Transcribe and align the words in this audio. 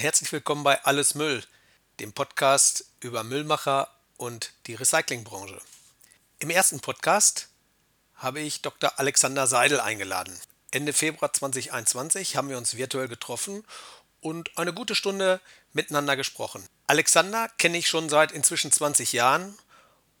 und 0.00 0.04
herzlich 0.04 0.32
willkommen 0.32 0.64
bei 0.64 0.82
Alles 0.84 1.14
Müll, 1.14 1.44
dem 1.98 2.14
Podcast 2.14 2.86
über 3.00 3.22
Müllmacher 3.22 3.90
und 4.16 4.54
die 4.66 4.74
Recyclingbranche. 4.74 5.60
Im 6.38 6.48
ersten 6.48 6.80
Podcast 6.80 7.48
habe 8.14 8.40
ich 8.40 8.62
Dr. 8.62 8.98
Alexander 8.98 9.46
Seidel 9.46 9.78
eingeladen. 9.78 10.34
Ende 10.70 10.94
Februar 10.94 11.34
2021 11.34 12.34
haben 12.34 12.48
wir 12.48 12.56
uns 12.56 12.78
virtuell 12.78 13.08
getroffen 13.08 13.62
und 14.22 14.56
eine 14.56 14.72
gute 14.72 14.94
Stunde 14.94 15.38
miteinander 15.74 16.16
gesprochen. 16.16 16.66
Alexander 16.86 17.50
kenne 17.58 17.76
ich 17.76 17.86
schon 17.86 18.08
seit 18.08 18.32
inzwischen 18.32 18.72
20 18.72 19.12
Jahren 19.12 19.54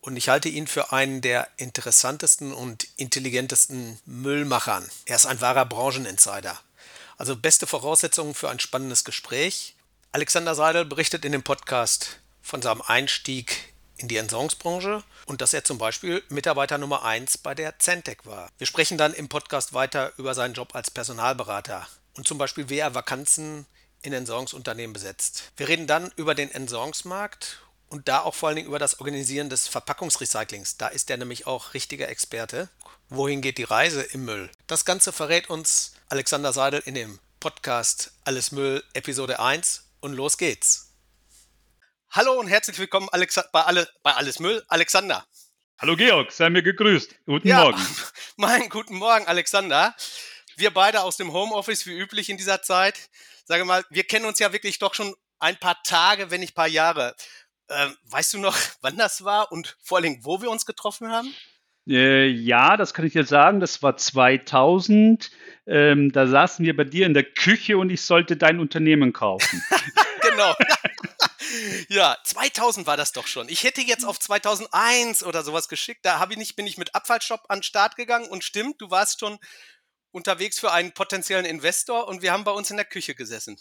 und 0.02 0.14
ich 0.18 0.28
halte 0.28 0.50
ihn 0.50 0.66
für 0.66 0.92
einen 0.92 1.22
der 1.22 1.48
interessantesten 1.56 2.52
und 2.52 2.86
intelligentesten 2.98 3.98
Müllmachern. 4.04 4.86
Er 5.06 5.16
ist 5.16 5.24
ein 5.24 5.40
wahrer 5.40 5.64
Brancheninsider. 5.64 6.60
Also 7.16 7.36
beste 7.36 7.66
Voraussetzungen 7.66 8.34
für 8.34 8.48
ein 8.48 8.60
spannendes 8.60 9.04
Gespräch. 9.04 9.74
Alexander 10.12 10.56
Seidel 10.56 10.84
berichtet 10.86 11.24
in 11.24 11.30
dem 11.30 11.44
Podcast 11.44 12.18
von 12.42 12.60
seinem 12.60 12.82
Einstieg 12.82 13.72
in 13.96 14.08
die 14.08 14.16
Entsorgungsbranche 14.16 15.04
und 15.26 15.40
dass 15.40 15.54
er 15.54 15.62
zum 15.62 15.78
Beispiel 15.78 16.20
Mitarbeiter 16.30 16.78
Nummer 16.78 17.04
1 17.04 17.38
bei 17.38 17.54
der 17.54 17.78
Centec 17.78 18.26
war. 18.26 18.50
Wir 18.58 18.66
sprechen 18.66 18.98
dann 18.98 19.14
im 19.14 19.28
Podcast 19.28 19.72
weiter 19.72 20.12
über 20.16 20.34
seinen 20.34 20.54
Job 20.54 20.74
als 20.74 20.90
Personalberater 20.90 21.86
und 22.16 22.26
zum 22.26 22.38
Beispiel, 22.38 22.68
wie 22.68 22.78
er 22.78 22.96
Vakanzen 22.96 23.66
in 24.02 24.12
Entsorgungsunternehmen 24.12 24.92
besetzt. 24.92 25.52
Wir 25.56 25.68
reden 25.68 25.86
dann 25.86 26.10
über 26.16 26.34
den 26.34 26.50
Entsorgungsmarkt 26.50 27.60
und 27.88 28.08
da 28.08 28.22
auch 28.22 28.34
vor 28.34 28.48
allen 28.48 28.56
Dingen 28.56 28.68
über 28.68 28.80
das 28.80 28.98
Organisieren 28.98 29.48
des 29.48 29.68
Verpackungsrecyclings. 29.68 30.76
Da 30.76 30.88
ist 30.88 31.08
er 31.08 31.18
nämlich 31.18 31.46
auch 31.46 31.72
richtiger 31.72 32.08
Experte. 32.08 32.68
Wohin 33.10 33.42
geht 33.42 33.58
die 33.58 33.64
Reise 33.64 34.02
im 34.02 34.24
Müll? 34.24 34.50
Das 34.66 34.84
Ganze 34.84 35.12
verrät 35.12 35.48
uns 35.50 35.92
Alexander 36.08 36.52
Seidel 36.52 36.82
in 36.84 36.96
dem 36.96 37.20
Podcast 37.38 38.10
Alles 38.24 38.50
Müll 38.50 38.82
Episode 38.92 39.38
1 39.38 39.84
und 40.00 40.14
los 40.14 40.38
geht's. 40.38 40.94
Hallo 42.10 42.38
und 42.40 42.48
herzlich 42.48 42.78
willkommen 42.78 43.08
Alexa 43.10 43.44
bei, 43.52 43.62
alle, 43.62 43.88
bei 44.02 44.12
Alles 44.12 44.40
Müll, 44.40 44.64
Alexander. 44.68 45.24
Hallo 45.78 45.96
Georg, 45.96 46.32
sei 46.32 46.50
mir 46.50 46.62
gegrüßt. 46.62 47.14
Guten 47.26 47.48
ja, 47.48 47.62
Morgen. 47.62 47.80
Mein 48.36 48.68
guten 48.68 48.96
Morgen, 48.96 49.26
Alexander. 49.26 49.94
Wir 50.56 50.72
beide 50.72 51.02
aus 51.02 51.16
dem 51.16 51.32
Homeoffice, 51.32 51.86
wie 51.86 51.96
üblich 51.96 52.28
in 52.28 52.36
dieser 52.36 52.62
Zeit. 52.62 53.10
Sage 53.44 53.64
mal, 53.64 53.84
wir 53.90 54.04
kennen 54.04 54.26
uns 54.26 54.38
ja 54.38 54.52
wirklich 54.52 54.78
doch 54.78 54.94
schon 54.94 55.14
ein 55.38 55.56
paar 55.56 55.82
Tage, 55.82 56.30
wenn 56.30 56.40
nicht 56.40 56.52
ein 56.52 56.56
paar 56.56 56.68
Jahre. 56.68 57.14
Ähm, 57.68 57.96
weißt 58.04 58.34
du 58.34 58.38
noch, 58.38 58.56
wann 58.80 58.96
das 58.96 59.24
war 59.24 59.52
und 59.52 59.76
vor 59.82 59.98
allem, 59.98 60.24
wo 60.24 60.42
wir 60.42 60.50
uns 60.50 60.66
getroffen 60.66 61.10
haben? 61.10 61.32
Äh, 61.86 62.26
ja, 62.26 62.76
das 62.76 62.92
kann 62.92 63.06
ich 63.06 63.12
dir 63.12 63.24
sagen. 63.24 63.60
Das 63.60 63.82
war 63.82 63.96
2000. 63.96 65.30
Ähm, 65.66 66.12
da 66.12 66.26
saßen 66.26 66.64
wir 66.64 66.76
bei 66.76 66.84
dir 66.84 67.06
in 67.06 67.14
der 67.14 67.24
Küche 67.24 67.78
und 67.78 67.90
ich 67.90 68.02
sollte 68.02 68.36
dein 68.36 68.60
Unternehmen 68.60 69.12
kaufen. 69.12 69.62
genau. 70.22 70.54
ja, 71.88 72.16
2000 72.24 72.86
war 72.86 72.96
das 72.96 73.12
doch 73.12 73.26
schon. 73.26 73.48
Ich 73.48 73.64
hätte 73.64 73.80
jetzt 73.80 74.04
auf 74.04 74.18
2001 74.18 75.22
oder 75.22 75.42
sowas 75.42 75.68
geschickt. 75.68 76.04
Da 76.04 76.26
ich 76.30 76.36
nicht, 76.36 76.56
bin 76.56 76.66
ich 76.66 76.78
mit 76.78 76.94
Abfallshop 76.94 77.44
an 77.48 77.58
den 77.58 77.62
Start 77.62 77.96
gegangen 77.96 78.28
und 78.28 78.44
stimmt, 78.44 78.80
du 78.80 78.90
warst 78.90 79.20
schon 79.20 79.38
unterwegs 80.12 80.58
für 80.58 80.72
einen 80.72 80.92
potenziellen 80.92 81.44
Investor 81.44 82.08
und 82.08 82.22
wir 82.22 82.32
haben 82.32 82.44
bei 82.44 82.50
uns 82.50 82.70
in 82.70 82.76
der 82.76 82.86
Küche 82.86 83.14
gesessen 83.14 83.60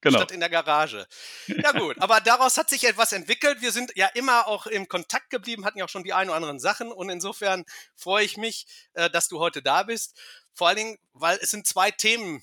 genau. 0.00 0.18
statt 0.18 0.32
in 0.32 0.40
der 0.40 0.50
Garage. 0.50 1.06
Ja 1.46 1.72
gut, 1.72 1.96
aber 2.00 2.20
daraus 2.20 2.56
hat 2.56 2.70
sich 2.70 2.84
etwas 2.84 3.12
entwickelt. 3.12 3.60
Wir 3.60 3.72
sind 3.72 3.92
ja 3.96 4.06
immer 4.14 4.46
auch 4.46 4.66
im 4.66 4.88
Kontakt 4.88 5.30
geblieben, 5.30 5.64
hatten 5.64 5.78
ja 5.78 5.84
auch 5.84 5.90
schon 5.90 6.04
die 6.04 6.12
ein 6.12 6.28
oder 6.28 6.36
anderen 6.36 6.58
Sachen 6.58 6.90
und 6.92 7.08
insofern 7.10 7.64
freue 7.96 8.24
ich 8.24 8.36
mich, 8.36 8.66
äh, 8.94 9.10
dass 9.10 9.28
du 9.28 9.38
heute 9.38 9.62
da 9.62 9.82
bist. 9.82 10.18
Vor 10.54 10.68
allen 10.68 10.76
Dingen, 10.76 10.98
weil 11.12 11.38
es 11.40 11.50
sind 11.50 11.66
zwei 11.66 11.90
Themen, 11.90 12.42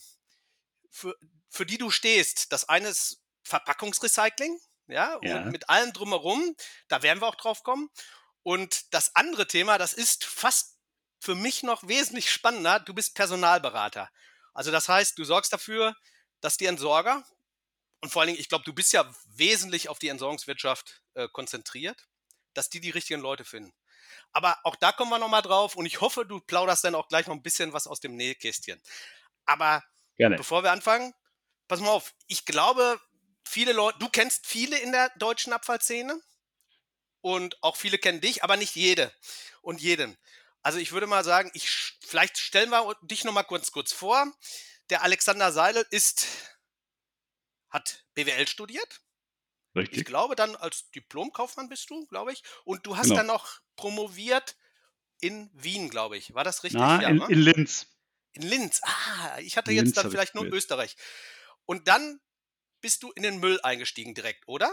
für, 0.89 1.15
für 1.49 1.65
die 1.65 1.77
du 1.77 1.91
stehst. 1.91 2.51
Das 2.51 2.67
eine 2.69 2.89
ist 2.89 3.21
Verpackungsrecycling, 3.43 4.59
ja, 4.87 5.19
ja. 5.21 5.37
Und 5.37 5.51
mit 5.51 5.69
allem 5.69 5.93
drumherum, 5.93 6.55
da 6.87 7.01
werden 7.01 7.21
wir 7.21 7.27
auch 7.27 7.35
drauf 7.35 7.63
kommen. 7.63 7.89
Und 8.43 8.93
das 8.93 9.15
andere 9.15 9.47
Thema, 9.47 9.77
das 9.77 9.93
ist 9.93 10.25
fast 10.25 10.77
für 11.19 11.35
mich 11.35 11.63
noch 11.63 11.87
wesentlich 11.87 12.31
spannender. 12.31 12.79
Du 12.79 12.93
bist 12.93 13.15
Personalberater. 13.15 14.09
Also 14.53 14.71
das 14.71 14.87
heißt, 14.89 15.17
du 15.17 15.23
sorgst 15.23 15.51
dafür, 15.51 15.95
dass 16.41 16.57
die 16.57 16.65
Entsorger, 16.65 17.25
und 18.01 18.11
vor 18.11 18.21
allen 18.21 18.27
Dingen, 18.27 18.39
ich 18.39 18.49
glaube, 18.49 18.63
du 18.63 18.73
bist 18.73 18.93
ja 18.93 19.11
wesentlich 19.25 19.89
auf 19.89 19.99
die 19.99 20.07
Entsorgungswirtschaft 20.07 21.01
äh, 21.15 21.27
konzentriert, 21.29 22.07
dass 22.53 22.69
die 22.69 22.79
die 22.79 22.91
richtigen 22.91 23.21
Leute 23.21 23.43
finden. 23.43 23.73
Aber 24.31 24.57
auch 24.63 24.75
da 24.75 24.91
kommen 24.91 25.11
wir 25.11 25.19
nochmal 25.19 25.41
drauf 25.41 25.75
und 25.75 25.85
ich 25.85 26.01
hoffe, 26.01 26.25
du 26.25 26.39
plauderst 26.39 26.83
dann 26.83 26.95
auch 26.95 27.07
gleich 27.07 27.27
noch 27.27 27.35
ein 27.35 27.43
bisschen 27.43 27.73
was 27.73 27.87
aus 27.87 27.99
dem 27.99 28.15
Nähkästchen. 28.15 28.81
Aber 29.45 29.83
Gerne. 30.17 30.35
bevor 30.35 30.63
wir 30.63 30.71
anfangen, 30.71 31.13
pass 31.67 31.79
mal 31.79 31.89
auf, 31.89 32.13
ich 32.27 32.45
glaube, 32.45 32.99
viele 33.45 33.73
Leute, 33.73 33.99
du 33.99 34.09
kennst 34.09 34.45
viele 34.45 34.77
in 34.77 34.91
der 34.91 35.09
deutschen 35.17 35.53
Abfallszene 35.53 36.19
und 37.21 37.61
auch 37.63 37.75
viele 37.75 37.97
kennen 37.97 38.21
dich, 38.21 38.43
aber 38.43 38.57
nicht 38.57 38.75
jede 38.75 39.11
und 39.61 39.81
jeden. 39.81 40.17
Also 40.61 40.79
ich 40.79 40.91
würde 40.91 41.07
mal 41.07 41.23
sagen, 41.23 41.49
ich, 41.53 41.97
vielleicht 42.05 42.37
stellen 42.37 42.69
wir 42.69 42.95
dich 43.01 43.23
nochmal 43.23 43.45
kurz, 43.45 43.71
kurz 43.71 43.93
vor. 43.93 44.25
Der 44.89 45.03
Alexander 45.03 45.51
Seidel 45.51 45.85
ist 45.91 46.27
hat 47.69 48.05
BWL 48.15 48.47
studiert. 48.47 49.01
Richtig. 49.77 49.99
Ich 49.99 50.05
glaube, 50.05 50.35
dann 50.35 50.55
als 50.55 50.89
Diplomkaufmann 50.91 51.69
bist 51.69 51.89
du, 51.89 52.05
glaube 52.07 52.33
ich. 52.33 52.43
Und 52.65 52.85
du 52.85 52.97
hast 52.97 53.05
genau. 53.05 53.17
dann 53.17 53.27
noch 53.27 53.59
promoviert 53.75 54.55
in 55.21 55.49
Wien, 55.53 55.89
glaube 55.89 56.17
ich. 56.17 56.33
War 56.33 56.43
das 56.43 56.63
richtig? 56.63 56.79
Na, 56.79 57.01
ja, 57.01 57.09
in, 57.09 57.17
ne? 57.17 57.25
in, 57.29 57.39
Linz. 57.39 57.87
In 58.33 58.41
Linz. 58.43 58.81
Ah, 58.83 59.39
ich 59.39 59.57
hatte 59.57 59.71
in 59.71 59.77
jetzt 59.77 59.85
Linz 59.85 59.95
dann 59.95 60.11
vielleicht 60.11 60.35
nur 60.35 60.45
Österreich. 60.45 60.95
Und 61.65 61.87
dann 61.87 62.19
bist 62.81 63.03
du 63.03 63.11
in 63.11 63.23
den 63.23 63.39
Müll 63.39 63.59
eingestiegen 63.63 64.13
direkt, 64.13 64.47
oder? 64.47 64.71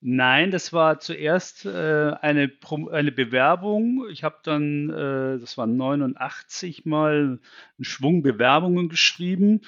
Nein, 0.00 0.52
das 0.52 0.72
war 0.72 1.00
zuerst 1.00 1.64
äh, 1.64 2.12
eine, 2.20 2.52
eine 2.92 3.12
Bewerbung. 3.12 4.08
Ich 4.10 4.22
habe 4.22 4.38
dann, 4.44 4.90
äh, 4.90 5.40
das 5.40 5.58
waren 5.58 5.76
89 5.76 6.84
mal, 6.84 7.40
einen 7.76 7.84
Schwung 7.84 8.22
Bewerbungen 8.22 8.88
geschrieben 8.88 9.62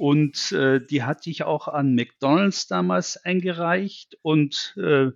und 0.00 0.52
äh, 0.52 0.80
die 0.80 1.02
hatte 1.02 1.28
ich 1.28 1.42
auch 1.42 1.68
an 1.68 1.94
McDonald's 1.94 2.66
damals 2.66 3.18
eingereicht. 3.18 4.16
Und 4.22 4.74
äh, 4.78 5.10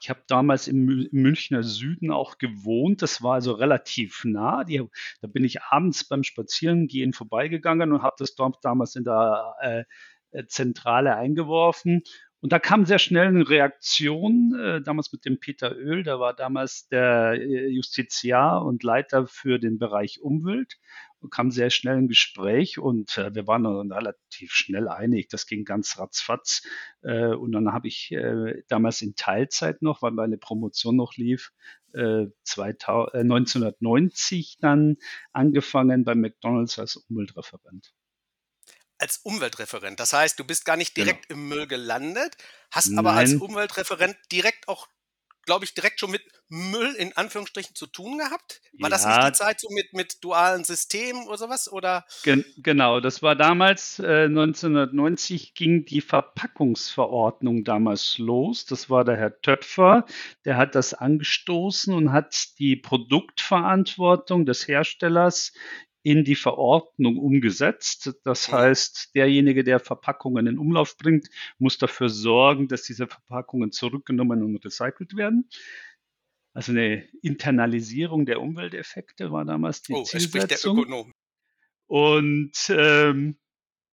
ich 0.00 0.10
habe 0.10 0.24
damals 0.26 0.66
im, 0.66 0.88
im, 0.88 1.22
Münchner 1.22 1.62
Süden 1.62 2.10
auch 2.10 2.38
gewohnt. 2.38 3.00
Das 3.00 3.22
war 3.22 3.34
also 3.34 3.52
relativ 3.52 4.24
nah. 4.24 4.64
Die, 4.64 4.82
da 5.20 5.28
bin 5.28 5.44
ich 5.44 5.62
abends 5.62 6.08
beim 6.08 6.24
Spazierengehen 6.24 7.12
vorbeigegangen 7.12 7.92
und 7.92 8.02
habe 8.02 8.16
das 8.18 8.34
dort 8.34 8.56
damals 8.64 8.96
in 8.96 9.04
der 9.04 9.86
äh, 10.32 10.44
Zentrale 10.48 11.14
eingeworfen. 11.14 12.02
Und 12.44 12.52
da 12.52 12.58
kam 12.58 12.84
sehr 12.84 12.98
schnell 12.98 13.28
eine 13.28 13.48
Reaktion, 13.48 14.54
äh, 14.54 14.82
damals 14.82 15.10
mit 15.14 15.24
dem 15.24 15.40
Peter 15.40 15.74
Öl, 15.74 16.02
der 16.02 16.20
war 16.20 16.34
damals 16.34 16.88
der 16.88 17.40
äh, 17.40 17.68
Justiziar 17.68 18.62
und 18.66 18.82
Leiter 18.82 19.26
für 19.26 19.58
den 19.58 19.78
Bereich 19.78 20.20
Umwelt 20.20 20.76
kam 21.30 21.50
sehr 21.50 21.70
schnell 21.70 21.96
ein 21.96 22.08
Gespräch 22.08 22.78
und 22.78 23.16
äh, 23.16 23.34
wir 23.34 23.46
waren 23.46 23.64
dann 23.64 23.90
relativ 23.90 24.52
schnell 24.52 24.88
einig. 24.88 25.28
Das 25.30 25.46
ging 25.46 25.64
ganz 25.64 25.98
ratzfatz. 25.98 26.66
Äh, 27.02 27.28
und 27.28 27.52
dann 27.52 27.72
habe 27.72 27.88
ich 27.88 28.12
äh, 28.12 28.62
damals 28.68 29.00
in 29.00 29.14
Teilzeit 29.16 29.80
noch, 29.80 30.02
weil 30.02 30.12
meine 30.12 30.36
Promotion 30.36 30.96
noch 30.96 31.16
lief, 31.16 31.50
2000, 31.94 33.14
äh, 33.14 33.18
1990 33.20 34.56
äh, 34.58 34.60
dann 34.60 34.96
angefangen 35.32 36.04
bei 36.04 36.14
McDonald's 36.14 36.78
als 36.78 36.96
Umweltreferent. 36.96 37.94
Als 39.04 39.18
Umweltreferent. 39.18 40.00
Das 40.00 40.14
heißt, 40.14 40.38
du 40.38 40.44
bist 40.44 40.64
gar 40.64 40.78
nicht 40.78 40.94
genau. 40.94 41.04
direkt 41.04 41.28
genau. 41.28 41.40
im 41.40 41.48
Müll 41.48 41.66
gelandet, 41.66 42.38
hast 42.70 42.86
Nein. 42.86 43.00
aber 43.00 43.12
als 43.12 43.34
Umweltreferent 43.34 44.16
direkt 44.32 44.66
auch 44.66 44.88
glaube 45.44 45.66
ich, 45.66 45.74
direkt 45.74 46.00
schon 46.00 46.10
mit 46.10 46.22
Müll 46.48 46.94
in 46.94 47.14
Anführungsstrichen 47.16 47.74
zu 47.74 47.86
tun 47.86 48.18
gehabt? 48.18 48.60
War 48.78 48.88
ja. 48.88 48.96
das 48.96 49.06
nicht 49.06 49.26
die 49.26 49.32
Zeit 49.32 49.60
so 49.60 49.68
mit, 49.70 49.92
mit 49.92 50.22
dualen 50.24 50.64
Systemen 50.64 51.26
oder 51.26 51.36
sowas? 51.36 51.70
Oder? 51.70 52.06
Gen 52.22 52.44
genau, 52.56 53.00
das 53.00 53.22
war 53.22 53.36
damals, 53.36 53.98
äh, 53.98 54.24
1990 54.24 55.54
ging 55.54 55.84
die 55.84 56.00
Verpackungsverordnung 56.00 57.64
damals 57.64 58.18
los. 58.18 58.64
Das 58.64 58.90
war 58.90 59.04
der 59.04 59.16
Herr 59.16 59.40
Töpfer, 59.40 60.06
der 60.44 60.56
hat 60.56 60.74
das 60.74 60.94
angestoßen 60.94 61.92
und 61.92 62.12
hat 62.12 62.58
die 62.58 62.76
Produktverantwortung 62.76 64.46
des 64.46 64.66
Herstellers 64.66 65.52
in 66.04 66.22
die 66.22 66.36
Verordnung 66.36 67.16
umgesetzt. 67.18 68.14
Das 68.24 68.52
heißt, 68.52 69.14
derjenige, 69.14 69.64
der 69.64 69.80
Verpackungen 69.80 70.46
in 70.46 70.58
Umlauf 70.58 70.96
bringt, 70.98 71.28
muss 71.58 71.78
dafür 71.78 72.10
sorgen, 72.10 72.68
dass 72.68 72.82
diese 72.82 73.06
Verpackungen 73.06 73.72
zurückgenommen 73.72 74.42
und 74.42 74.64
recycelt 74.64 75.16
werden. 75.16 75.48
Also 76.52 76.72
eine 76.72 77.08
Internalisierung 77.22 78.26
der 78.26 78.40
Umwelteffekte 78.40 79.32
war 79.32 79.46
damals 79.46 79.82
die 79.82 79.94
oh, 79.94 80.04
Zielsetzung. 80.04 81.10
Und 81.86 82.52
ähm, 82.68 83.38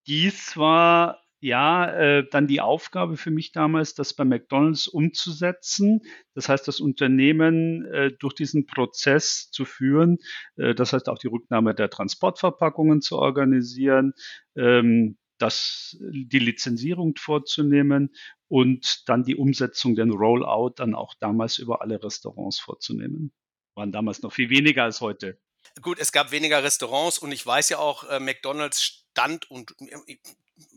dies 0.06 0.58
war 0.58 1.24
ja, 1.42 1.92
äh, 1.92 2.30
dann 2.30 2.46
die 2.46 2.62
Aufgabe 2.62 3.18
für 3.18 3.32
mich 3.32 3.52
damals, 3.52 3.96
das 3.96 4.14
bei 4.14 4.24
McDonald's 4.24 4.88
umzusetzen. 4.88 6.02
Das 6.36 6.48
heißt, 6.48 6.68
das 6.68 6.80
Unternehmen 6.80 7.86
äh, 7.86 8.12
durch 8.12 8.36
diesen 8.36 8.68
Prozess 8.68 9.50
zu 9.50 9.66
führen. 9.66 10.20
Äh, 10.56 10.76
das 10.76 10.94
heißt, 10.94 11.10
auch 11.10 11.18
die 11.18 11.28
Rücknahme 11.28 11.74
der 11.74 11.90
Transportverpackungen 11.90 13.02
zu 13.02 13.18
organisieren. 13.18 14.14
Ähm, 14.56 15.18
das, 15.40 15.98
die 16.00 16.38
Lizenzierung 16.38 17.16
vorzunehmen 17.18 18.14
und 18.48 19.10
dann 19.10 19.24
die 19.24 19.36
Umsetzung, 19.36 19.96
den 19.96 20.12
Rollout 20.12 20.74
dann 20.76 20.94
auch 20.94 21.16
damals 21.20 21.58
über 21.58 21.82
alle 21.82 22.04
Restaurants 22.04 22.60
vorzunehmen. 22.60 23.34
Waren 23.74 23.92
damals 23.92 24.22
noch 24.22 24.32
viel 24.32 24.52
weniger 24.52 24.84
als 24.84 25.02
heute. 25.02 25.40
Gut, 25.82 25.98
es 26.00 26.12
gab 26.12 26.32
weniger 26.32 26.64
Restaurants 26.64 27.18
und 27.18 27.32
ich 27.32 27.44
weiß 27.44 27.70
ja 27.70 27.80
auch, 27.80 28.08
äh, 28.10 28.20
McDonald's 28.20 29.01
stand 29.12 29.50
und 29.50 29.76
äh, 29.80 30.18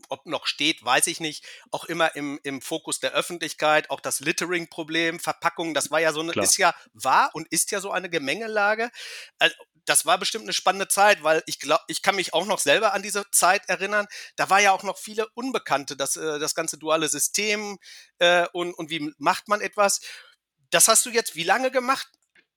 ob 0.09 0.25
noch 0.25 0.47
steht, 0.47 0.83
weiß 0.83 1.07
ich 1.07 1.19
nicht, 1.19 1.45
auch 1.71 1.85
immer 1.85 2.15
im, 2.15 2.39
im 2.43 2.61
Fokus 2.61 2.99
der 2.99 3.13
Öffentlichkeit, 3.13 3.89
auch 3.89 3.99
das 3.99 4.19
Littering-Problem, 4.19 5.19
Verpackung, 5.19 5.73
das 5.73 5.91
war 5.91 5.99
ja 5.99 6.13
so 6.13 6.21
eine, 6.21 6.31
Klar. 6.31 6.43
ist 6.43 6.57
ja, 6.57 6.73
war 6.93 7.29
und 7.33 7.47
ist 7.49 7.71
ja 7.71 7.79
so 7.79 7.91
eine 7.91 8.09
Gemengelage. 8.09 8.89
Also, 9.39 9.55
das 9.85 10.05
war 10.05 10.17
bestimmt 10.17 10.45
eine 10.45 10.53
spannende 10.53 10.87
Zeit, 10.87 11.23
weil 11.23 11.43
ich 11.45 11.59
glaube, 11.59 11.83
ich 11.87 12.01
kann 12.01 12.15
mich 12.15 12.33
auch 12.33 12.47
noch 12.47 12.57
selber 12.57 12.93
an 12.93 13.03
diese 13.03 13.23
Zeit 13.31 13.61
erinnern. 13.67 14.07
Da 14.35 14.49
war 14.49 14.59
ja 14.59 14.71
auch 14.71 14.81
noch 14.81 14.97
viele 14.97 15.27
Unbekannte, 15.35 15.95
das, 15.95 16.17
äh, 16.17 16.39
das 16.39 16.55
ganze 16.55 16.79
duale 16.79 17.07
System 17.07 17.77
äh, 18.17 18.47
und, 18.51 18.73
und 18.73 18.89
wie 18.89 19.13
macht 19.19 19.47
man 19.47 19.61
etwas. 19.61 20.01
Das 20.71 20.87
hast 20.87 21.05
du 21.05 21.11
jetzt 21.11 21.35
wie 21.35 21.43
lange 21.43 21.69
gemacht? 21.69 22.09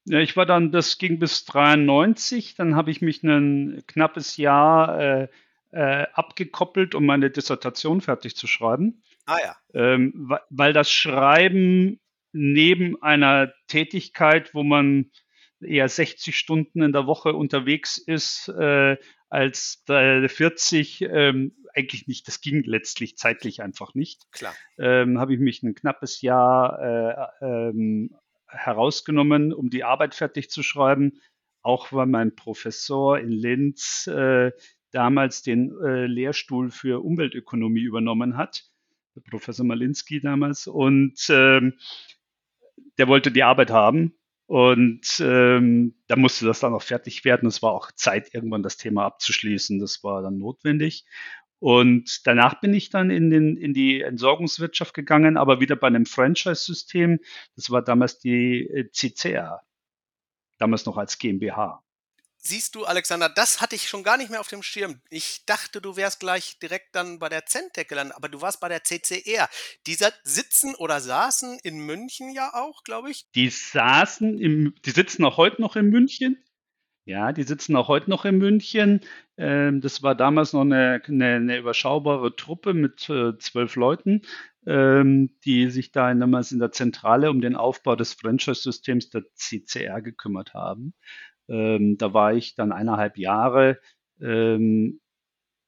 Ja, 0.07 0.21
ich 0.21 0.39
war 0.39 0.47
dann, 0.47 0.73
das 0.73 0.97
ging 0.97 1.19
bis 1.19 1.45
93, 1.45 2.55
dann 2.55 2.77
habe 2.77 2.91
ich 2.91 3.03
mich 3.03 3.23
ein 3.23 3.85
knappes 3.87 4.39
Jahr 4.39 4.99
äh, 4.99 5.29
äh, 5.71 6.07
abgekoppelt, 6.13 6.95
um 6.95 7.07
meine 7.07 7.31
Dissertation 7.31 8.01
fertig 8.01 8.37
zu 8.37 8.47
schreiben. 8.47 9.03
Ah 9.27 9.39
ja. 9.43 9.57
Ähm, 9.75 10.35
weil 10.51 10.73
das 10.73 10.91
Schreiben 10.91 12.01
neben 12.33 13.03
einer 13.03 13.53
Tätigkeit, 13.67 14.55
wo 14.55 14.63
man 14.63 15.11
eher 15.61 15.89
60 15.89 16.37
Stunden 16.37 16.83
in 16.83 16.93
der 16.93 17.07
Woche 17.07 17.33
unterwegs 17.33 17.99
ist, 17.99 18.49
äh, 18.49 18.97
als 19.29 19.83
äh, 19.89 20.29
40 20.29 21.03
ähm, 21.03 21.55
eigentlich 21.75 22.07
nicht. 22.07 22.27
Das 22.29 22.41
ging 22.41 22.63
letztlich 22.65 23.17
zeitlich 23.17 23.63
einfach 23.63 23.95
nicht. 23.95 24.31
Klar. 24.33 24.55
Ähm, 24.79 25.19
Habe 25.19 25.35
ich 25.35 25.41
mich 25.41 25.63
ein 25.63 25.75
knappes 25.75 26.23
Jahr 26.23 27.31
äh, 27.43 27.45
ähm, 27.45 28.17
herausgenommen, 28.47 29.53
um 29.53 29.69
die 29.71 29.85
Arbeit 29.85 30.15
fertig 30.15 30.51
zu 30.51 30.63
schreiben. 30.63 31.21
Auch 31.63 31.93
weil 31.93 32.07
mein 32.07 32.35
Professor 32.35 33.19
in 33.19 33.31
Linz 33.31 34.07
äh, 34.07 34.53
damals 34.91 35.43
den 35.43 35.73
äh, 35.83 36.07
Lehrstuhl 36.07 36.71
für 36.71 37.05
Umweltökonomie 37.05 37.83
übernommen 37.83 38.37
hat, 38.37 38.65
Professor 39.31 39.67
Malinski 39.67 40.21
damals, 40.21 40.67
und 40.67 41.19
ähm, 41.31 41.75
der 42.99 43.09
wollte 43.09 43.31
die 43.31 43.43
Arbeit 43.43 43.71
haben. 43.71 44.15
Und 44.47 45.21
ähm, 45.21 45.95
da 46.07 46.17
musste 46.17 46.47
das 46.47 46.61
dann 46.61 46.73
auch 46.73 46.83
fertig 46.83 47.25
werden. 47.27 47.47
Es 47.47 47.63
war 47.63 47.73
auch 47.73 47.93
Zeit, 47.93 48.33
irgendwann 48.33 48.63
das 48.63 48.79
Thema 48.79 49.05
abzuschließen. 49.05 49.79
Das 49.79 50.03
war 50.03 50.23
dann 50.23 50.39
notwendig. 50.39 51.05
Und 51.61 52.27
danach 52.27 52.61
bin 52.61 52.73
ich 52.73 52.89
dann 52.89 53.11
in, 53.11 53.31
den, 53.31 53.57
in 53.57 53.75
die 53.75 54.01
Entsorgungswirtschaft 54.01 54.95
gegangen, 54.95 55.37
aber 55.37 55.61
wieder 55.61 55.77
bei 55.77 55.89
einem 55.89 56.07
Franchise-System. 56.07 57.19
Das 57.57 57.71
war 57.71 57.83
damals 57.83 58.21
die 58.21 58.61
äh, 58.63 58.91
CCR, 58.91 59.61
damals 60.59 60.87
noch 60.87 60.97
als 60.97 61.19
GmbH. 61.19 61.83
Siehst 62.49 62.75
du, 62.77 62.87
Alexander, 62.87 63.29
das 63.29 63.61
hatte 63.61 63.77
ich 63.77 63.91
schon 63.91 64.03
gar 64.03 64.17
nicht 64.17 64.31
mehr 64.31 64.41
auf 64.41 64.49
dem 64.49 64.63
Schirm. 64.63 65.03
Ich 65.11 65.45
dachte, 65.45 65.83
du 65.83 65.97
wärst 65.97 66.19
gleich 66.19 66.59
direkt 66.59 66.95
dann 66.95 67.19
bei 67.19 67.29
der 67.29 67.45
Centec 67.45 67.91
gelandet, 67.91 68.17
aber 68.17 68.31
du 68.31 68.41
warst 68.41 68.59
bei 68.59 68.71
der 68.71 68.83
CCR. 68.85 69.51
Die 69.87 69.95
sitzen 70.23 70.75
oder 70.75 70.99
saßen 70.99 71.59
in 71.63 71.85
München 71.85 72.33
ja 72.33 72.55
auch, 72.55 72.85
glaube 72.85 73.11
ich. 73.11 73.31
Die 73.33 73.51
saßen 73.51 74.39
im, 74.39 74.75
die 74.87 74.93
sitzen 74.93 75.27
auch 75.27 75.37
heute 75.37 75.61
noch 75.61 75.77
in 75.77 75.91
München. 75.91 76.43
Ja, 77.05 77.33
die 77.33 77.43
sitzen 77.43 77.77
auch 77.77 77.89
heute 77.89 78.09
noch 78.09 78.25
in 78.25 78.39
München. 78.39 79.03
Ähm, 79.37 79.83
das 79.83 80.03
war 80.03 80.15
damals 80.15 80.55
noch 80.55 80.63
eine, 80.63 81.03
eine, 81.07 81.35
eine 81.35 81.59
überschaubare 81.59 82.35
Truppe 82.35 82.73
mit 82.73 83.11
äh, 83.11 83.37
zwölf 83.37 83.77
Leuten, 83.77 84.23
ähm, 84.67 85.39
die 85.45 85.69
sich 85.69 85.93
da 85.93 86.15
damals 86.15 86.51
in 86.53 86.61
der 86.61 86.73
Zentrale 86.73 87.29
um 87.29 87.43
den 87.43 87.57
Aufbau 87.57 87.95
des 87.95 88.15
Franchise-Systems 88.15 89.11
der 89.11 89.25
CCR 89.35 90.01
gekümmert 90.01 90.55
haben. 90.55 90.95
Ähm, 91.49 91.99
da 91.99 92.15
war 92.15 92.35
ich 92.35 92.55
dann 92.55 92.73
eineinhalb 92.73 93.19
Jahre. 93.19 93.79
Ähm, 94.21 95.01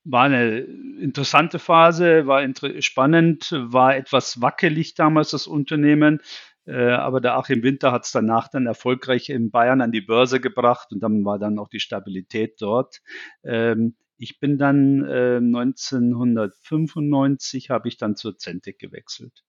war 0.04 0.24
eine 0.24 0.60
interessante 0.60 1.58
Phase, 1.58 2.26
war 2.26 2.42
inter 2.42 2.80
spannend, 2.82 3.50
war 3.52 3.96
etwas 3.96 4.40
wackelig 4.40 4.94
damals 4.94 5.30
das 5.30 5.46
Unternehmen. 5.46 6.20
Äh, 6.66 6.92
aber 6.92 7.20
der 7.20 7.36
Achim 7.36 7.62
Winter 7.62 7.92
hat 7.92 8.04
es 8.04 8.12
danach 8.12 8.48
dann 8.48 8.66
erfolgreich 8.66 9.30
in 9.30 9.50
Bayern 9.50 9.80
an 9.80 9.92
die 9.92 10.00
Börse 10.00 10.40
gebracht 10.40 10.92
und 10.92 11.00
dann 11.00 11.24
war 11.24 11.38
dann 11.38 11.58
auch 11.58 11.68
die 11.68 11.80
Stabilität 11.80 12.60
dort. 12.60 13.00
Ähm, 13.42 13.96
ich 14.18 14.38
bin 14.38 14.58
dann 14.58 15.02
äh, 15.04 15.36
1995 15.36 17.70
habe 17.70 17.88
ich 17.88 17.96
dann 17.96 18.16
zur 18.16 18.36
Centec 18.36 18.78
gewechselt. 18.78 19.42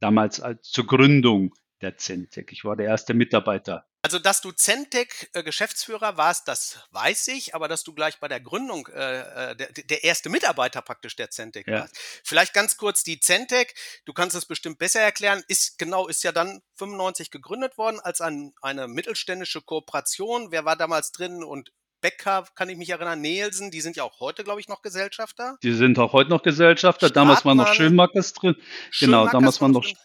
Damals 0.00 0.40
als 0.40 0.70
zur 0.70 0.86
Gründung 0.86 1.54
der 1.80 1.96
Centec. 1.96 2.52
Ich 2.52 2.64
war 2.64 2.76
der 2.76 2.86
erste 2.86 3.14
Mitarbeiter. 3.14 3.86
Also, 4.02 4.18
dass 4.18 4.40
du 4.40 4.52
Centec 4.52 5.28
äh, 5.32 5.42
Geschäftsführer 5.42 6.16
warst, 6.16 6.46
das 6.46 6.78
weiß 6.92 7.28
ich, 7.28 7.54
aber 7.54 7.68
dass 7.68 7.82
du 7.82 7.92
gleich 7.92 8.20
bei 8.20 8.28
der 8.28 8.40
Gründung 8.40 8.86
äh, 8.88 9.50
äh 9.50 9.56
der, 9.56 9.72
der 9.72 10.04
erste 10.04 10.28
Mitarbeiter 10.28 10.82
praktisch 10.82 11.16
der 11.16 11.30
Centec 11.30 11.66
ja. 11.66 11.80
warst. 11.80 11.98
Vielleicht 12.24 12.54
ganz 12.54 12.76
kurz 12.76 13.02
die 13.02 13.20
Centec, 13.20 13.74
du 14.04 14.12
kannst 14.12 14.36
es 14.36 14.46
bestimmt 14.46 14.78
besser 14.78 15.00
erklären, 15.00 15.42
ist 15.48 15.78
genau, 15.78 16.06
ist 16.06 16.22
ja 16.22 16.32
dann 16.32 16.62
95 16.76 17.30
gegründet 17.30 17.76
worden 17.76 17.98
als 18.00 18.20
ein, 18.20 18.52
eine 18.62 18.86
mittelständische 18.86 19.62
Kooperation. 19.62 20.52
Wer 20.52 20.64
war 20.64 20.76
damals 20.76 21.12
drin 21.12 21.42
und 21.42 21.72
Becker, 22.00 22.46
kann 22.54 22.68
ich 22.68 22.76
mich 22.76 22.90
erinnern, 22.90 23.20
Nielsen, 23.20 23.70
die 23.70 23.80
sind 23.80 23.96
ja 23.96 24.04
auch 24.04 24.20
heute, 24.20 24.44
glaube 24.44 24.60
ich, 24.60 24.68
noch 24.68 24.82
Gesellschafter. 24.82 25.58
Die 25.62 25.72
sind 25.72 25.98
auch 25.98 26.12
heute 26.12 26.30
noch 26.30 26.42
Gesellschafter. 26.42 27.10
Damals 27.10 27.44
war 27.44 27.54
noch 27.54 27.74
Schönmackers 27.74 28.34
drin. 28.34 28.54
Genau, 29.00 29.26
damals 29.26 29.60
war 29.60 29.68
noch 29.68 29.84
drin. 29.84 29.96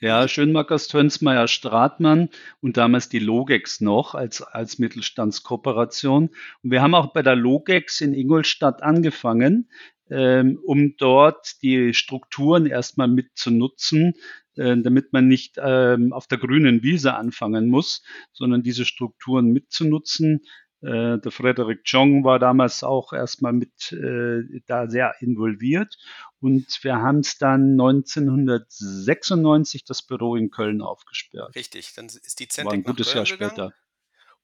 Ja, 0.00 0.28
Schönmackers, 0.28 0.86
Tönsmeier, 0.86 1.48
Stratmann 1.48 2.28
und 2.60 2.76
damals 2.76 3.08
die 3.08 3.18
Logex 3.18 3.80
noch 3.80 4.14
als, 4.14 4.42
als 4.42 4.78
Mittelstandskooperation. 4.78 6.30
Und 6.62 6.70
wir 6.70 6.82
haben 6.82 6.94
auch 6.94 7.12
bei 7.12 7.22
der 7.22 7.34
Logex 7.34 8.00
in 8.00 8.14
Ingolstadt 8.14 8.80
angefangen, 8.84 9.68
ähm, 10.08 10.60
um 10.64 10.94
dort 10.98 11.60
die 11.62 11.94
Strukturen 11.94 12.66
erstmal 12.66 13.08
mitzunutzen, 13.08 14.14
äh, 14.54 14.76
damit 14.76 15.12
man 15.12 15.26
nicht 15.26 15.56
ähm, 15.60 16.12
auf 16.12 16.28
der 16.28 16.38
grünen 16.38 16.84
Wiese 16.84 17.14
anfangen 17.14 17.68
muss, 17.68 18.04
sondern 18.32 18.62
diese 18.62 18.84
Strukturen 18.84 19.48
mitzunutzen. 19.52 20.44
Äh, 20.80 21.18
der 21.18 21.32
Frederick 21.32 21.80
Jong 21.84 22.22
war 22.22 22.38
damals 22.38 22.84
auch 22.84 23.12
erstmal 23.12 23.52
mit 23.52 23.90
äh, 23.92 24.60
da 24.66 24.88
sehr 24.88 25.16
involviert 25.20 25.98
und 26.40 26.66
wir 26.82 26.96
haben 26.96 27.20
es 27.20 27.38
dann 27.38 27.72
1996 27.72 29.84
das 29.84 30.02
Büro 30.02 30.36
in 30.36 30.50
Köln 30.50 30.80
aufgesperrt. 30.80 31.56
Richtig, 31.56 31.94
dann 31.94 32.06
ist 32.06 32.38
die 32.38 32.46
Zentec 32.46 32.66
War 32.66 32.74
ein 32.74 32.84
gutes 32.84 33.12
Jahr 33.12 33.24
gegangen. 33.24 33.50
später. 33.50 33.74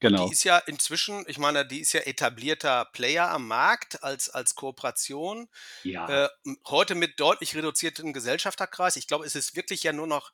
Genau. 0.00 0.26
Die 0.26 0.32
ist 0.32 0.44
ja 0.44 0.58
inzwischen, 0.58 1.24
ich 1.28 1.38
meine, 1.38 1.64
die 1.64 1.80
ist 1.80 1.92
ja 1.92 2.00
etablierter 2.00 2.86
Player 2.92 3.30
am 3.30 3.46
Markt 3.46 4.02
als, 4.02 4.28
als 4.28 4.54
Kooperation. 4.54 5.48
Ja. 5.82 6.24
Äh, 6.24 6.28
heute 6.66 6.94
mit 6.94 7.20
deutlich 7.20 7.54
reduziertem 7.54 8.12
Gesellschafterkreis. 8.12 8.96
Ich 8.96 9.06
glaube, 9.06 9.24
es 9.24 9.34
ist 9.34 9.56
wirklich 9.56 9.82
ja 9.82 9.92
nur 9.92 10.06
noch 10.06 10.32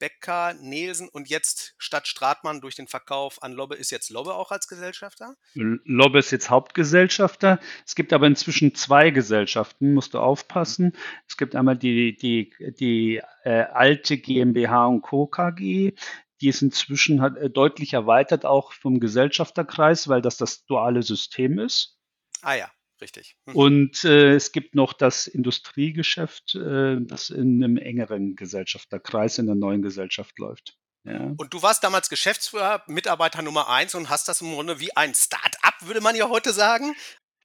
Becker, 0.00 0.54
Nielsen 0.54 1.08
und 1.08 1.28
jetzt 1.28 1.74
statt 1.78 2.08
Stratmann 2.08 2.60
durch 2.60 2.74
den 2.74 2.88
Verkauf 2.88 3.40
an 3.42 3.52
Lobbe 3.52 3.76
ist 3.76 3.90
jetzt 3.90 4.10
Lobbe 4.10 4.34
auch 4.34 4.50
als 4.50 4.66
Gesellschafter? 4.66 5.36
Lobbe 5.54 6.18
ist 6.18 6.32
jetzt 6.32 6.50
Hauptgesellschafter. 6.50 7.60
Es 7.86 7.94
gibt 7.94 8.12
aber 8.12 8.26
inzwischen 8.26 8.74
zwei 8.74 9.10
Gesellschaften, 9.10 9.94
musst 9.94 10.14
du 10.14 10.18
aufpassen. 10.18 10.96
Es 11.28 11.36
gibt 11.36 11.54
einmal 11.54 11.76
die, 11.76 12.16
die, 12.16 12.52
die 12.80 13.22
äh, 13.44 13.62
alte 13.62 14.18
GmbH 14.18 14.86
und 14.86 15.02
Co. 15.02 15.26
KG. 15.26 15.92
Die 16.40 16.48
ist 16.48 16.62
inzwischen 16.62 17.20
hat, 17.20 17.36
äh, 17.36 17.50
deutlich 17.50 17.92
erweitert 17.92 18.46
auch 18.46 18.72
vom 18.72 18.98
Gesellschafterkreis, 18.98 20.08
weil 20.08 20.22
das 20.22 20.38
das 20.38 20.64
duale 20.64 21.02
System 21.02 21.58
ist. 21.58 21.98
Ah 22.40 22.54
ja. 22.54 22.70
Richtig. 23.00 23.36
Mhm. 23.46 23.56
Und 23.56 24.04
äh, 24.04 24.34
es 24.34 24.52
gibt 24.52 24.74
noch 24.74 24.92
das 24.92 25.26
Industriegeschäft, 25.26 26.54
äh, 26.54 26.96
das 27.00 27.30
in 27.30 27.62
einem 27.62 27.76
engeren 27.76 28.36
Gesellschafterkreis 28.36 29.38
in 29.38 29.46
der 29.46 29.54
neuen 29.54 29.82
Gesellschaft 29.82 30.38
läuft. 30.38 30.76
Ja. 31.04 31.32
Und 31.38 31.54
du 31.54 31.62
warst 31.62 31.82
damals 31.82 32.10
Geschäftsführer, 32.10 32.82
Mitarbeiter 32.86 33.40
Nummer 33.40 33.70
eins 33.70 33.94
und 33.94 34.10
hast 34.10 34.28
das 34.28 34.42
im 34.42 34.52
Grunde 34.52 34.80
wie 34.80 34.94
ein 34.96 35.14
Start-up, 35.14 35.74
würde 35.86 36.02
man 36.02 36.14
ja 36.14 36.28
heute 36.28 36.52
sagen. 36.52 36.94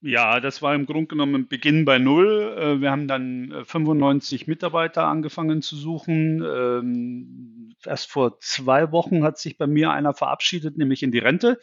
Ja, 0.02 0.40
das 0.40 0.62
war 0.62 0.76
im 0.76 0.86
Grunde 0.86 1.08
genommen 1.08 1.48
Beginn 1.48 1.86
bei 1.86 1.98
Null. 1.98 2.56
Äh, 2.58 2.82
wir 2.82 2.92
haben 2.92 3.08
dann 3.08 3.64
95 3.66 4.42
äh, 4.48 4.52
Mitarbeiter 4.52 5.06
angefangen 5.06 5.62
zu 5.62 5.76
suchen. 5.76 6.44
Ähm, 6.44 7.76
erst 7.84 8.12
vor 8.12 8.40
zwei 8.40 8.92
Wochen 8.92 9.24
hat 9.24 9.40
sich 9.40 9.58
bei 9.58 9.68
mir 9.68 9.92
einer 9.92 10.14
verabschiedet, 10.14 10.78
nämlich 10.78 11.02
in 11.02 11.12
die 11.12 11.20
Rente. 11.20 11.60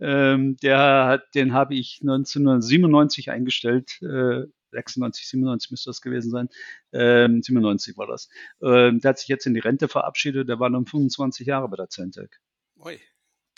Ähm, 0.00 0.56
der 0.62 1.06
hat, 1.06 1.34
den 1.34 1.52
habe 1.52 1.74
ich 1.74 1.98
1997 2.02 3.30
eingestellt. 3.30 4.00
Äh, 4.02 4.46
96, 4.72 5.28
97 5.28 5.70
müsste 5.70 5.90
das 5.90 6.00
gewesen 6.00 6.30
sein. 6.30 6.48
Ähm, 6.92 7.42
97 7.42 7.96
war 7.96 8.06
das. 8.06 8.28
Ähm, 8.62 9.00
der 9.00 9.10
hat 9.10 9.18
sich 9.18 9.28
jetzt 9.28 9.46
in 9.46 9.54
die 9.54 9.60
Rente 9.60 9.88
verabschiedet. 9.88 10.48
Der 10.48 10.60
war 10.60 10.70
dann 10.70 10.86
25 10.86 11.46
Jahre 11.46 11.68
bei 11.68 11.76
der 11.76 11.88
Centec. 11.88 12.40
Ui. 12.78 12.98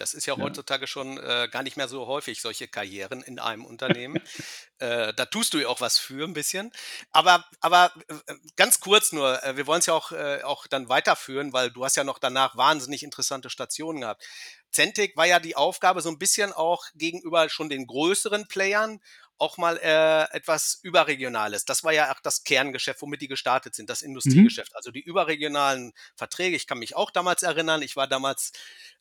Das 0.02 0.14
ist 0.14 0.26
ja 0.26 0.36
Ja. 0.36 0.42
heutzutage 0.42 0.88
schon 0.88 1.16
äh, 1.18 1.48
gar 1.48 1.62
nicht 1.62 1.76
mehr 1.76 1.86
so 1.86 2.08
häufig, 2.08 2.40
solche 2.40 2.66
Karrieren 2.66 3.22
in 3.22 3.38
einem 3.38 3.64
Unternehmen. 3.64 4.18
äh, 4.78 5.14
da 5.14 5.26
tust 5.26 5.54
du 5.54 5.58
ja 5.58 5.68
auch 5.68 5.80
was 5.80 5.96
für 5.96 6.24
ein 6.26 6.32
bisschen. 6.32 6.72
Aber, 7.12 7.44
aber 7.60 7.92
äh, 8.08 8.34
ganz 8.56 8.80
kurz 8.80 9.12
nur, 9.12 9.40
äh, 9.44 9.56
wir 9.56 9.68
wollen 9.68 9.78
es 9.78 9.86
ja 9.86 9.94
auch, 9.94 10.10
äh, 10.10 10.42
auch 10.42 10.66
dann 10.66 10.88
weiterführen, 10.88 11.52
weil 11.52 11.70
du 11.70 11.84
hast 11.84 11.96
ja 11.96 12.02
noch 12.02 12.18
danach 12.18 12.56
wahnsinnig 12.56 13.04
interessante 13.04 13.48
Stationen 13.48 14.00
gehabt. 14.00 14.24
Zentic 14.72 15.16
war 15.16 15.26
ja 15.26 15.38
die 15.38 15.54
Aufgabe 15.54 16.00
so 16.00 16.08
ein 16.08 16.18
bisschen 16.18 16.52
auch 16.52 16.86
gegenüber 16.96 17.48
schon 17.48 17.68
den 17.68 17.86
größeren 17.86 18.48
Playern 18.48 19.00
auch 19.38 19.58
mal 19.58 19.76
äh, 19.78 20.36
etwas 20.36 20.78
Überregionales. 20.82 21.64
Das 21.64 21.84
war 21.84 21.92
ja 21.92 22.12
auch 22.12 22.20
das 22.20 22.44
Kerngeschäft, 22.44 23.02
womit 23.02 23.22
die 23.22 23.28
gestartet 23.28 23.74
sind, 23.74 23.90
das 23.90 24.02
Mhm. 24.02 24.08
Industriegeschäft. 24.08 24.74
Also 24.76 24.90
die 24.90 25.00
überregionalen 25.02 25.92
Verträge. 26.16 26.56
Ich 26.56 26.66
kann 26.66 26.78
mich 26.78 26.96
auch 26.96 27.10
damals 27.10 27.42
erinnern, 27.42 27.82
ich 27.82 27.96
war 27.96 28.06
damals 28.06 28.52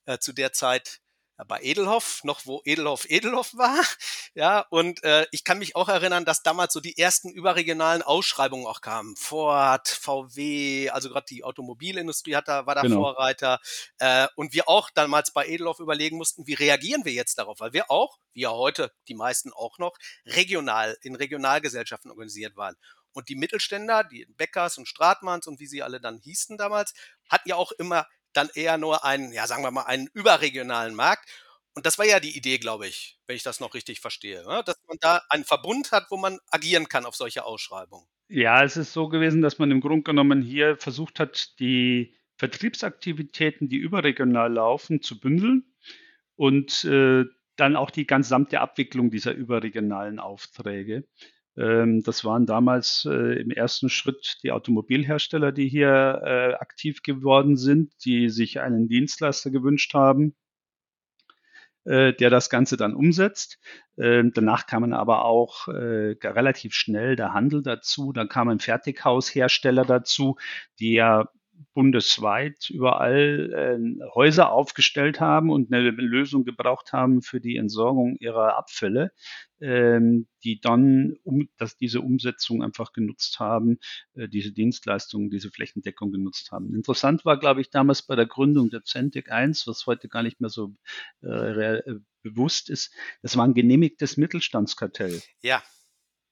äh, 0.06 0.18
zu 0.18 0.34
der 0.34 0.54
Zeit 0.54 1.00
bei 1.46 1.60
Edelhoff, 1.62 2.24
noch 2.24 2.46
wo 2.46 2.62
Edelhoff 2.66 3.10
Edelhoff 3.10 3.54
war. 3.56 3.80
Ja, 4.34 4.66
und 4.70 5.04
äh, 5.04 5.26
ich 5.32 5.44
kann 5.44 5.60
mich 5.60 5.76
auch 5.76 5.90
erinnern, 5.90 6.24
dass 6.24 6.42
damals 6.42 6.72
so 6.72 6.80
die 6.80 6.98
ersten 6.98 7.30
überregionalen 7.30 8.02
Ausschreibungen 8.02 8.66
auch 8.66 8.80
kamen. 8.80 9.18
Ford, 9.18 9.90
VW, 9.90 10.90
also 10.90 11.10
gerade 11.10 11.26
die 11.30 11.44
Automobilindustrie 11.44 12.38
hat 12.38 12.48
da, 12.48 12.66
war 12.66 12.76
da 12.76 12.82
Genau. 12.84 12.96
Vorreiter. 13.02 13.60
Äh, 13.98 14.28
und 14.36 14.54
wir 14.54 14.70
auch 14.70 14.90
damals 14.90 15.32
bei 15.32 15.46
Edelhoff 15.48 15.80
überlegen 15.80 16.16
mussten, 16.16 16.48
wie 16.48 16.54
reagieren 16.54 17.04
wir 17.04 17.12
jetzt 17.12 17.38
darauf? 17.40 17.60
Weil 17.60 17.74
wir 17.74 17.92
auch, 17.92 18.20
wie 18.34 18.42
ja 18.44 18.52
heute 18.52 18.94
die 19.10 19.16
meisten 19.16 19.52
auch 19.52 19.78
noch, 19.80 19.98
regional, 20.26 20.98
in 21.02 21.16
Regionalgesellschaften 21.16 22.10
organisiert 22.10 22.56
waren. 22.56 22.78
Und 23.14 23.28
die 23.28 23.36
Mittelständler, 23.36 24.06
die 24.06 24.26
Beckers 24.38 24.78
und 24.78 24.88
Stratmanns 24.88 25.46
und 25.48 25.60
wie 25.60 25.68
sie 25.68 25.84
alle 25.84 26.00
dann 26.00 26.18
hießen 26.18 26.58
damals, 26.58 26.94
hatten 27.30 27.50
ja 27.50 27.56
auch 27.58 27.74
immer 27.74 28.08
dann 28.34 28.50
eher 28.54 28.78
nur 28.78 29.06
einen, 29.06 29.32
ja, 29.32 29.48
sagen 29.48 29.64
wir 29.64 29.72
mal, 29.72 29.84
einen 29.84 30.08
überregionalen 30.14 30.96
Markt. 30.96 31.30
Und 31.74 31.86
das 31.86 31.98
war 31.98 32.06
ja 32.06 32.20
die 32.20 32.36
Idee, 32.36 32.58
glaube 32.58 32.88
ich, 32.88 33.18
wenn 33.28 33.36
ich 33.36 33.44
das 33.44 33.60
noch 33.60 33.74
richtig 33.74 34.02
verstehe, 34.02 34.44
ne? 34.46 34.62
dass 34.66 34.78
man 34.88 34.98
da 35.00 35.22
einen 35.30 35.46
Verbund 35.46 35.92
hat, 35.92 36.08
wo 36.10 36.18
man 36.18 36.40
agieren 36.50 36.90
kann 36.90 37.06
auf 37.06 37.16
solche 37.16 37.46
Ausschreibungen. 37.46 38.06
Ja, 38.28 38.64
es 38.64 38.78
ist 38.78 38.94
so 38.94 39.10
gewesen, 39.10 39.42
dass 39.42 39.60
man 39.60 39.72
im 39.72 39.82
Grunde 39.82 40.04
genommen 40.04 40.42
hier 40.42 40.78
versucht 40.78 41.20
hat, 41.20 41.60
die 41.60 42.16
Vertriebsaktivitäten, 42.38 43.70
die 43.70 43.78
überregional 43.78 44.52
laufen, 44.52 45.02
zu 45.02 45.20
bündeln 45.20 45.76
und 46.36 46.84
äh, 46.86 47.26
dann 47.56 47.76
auch 47.76 47.92
die 47.92 48.08
gesamte 48.08 48.60
Abwicklung 48.60 49.12
dieser 49.12 49.34
überregionalen 49.34 50.20
Aufträge. 50.20 51.06
Ähm, 51.58 52.02
das 52.04 52.24
waren 52.24 52.46
damals 52.46 53.06
äh, 53.10 53.42
im 53.42 53.52
ersten 53.52 53.90
Schritt 53.90 54.38
die 54.44 54.52
Automobilhersteller, 54.52 55.52
die 55.52 55.68
hier 55.68 56.22
äh, 56.24 56.54
aktiv 56.56 57.04
geworden 57.04 57.58
sind, 57.58 57.94
die 58.06 58.30
sich 58.30 58.60
einen 58.60 58.88
Dienstleister 58.88 59.52
gewünscht 59.52 59.94
haben, 59.94 60.36
äh, 61.84 62.14
der 62.14 62.30
das 62.30 62.50
Ganze 62.50 62.78
dann 62.78 62.96
umsetzt. 62.96 63.60
Ähm, 63.98 64.32
danach 64.34 64.66
kamen 64.66 64.94
aber 64.94 65.26
auch 65.26 65.68
relativ 65.68 66.74
schnell 66.74 67.16
der 67.16 67.34
Handel 67.34 67.62
dazu. 67.62 68.14
Dann 68.14 68.30
kamen 68.30 68.60
Fertighaushersteller 68.60 69.86
dazu, 69.86 70.38
die 70.80 70.94
ja 70.94 71.30
bundesweit 71.74 72.70
überall 72.70 73.54
äh, 73.54 74.10
Häuser 74.14 74.52
aufgestellt 74.52 75.20
haben 75.20 75.50
und 75.50 75.74
eine 75.74 75.92
Lösung 75.92 76.44
gebraucht 76.46 76.94
haben 76.94 77.22
für 77.22 77.40
die 77.42 77.58
Entsorgung 77.58 78.16
ihrer 78.20 78.58
Abfälle, 78.58 79.12
ähm, 79.60 80.28
die 80.44 80.60
dann 80.60 81.18
um, 81.24 81.50
dass 81.58 81.78
diese 81.78 82.02
Umsetzung 82.02 82.64
einfach 82.64 82.94
genutzt 82.94 83.40
haben, 83.40 83.80
äh, 84.16 84.28
diese 84.28 84.52
Dienstleistungen, 84.52 85.30
diese 85.30 85.52
Flächendeckung 85.52 86.12
genutzt 86.12 86.52
haben. 86.52 86.74
Interessant 86.76 87.26
war, 87.26 87.40
glaube 87.40 87.62
ich, 87.62 87.70
damals 87.70 88.02
bei 88.02 88.16
der 88.16 88.26
Gründung 88.26 88.70
der 88.70 88.84
Centec 88.84 89.32
1, 89.32 89.68
was 89.68 89.86
heute 89.86 90.08
gar 90.10 90.24
nicht 90.24 90.42
mehr 90.42 90.50
so 90.50 90.76
äh, 91.22 91.82
bewusst 92.22 92.70
ist, 92.70 92.94
das 93.22 93.38
war 93.38 93.46
ein 93.46 93.54
genehmigtes 93.54 94.18
Mittelstandskartell 94.18 95.22
Ja, 95.42 95.64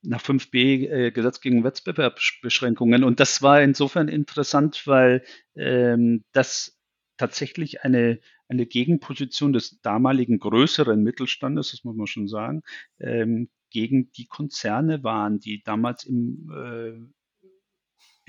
nach 0.02 0.22
5b 0.22 0.90
äh, 0.90 1.12
Gesetz 1.12 1.42
gegen 1.42 1.64
Wettbewerbsbeschränkungen. 1.64 3.04
Und 3.04 3.20
das 3.20 3.42
war 3.42 3.62
insofern 3.62 4.08
interessant, 4.08 4.88
weil 4.88 5.24
ähm, 5.56 6.24
das 6.32 6.80
tatsächlich 7.18 7.84
eine, 7.84 8.20
eine 8.48 8.66
Gegenposition 8.66 9.54
des 9.54 9.82
damaligen 9.82 10.40
größeren 10.40 11.04
Mittelstandes, 11.04 11.72
das 11.72 11.84
muss 11.84 11.96
man 11.96 12.08
schon 12.08 12.28
sagen, 12.28 12.62
ähm, 13.00 13.50
gegen 13.70 14.12
die 14.12 14.26
Konzerne 14.26 15.04
waren, 15.04 15.40
die 15.40 15.62
damals 15.64 16.06
im, 16.06 16.50
äh, 16.52 17.19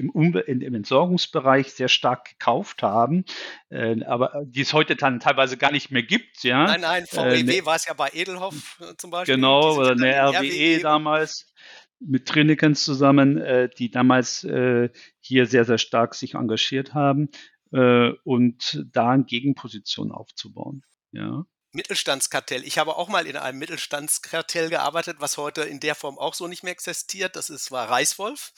im, 0.01 0.11
Umwelt, 0.11 0.49
im 0.49 0.75
Entsorgungsbereich 0.75 1.73
sehr 1.73 1.89
stark 1.89 2.31
gekauft 2.31 2.83
haben, 2.83 3.25
äh, 3.69 4.03
aber 4.05 4.43
die 4.45 4.63
es 4.63 4.73
heute 4.73 4.97
dann 4.97 5.21
teilweise 5.21 5.57
gar 5.57 5.73
nicht 5.73 5.91
mehr 5.91 6.03
gibt. 6.03 6.43
Ja, 6.43 6.65
nein, 6.65 6.81
nein, 6.81 7.05
äh, 7.13 7.47
VEW 7.47 7.67
war 7.67 7.77
es 7.77 7.87
ja 7.87 7.95
bei 7.95 8.11
Edelhoff 8.13 8.81
äh, 8.81 8.97
zum 8.97 9.11
Beispiel. 9.11 9.37
Genau, 9.37 9.77
oder 9.77 9.93
eine 9.93 10.11
in 10.11 10.19
RWE 10.19 10.51
RWE 10.51 10.81
damals 10.81 11.53
mit 12.01 12.27
Trinikens 12.27 12.85
zusammen, 12.85 13.39
äh, 13.39 13.69
die 13.69 13.91
damals 13.91 14.45
äh, 14.45 14.89
hier 15.21 15.47
sehr, 15.47 15.65
sehr 15.65 15.79
stark 15.79 16.15
sich 16.15 16.35
engagiert 16.35 16.95
haben 16.95 17.29
äh, 17.73 18.11
und 18.25 18.85
da 18.93 19.11
eine 19.11 19.25
Gegenposition 19.25 20.11
aufzubauen. 20.11 20.83
Ja. 21.13 21.45
Mittelstandskartell. 21.73 22.65
Ich 22.65 22.79
habe 22.79 22.97
auch 22.97 23.09
mal 23.09 23.27
in 23.27 23.37
einem 23.37 23.59
Mittelstandskartell 23.59 24.71
gearbeitet, 24.71 25.19
was 25.21 25.37
heute 25.37 25.63
in 25.63 25.81
der 25.81 25.95
Form 25.95 26.19
auch 26.19 26.35
so 26.35 26.49
nicht 26.49 26.63
mehr 26.63 26.73
existiert. 26.73 27.37
Das 27.37 27.51
ist, 27.51 27.71
war 27.71 27.89
Reiswolf. 27.89 28.53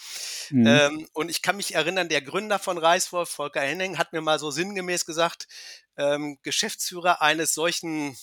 Mhm. 0.51 0.67
Ähm, 0.67 1.09
und 1.13 1.29
ich 1.29 1.43
kann 1.43 1.57
mich 1.57 1.75
erinnern, 1.75 2.09
der 2.09 2.23
Gründer 2.23 2.59
von 2.59 2.79
Reiswolf, 2.79 3.29
Volker 3.29 3.61
Henning, 3.61 3.99
hat 3.99 4.13
mir 4.13 4.23
mal 4.23 4.39
so 4.39 4.51
sinngemäß 4.51 5.05
gesagt, 5.05 5.47
ähm, 5.97 6.39
Geschäftsführer 6.43 7.23
eines 7.23 7.55
solchen 7.55 8.17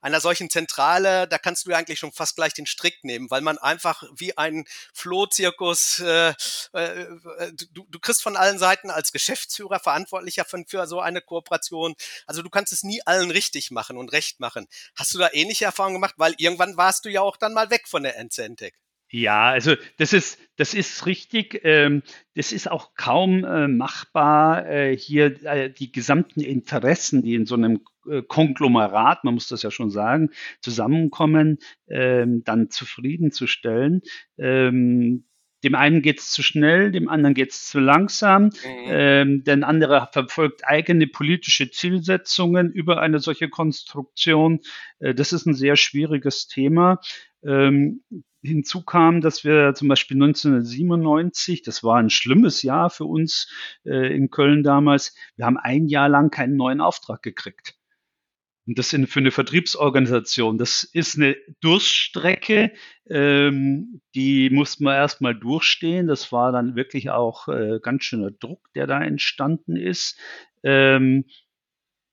einer 0.00 0.20
solchen 0.20 0.50
Zentrale, 0.50 1.26
da 1.28 1.38
kannst 1.38 1.66
du 1.66 1.70
ja 1.70 1.76
eigentlich 1.76 1.98
schon 1.98 2.12
fast 2.12 2.36
gleich 2.36 2.54
den 2.54 2.66
Strick 2.66 3.02
nehmen, 3.04 3.30
weil 3.30 3.40
man 3.40 3.58
einfach 3.58 4.04
wie 4.14 4.36
ein 4.36 4.64
Flohzirkus, 4.92 6.00
äh, 6.00 6.34
äh, 6.72 7.06
du, 7.72 7.86
du 7.88 7.98
kriegst 7.98 8.22
von 8.22 8.36
allen 8.36 8.58
Seiten 8.58 8.90
als 8.90 9.12
Geschäftsführer 9.12 9.80
Verantwortlicher 9.80 10.44
für, 10.44 10.64
für 10.66 10.86
so 10.86 11.00
eine 11.00 11.20
Kooperation, 11.20 11.94
also 12.26 12.42
du 12.42 12.50
kannst 12.50 12.72
es 12.72 12.82
nie 12.82 13.02
allen 13.06 13.30
richtig 13.30 13.70
machen 13.70 13.96
und 13.96 14.12
recht 14.12 14.40
machen. 14.40 14.68
Hast 14.94 15.14
du 15.14 15.18
da 15.18 15.30
ähnliche 15.32 15.64
Erfahrungen 15.64 15.96
gemacht? 15.96 16.14
Weil 16.16 16.34
irgendwann 16.38 16.76
warst 16.76 17.04
du 17.04 17.10
ja 17.10 17.22
auch 17.22 17.36
dann 17.36 17.52
mal 17.52 17.70
weg 17.70 17.88
von 17.88 18.02
der 18.02 18.16
Encentec. 18.16 18.74
Ja, 19.10 19.50
also 19.50 19.74
das 19.96 20.12
ist, 20.12 20.38
das 20.56 20.74
ist 20.74 21.06
richtig. 21.06 21.60
Ähm, 21.64 22.02
das 22.34 22.52
ist 22.52 22.70
auch 22.70 22.94
kaum 22.94 23.44
äh, 23.44 23.66
machbar, 23.66 24.66
äh, 24.66 24.96
hier 24.96 25.44
äh, 25.44 25.70
die 25.70 25.90
gesamten 25.92 26.40
Interessen, 26.40 27.22
die 27.22 27.34
in 27.34 27.46
so 27.46 27.54
einem 27.54 27.80
äh, 28.08 28.22
Konglomerat, 28.22 29.24
man 29.24 29.34
muss 29.34 29.48
das 29.48 29.62
ja 29.62 29.70
schon 29.70 29.90
sagen, 29.90 30.30
zusammenkommen, 30.60 31.58
ähm, 31.88 32.44
dann 32.44 32.70
zufriedenzustellen. 32.70 34.02
Ähm, 34.36 35.24
dem 35.64 35.74
einen 35.74 36.02
geht 36.02 36.20
es 36.20 36.30
zu 36.30 36.42
schnell, 36.42 36.92
dem 36.92 37.08
anderen 37.08 37.34
geht 37.34 37.50
es 37.50 37.66
zu 37.66 37.80
langsam. 37.80 38.44
Mhm. 38.44 38.50
Ähm, 38.86 39.44
der 39.44 39.66
andere 39.66 40.08
verfolgt 40.12 40.62
eigene 40.64 41.08
politische 41.08 41.70
Zielsetzungen 41.70 42.70
über 42.70 43.00
eine 43.00 43.18
solche 43.18 43.48
Konstruktion. 43.48 44.60
Äh, 45.00 45.14
das 45.14 45.32
ist 45.32 45.46
ein 45.46 45.54
sehr 45.54 45.76
schwieriges 45.76 46.46
Thema. 46.46 47.00
Ähm, 47.44 48.02
hinzu 48.42 48.84
kam, 48.84 49.20
dass 49.20 49.44
wir 49.44 49.74
zum 49.74 49.88
Beispiel 49.88 50.16
1997, 50.16 51.62
das 51.62 51.82
war 51.82 51.96
ein 51.96 52.10
schlimmes 52.10 52.62
Jahr 52.62 52.90
für 52.90 53.04
uns 53.04 53.50
äh, 53.84 54.14
in 54.14 54.30
Köln 54.30 54.62
damals, 54.62 55.14
wir 55.36 55.46
haben 55.46 55.58
ein 55.58 55.88
Jahr 55.88 56.08
lang 56.08 56.30
keinen 56.30 56.56
neuen 56.56 56.80
Auftrag 56.80 57.22
gekriegt. 57.22 57.74
Und 58.68 58.78
das 58.78 58.90
für 58.90 59.20
eine 59.20 59.30
Vertriebsorganisation, 59.30 60.58
das 60.58 60.84
ist 60.84 61.16
eine 61.16 61.36
Durststrecke, 61.60 62.72
ähm, 63.08 64.02
die 64.14 64.50
muss 64.50 64.78
man 64.78 64.94
erstmal 64.94 65.34
durchstehen. 65.34 66.06
Das 66.06 66.32
war 66.32 66.52
dann 66.52 66.76
wirklich 66.76 67.08
auch 67.08 67.48
äh, 67.48 67.80
ganz 67.82 68.04
schöner 68.04 68.30
Druck, 68.30 68.70
der 68.74 68.86
da 68.86 69.00
entstanden 69.00 69.76
ist. 69.76 70.18
Ähm, 70.62 71.24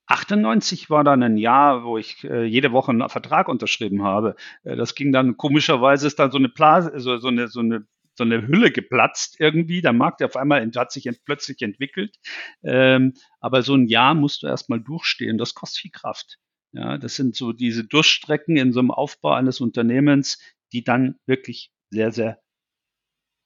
98 0.06 0.90
war 0.90 1.04
dann 1.04 1.22
ein 1.22 1.36
Jahr, 1.36 1.84
wo 1.84 1.98
ich 1.98 2.24
äh, 2.24 2.44
jede 2.44 2.72
Woche 2.72 2.92
einen 2.92 3.08
Vertrag 3.08 3.48
unterschrieben 3.48 4.02
habe. 4.02 4.36
Äh, 4.64 4.76
das 4.76 4.94
ging 4.94 5.12
dann 5.12 5.36
komischerweise 5.36 6.06
ist 6.06 6.18
dann 6.18 6.30
so 6.30 6.38
eine 6.38 6.48
Blase, 6.48 6.92
so, 6.96 7.16
so 7.16 7.28
eine 7.28 7.48
so 7.48 7.60
eine 7.60 7.86
so 8.16 8.24
eine 8.24 8.46
Hülle 8.46 8.70
geplatzt 8.70 9.40
irgendwie. 9.40 9.82
Der 9.82 9.92
Markt 9.92 10.22
auf 10.22 10.36
einmal 10.36 10.68
hat 10.74 10.92
sich 10.92 11.06
ent 11.06 11.24
plötzlich 11.24 11.60
entwickelt. 11.60 12.16
Ähm, 12.62 13.14
aber 13.40 13.62
so 13.62 13.74
ein 13.74 13.86
Jahr 13.86 14.14
musst 14.14 14.42
du 14.42 14.46
erstmal 14.46 14.80
durchstehen. 14.80 15.38
Das 15.38 15.54
kostet 15.54 15.82
viel 15.82 15.90
Kraft. 15.90 16.38
Ja, 16.72 16.98
das 16.98 17.16
sind 17.16 17.36
so 17.36 17.52
diese 17.52 17.84
Durchstrecken 17.84 18.56
in 18.56 18.72
so 18.72 18.80
einem 18.80 18.90
Aufbau 18.90 19.32
eines 19.32 19.60
Unternehmens, 19.60 20.38
die 20.72 20.82
dann 20.82 21.18
wirklich 21.26 21.70
sehr, 21.90 22.12
sehr 22.12 22.40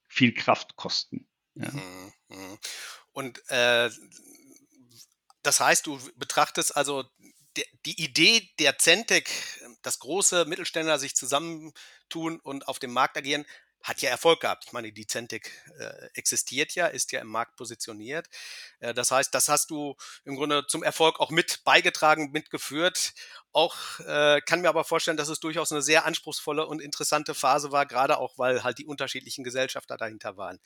viel 0.08 0.34
Kraft 0.34 0.76
kosten. 0.76 1.26
Ja. 1.54 1.70
Mhm, 1.70 2.12
mhm. 2.28 2.58
Und 3.12 3.42
äh, 3.48 3.90
das 5.42 5.60
heißt, 5.60 5.86
du 5.86 5.98
betrachtest 6.16 6.76
also 6.76 7.04
die, 7.86 8.02
Idee 8.02 8.48
der 8.58 8.78
Centec, 8.78 9.28
dass 9.82 9.98
große 9.98 10.44
Mittelständler 10.44 10.98
sich 10.98 11.16
zusammentun 11.16 12.38
und 12.40 12.68
auf 12.68 12.78
dem 12.78 12.92
Markt 12.92 13.16
agieren, 13.16 13.44
hat 13.82 14.02
ja 14.02 14.10
Erfolg 14.10 14.40
gehabt. 14.40 14.64
Ich 14.66 14.72
meine, 14.72 14.92
die 14.92 15.06
Centec 15.06 15.50
äh, 15.78 16.08
existiert 16.14 16.74
ja, 16.74 16.86
ist 16.86 17.12
ja 17.12 17.20
im 17.20 17.28
Markt 17.28 17.56
positioniert. 17.56 18.28
Äh, 18.80 18.92
das 18.92 19.10
heißt, 19.10 19.34
das 19.34 19.48
hast 19.48 19.70
du 19.70 19.96
im 20.24 20.36
Grunde 20.36 20.66
zum 20.66 20.82
Erfolg 20.82 21.18
auch 21.18 21.30
mit 21.30 21.64
beigetragen, 21.64 22.30
mitgeführt. 22.30 23.14
Auch, 23.52 23.74
äh, 24.06 24.40
kann 24.42 24.60
mir 24.60 24.68
aber 24.68 24.84
vorstellen, 24.84 25.16
dass 25.16 25.28
es 25.28 25.40
durchaus 25.40 25.72
eine 25.72 25.82
sehr 25.82 26.06
anspruchsvolle 26.06 26.66
und 26.66 26.80
interessante 26.80 27.34
Phase 27.34 27.72
war, 27.72 27.86
gerade 27.86 28.18
auch, 28.18 28.38
weil 28.38 28.62
halt 28.62 28.78
die 28.78 28.86
unterschiedlichen 28.86 29.44
Gesellschafter 29.44 29.96
dahinter 29.96 30.36
waren. 30.36 30.58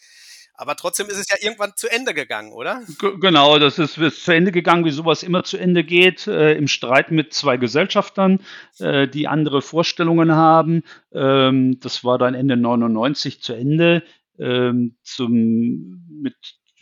Aber 0.54 0.76
trotzdem 0.76 1.08
ist 1.08 1.18
es 1.18 1.28
ja 1.28 1.36
irgendwann 1.40 1.72
zu 1.76 1.90
Ende 1.90 2.14
gegangen, 2.14 2.52
oder? 2.52 2.82
G 3.00 3.16
genau, 3.20 3.58
das 3.58 3.78
ist, 3.78 3.98
ist 3.98 4.24
zu 4.24 4.32
Ende 4.32 4.52
gegangen, 4.52 4.84
wie 4.84 4.90
sowas 4.90 5.22
immer 5.22 5.44
zu 5.44 5.56
Ende 5.56 5.82
geht, 5.82 6.26
äh, 6.26 6.54
im 6.54 6.68
Streit 6.68 7.10
mit 7.10 7.32
zwei 7.32 7.56
Gesellschaftern, 7.56 8.40
äh, 8.78 9.08
die 9.08 9.26
andere 9.26 9.62
Vorstellungen 9.62 10.32
haben. 10.32 10.84
Ähm, 11.12 11.80
das 11.80 12.04
war 12.04 12.18
dann 12.18 12.34
Ende 12.34 12.56
99 12.56 13.42
zu 13.42 13.54
Ende. 13.54 14.04
Ähm, 14.38 14.96
zum, 15.04 16.04
mit 16.08 16.34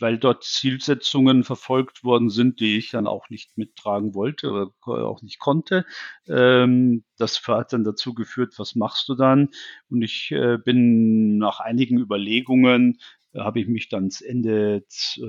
weil 0.03 0.17
dort 0.17 0.43
Zielsetzungen 0.43 1.45
verfolgt 1.45 2.03
worden 2.03 2.29
sind, 2.29 2.59
die 2.59 2.77
ich 2.77 2.91
dann 2.91 3.07
auch 3.07 3.29
nicht 3.29 3.57
mittragen 3.57 4.13
wollte 4.13 4.51
oder 4.51 4.71
auch 4.85 5.21
nicht 5.21 5.39
konnte. 5.39 5.85
Ähm, 6.27 7.05
das 7.17 7.41
hat 7.47 7.71
dann 7.71 7.85
dazu 7.85 8.13
geführt, 8.13 8.55
was 8.57 8.75
machst 8.75 9.07
du 9.07 9.15
dann? 9.15 9.47
Und 9.89 10.01
ich 10.01 10.29
äh, 10.31 10.57
bin 10.57 11.37
nach 11.37 11.61
einigen 11.61 11.97
Überlegungen 11.99 12.99
habe 13.33 13.61
ich 13.61 13.67
mich 13.67 13.87
dann 13.87 14.09
Ende 14.25 14.83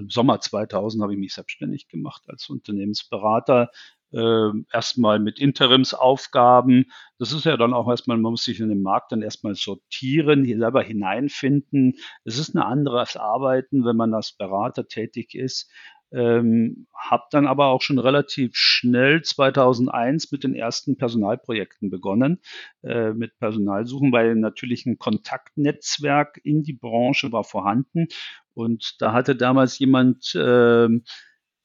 Sommer 0.08 0.40
2000 0.40 1.02
habe 1.04 1.14
ich 1.14 1.18
mich 1.20 1.34
selbstständig 1.34 1.86
gemacht 1.86 2.24
als 2.26 2.50
Unternehmensberater. 2.50 3.70
Äh, 4.14 4.50
erstmal 4.72 5.18
mit 5.18 5.40
Interimsaufgaben. 5.40 6.86
Das 7.18 7.32
ist 7.32 7.44
ja 7.44 7.56
dann 7.56 7.74
auch 7.74 7.88
erstmal, 7.88 8.16
man 8.16 8.30
muss 8.30 8.44
sich 8.44 8.60
in 8.60 8.68
den 8.68 8.82
Markt 8.82 9.10
dann 9.10 9.22
erstmal 9.22 9.56
sortieren, 9.56 10.44
hier 10.44 10.58
selber 10.58 10.82
hineinfinden. 10.82 11.96
Es 12.24 12.38
ist 12.38 12.54
ein 12.54 12.62
anderes 12.62 13.16
Arbeiten, 13.16 13.84
wenn 13.84 13.96
man 13.96 14.14
als 14.14 14.32
Berater 14.32 14.86
tätig 14.86 15.34
ist. 15.34 15.68
Ähm, 16.12 16.86
habe 16.96 17.24
dann 17.32 17.48
aber 17.48 17.66
auch 17.66 17.82
schon 17.82 17.98
relativ 17.98 18.52
schnell 18.54 19.22
2001 19.22 20.30
mit 20.30 20.44
den 20.44 20.54
ersten 20.54 20.96
Personalprojekten 20.96 21.90
begonnen, 21.90 22.40
äh, 22.84 23.12
mit 23.12 23.36
Personalsuchen, 23.38 24.12
weil 24.12 24.36
natürlich 24.36 24.86
ein 24.86 24.96
Kontaktnetzwerk 24.96 26.40
in 26.44 26.62
die 26.62 26.74
Branche 26.74 27.32
war 27.32 27.42
vorhanden. 27.42 28.06
Und 28.52 28.94
da 29.00 29.12
hatte 29.12 29.34
damals 29.34 29.80
jemand 29.80 30.36
äh, 30.36 30.88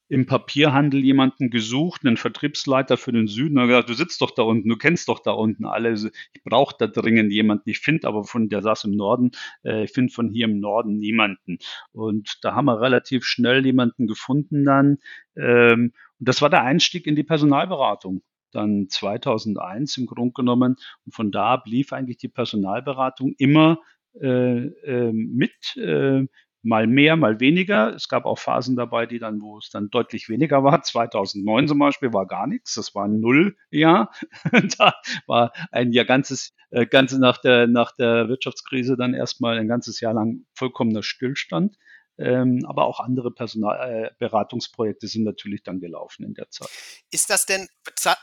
im 0.10 0.26
Papierhandel 0.26 1.04
jemanden 1.04 1.52
gesucht, 1.52 2.02
einen 2.04 2.18
Vertriebsleiter 2.18 2.98
für 2.98 3.12
den 3.12 3.28
Süden. 3.28 3.60
Und 3.60 3.68
gesagt, 3.68 3.90
du 3.90 3.94
sitzt 3.94 4.22
doch 4.22 4.32
da 4.32 4.42
unten, 4.42 4.68
du 4.68 4.76
kennst 4.76 5.08
doch 5.08 5.20
da 5.20 5.32
unten 5.32 5.66
alle. 5.66 5.94
Ich 5.94 6.44
brauche 6.44 6.76
da 6.78 6.88
dringend 6.88 7.32
jemanden. 7.32 7.70
Ich 7.70 7.80
finde 7.80 8.08
aber 8.08 8.24
von, 8.24 8.50
der 8.50 8.62
saß 8.64 8.86
im 8.86 8.96
Norden, 8.96 9.32
äh, 9.64 9.84
ich 9.84 9.92
finde 9.92 10.12
von 10.12 10.30
hier 10.30 10.46
im 10.46 10.60
Norden 10.60 10.98
niemanden. 10.98 11.60
Und 11.92 12.40
da 12.42 12.56
haben 12.56 12.66
wir 12.66 12.82
relativ 12.82 13.24
schnell 13.24 13.64
jemanden 13.64 14.08
gefunden 14.08 14.66
dann. 14.66 14.98
Ähm, 15.38 15.94
und 16.20 16.28
das 16.28 16.42
war 16.42 16.50
der 16.50 16.64
Einstieg 16.64 17.06
in 17.06 17.16
die 17.16 17.24
Personalberatung 17.24 18.24
dann 18.52 18.88
2001 18.90 19.98
im 19.98 20.08
Grunde 20.08 20.34
genommen. 20.34 20.76
Und 21.06 21.14
von 21.14 21.32
da 21.32 21.58
blieb 21.58 21.94
eigentlich 21.94 22.18
die 22.18 22.30
Personalberatung 22.30 23.36
immer 23.38 23.80
äh, 24.20 24.66
äh, 24.66 25.12
mit, 25.14 25.78
äh, 25.78 26.26
mal 26.62 26.88
mehr, 26.88 27.16
mal 27.16 27.40
weniger. 27.40 27.94
Es 27.96 28.10
gab 28.10 28.26
auch 28.26 28.38
Phasen 28.38 28.76
dabei, 28.76 29.06
die 29.06 29.20
dann, 29.20 29.42
wo 29.42 29.58
es 29.58 29.70
dann 29.70 29.90
deutlich 29.90 30.30
weniger 30.30 30.64
war. 30.64 30.82
2009 30.84 31.68
zum 31.68 31.80
Beispiel 31.80 32.14
war 32.14 32.28
gar 32.28 32.48
nichts. 32.48 32.76
Das 32.76 32.94
war 32.96 33.06
ein 33.06 33.20
Nulljahr. 33.20 34.12
da 34.78 34.94
war 35.28 35.54
ein 35.72 35.92
Jahr 35.92 36.06
ganzes, 36.06 36.54
äh, 36.72 36.86
ganze 36.86 37.20
nach 37.20 37.38
der, 37.38 37.68
nach 37.68 37.92
der 37.94 38.28
Wirtschaftskrise 38.28 38.98
dann 38.98 39.14
erstmal 39.14 39.58
ein 39.58 39.68
ganzes 39.68 40.00
Jahr 40.00 40.14
lang 40.14 40.46
vollkommener 40.54 41.04
Stillstand. 41.04 41.78
Ähm, 42.18 42.66
aber 42.68 42.84
auch 42.84 43.00
andere 43.00 43.32
Personalberatungsprojekte 43.32 45.06
äh, 45.06 45.10
sind 45.10 45.24
natürlich 45.24 45.64
dann 45.64 45.80
gelaufen 45.80 46.26
in 46.26 46.34
der 46.34 46.50
Zeit. 46.50 46.68
Ist 47.12 47.30
das 47.30 47.46
denn, 47.46 47.70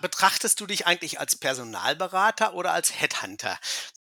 betrachtest 0.02 0.60
du 0.60 0.66
dich 0.66 0.86
eigentlich 0.86 1.18
als 1.18 1.36
Personalberater 1.36 2.52
oder 2.52 2.72
als 2.72 3.00
Headhunter? 3.00 3.56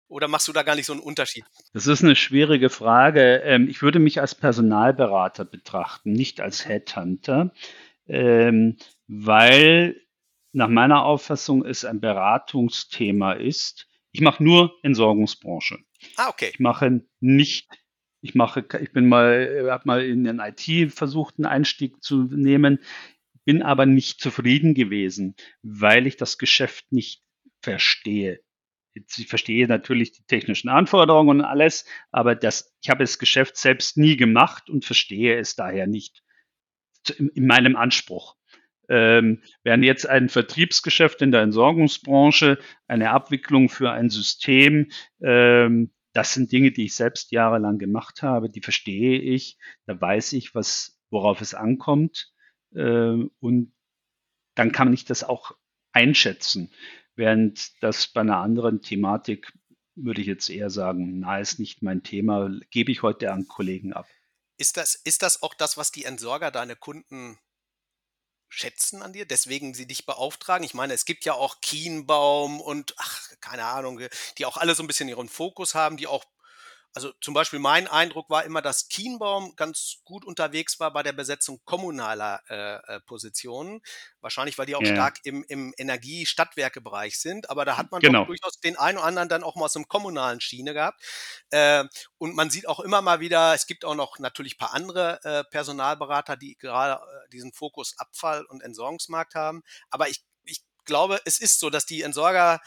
Oder 0.09 0.27
machst 0.27 0.47
du 0.47 0.53
da 0.53 0.63
gar 0.63 0.75
nicht 0.75 0.87
so 0.87 0.93
einen 0.93 1.01
Unterschied? 1.01 1.45
Das 1.71 1.85
ist 1.85 2.03
eine 2.03 2.15
schwierige 2.15 2.69
Frage. 2.69 3.41
Ähm, 3.45 3.69
ich 3.69 3.81
würde 3.83 3.99
mich 3.99 4.19
als 4.19 4.33
Personalberater 4.33 5.45
betrachten, 5.45 6.11
nicht 6.11 6.41
als 6.41 6.67
Headhunter, 6.67 7.53
ähm, 8.07 8.77
weil 9.07 10.01
nach 10.51 10.67
meiner 10.67 11.05
Auffassung 11.05 11.63
es 11.63 11.85
ein 11.85 12.01
Beratungsthema 12.01 13.33
ist. 13.33 13.87
Ich 14.11 14.21
mache 14.21 14.43
nur 14.43 14.73
Entsorgungsbranche. 14.81 15.77
Ah, 16.17 16.29
okay. 16.29 16.49
Ich 16.53 16.59
mache 16.59 17.03
nicht, 17.19 17.69
ich 18.21 18.33
mache, 18.33 18.65
ich 18.81 18.91
bin 18.91 19.07
mal, 19.07 19.67
habe 19.69 19.83
mal 19.85 20.03
in 20.03 20.23
den 20.23 20.39
IT 20.39 20.91
versucht, 20.91 21.35
einen 21.37 21.45
Einstieg 21.45 22.01
zu 22.01 22.23
nehmen, 22.23 22.79
bin 23.45 23.61
aber 23.61 23.85
nicht 23.85 24.19
zufrieden 24.21 24.73
gewesen, 24.73 25.35
weil 25.61 26.07
ich 26.07 26.17
das 26.17 26.39
Geschäft 26.39 26.91
nicht 26.91 27.21
verstehe. 27.61 28.41
Ich 28.93 29.27
verstehe 29.27 29.67
natürlich 29.67 30.11
die 30.11 30.23
technischen 30.23 30.69
Anforderungen 30.69 31.39
und 31.39 31.45
alles, 31.45 31.85
aber 32.11 32.35
das, 32.35 32.75
ich 32.81 32.89
habe 32.89 33.03
das 33.03 33.19
Geschäft 33.19 33.57
selbst 33.57 33.97
nie 33.97 34.17
gemacht 34.17 34.69
und 34.69 34.85
verstehe 34.85 35.37
es 35.37 35.55
daher 35.55 35.87
nicht 35.87 36.23
in, 37.17 37.29
in 37.29 37.47
meinem 37.47 37.75
Anspruch. 37.75 38.35
Ähm, 38.89 39.43
während 39.63 39.85
jetzt 39.85 40.09
ein 40.09 40.29
Vertriebsgeschäft 40.29 41.21
in 41.21 41.31
der 41.31 41.41
Entsorgungsbranche, 41.41 42.57
eine 42.87 43.11
Abwicklung 43.11 43.69
für 43.69 43.91
ein 43.91 44.09
System, 44.09 44.89
ähm, 45.21 45.91
das 46.13 46.33
sind 46.33 46.51
Dinge, 46.51 46.71
die 46.71 46.85
ich 46.85 46.95
selbst 46.95 47.31
jahrelang 47.31 47.77
gemacht 47.77 48.23
habe, 48.23 48.49
die 48.49 48.61
verstehe 48.61 49.19
ich, 49.19 49.59
da 49.85 49.99
weiß 49.99 50.33
ich, 50.33 50.55
was, 50.55 50.99
worauf 51.11 51.41
es 51.41 51.53
ankommt 51.53 52.33
ähm, 52.75 53.31
und 53.39 53.73
dann 54.55 54.71
kann 54.71 54.91
ich 54.91 55.05
das 55.05 55.23
auch 55.23 55.51
einschätzen. 55.91 56.71
Während 57.19 57.83
das 57.83 58.07
bei 58.07 58.21
einer 58.21 58.37
anderen 58.37 58.81
Thematik, 58.81 59.51
würde 59.93 60.21
ich 60.21 60.27
jetzt 60.27 60.49
eher 60.49 60.69
sagen, 60.69 61.19
na, 61.19 61.39
ist 61.39 61.59
nicht 61.59 61.81
mein 61.81 62.01
Thema, 62.01 62.49
gebe 62.71 62.93
ich 62.93 63.01
heute 63.01 63.33
an 63.33 63.45
Kollegen 63.45 63.91
ab. 63.91 64.07
Ist 64.55 64.77
das, 64.77 64.95
ist 64.95 65.21
das 65.21 65.43
auch 65.43 65.53
das, 65.53 65.75
was 65.75 65.91
die 65.91 66.05
Entsorger, 66.05 66.49
deine 66.49 66.77
Kunden 66.77 67.37
schätzen 68.47 69.01
an 69.01 69.11
dir, 69.11 69.25
deswegen 69.25 69.73
sie 69.73 69.85
dich 69.85 70.05
beauftragen? 70.05 70.63
Ich 70.63 70.73
meine, 70.73 70.93
es 70.93 71.03
gibt 71.03 71.25
ja 71.25 71.33
auch 71.33 71.59
Kienbaum 71.59 72.61
und, 72.61 72.95
ach, 72.95 73.27
keine 73.41 73.65
Ahnung, 73.65 73.99
die 74.37 74.45
auch 74.45 74.55
alle 74.55 74.73
so 74.73 74.81
ein 74.81 74.87
bisschen 74.87 75.09
ihren 75.09 75.27
Fokus 75.27 75.75
haben, 75.75 75.97
die 75.97 76.07
auch 76.07 76.23
also 76.93 77.11
zum 77.21 77.33
Beispiel 77.33 77.59
mein 77.59 77.87
Eindruck 77.87 78.29
war 78.29 78.43
immer, 78.43 78.61
dass 78.61 78.87
Kienbaum 78.89 79.55
ganz 79.55 79.97
gut 80.03 80.25
unterwegs 80.25 80.79
war 80.79 80.91
bei 80.91 81.03
der 81.03 81.13
Besetzung 81.13 81.61
kommunaler 81.65 82.41
äh, 82.49 82.95
äh 82.95 82.99
Positionen. 83.01 83.81
Wahrscheinlich, 84.21 84.57
weil 84.57 84.65
die 84.65 84.75
auch 84.75 84.81
ja. 84.81 84.93
stark 84.93 85.19
im, 85.23 85.45
im 85.47 85.73
Energie-Stadtwerkebereich 85.77 87.19
sind. 87.19 87.49
Aber 87.49 87.63
da 87.65 87.77
hat 87.77 87.91
man 87.91 88.01
genau. 88.01 88.25
durchaus 88.25 88.59
den 88.59 88.75
einen 88.75 88.97
oder 88.97 89.07
anderen 89.07 89.29
dann 89.29 89.43
auch 89.43 89.55
mal 89.55 89.65
aus 89.65 89.73
dem 89.73 89.87
kommunalen 89.87 90.41
Schiene 90.41 90.73
gehabt. 90.73 91.01
Äh, 91.51 91.85
und 92.17 92.35
man 92.35 92.49
sieht 92.49 92.67
auch 92.67 92.79
immer 92.79 93.01
mal 93.01 93.19
wieder, 93.19 93.53
es 93.53 93.67
gibt 93.67 93.85
auch 93.85 93.95
noch 93.95 94.19
natürlich 94.19 94.57
paar 94.57 94.73
andere 94.73 95.23
äh, 95.23 95.43
Personalberater, 95.51 96.37
die 96.37 96.57
gerade 96.57 97.01
äh, 97.01 97.29
diesen 97.29 97.53
Fokus 97.53 97.97
Abfall- 97.97 98.45
und 98.45 98.61
Entsorgungsmarkt 98.61 99.35
haben. 99.35 99.63
Aber 99.89 100.09
ich, 100.09 100.23
ich 100.43 100.63
glaube, 100.85 101.21
es 101.25 101.39
ist 101.39 101.59
so, 101.59 101.69
dass 101.69 101.85
die 101.85 102.01
Entsorger 102.01 102.59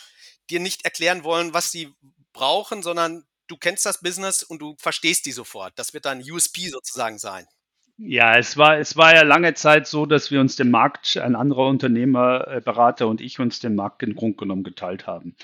dir 0.49 0.61
nicht 0.61 0.85
erklären 0.85 1.25
wollen, 1.25 1.55
was 1.55 1.71
sie 1.71 1.95
brauchen, 2.33 2.83
sondern 2.83 3.27
du 3.53 3.59
kennst 3.59 3.85
das 3.85 4.01
Business 4.01 4.43
und 4.43 4.61
du 4.61 4.75
verstehst 4.79 5.27
die 5.27 5.33
sofort. 5.33 5.75
Das 5.77 5.93
wird 5.93 6.07
dann 6.07 6.23
USP 6.23 6.69
sozusagen 6.69 7.19
sein. 7.19 7.47
Ja, 7.99 8.37
es 8.37 8.57
war, 8.57 8.79
es 8.79 8.97
war 8.97 9.15
ja 9.15 9.23
lange 9.23 9.53
Zeit 9.53 9.87
so, 9.87 10.07
dass 10.07 10.31
wir 10.31 10.41
uns 10.41 10.57
den 10.57 10.71
Markt, 10.71 11.19
ein 11.19 11.37
anderer 11.37 11.69
Unternehmerberater 11.69 13.07
und 13.07 13.21
ich 13.21 13.39
uns 13.39 13.61
den 13.61 13.75
Markt 13.75 14.03
in 14.03 14.17
Grund 14.17 14.39
genommen 14.39 14.65
geteilt 14.65 15.07
haben. 15.07 15.37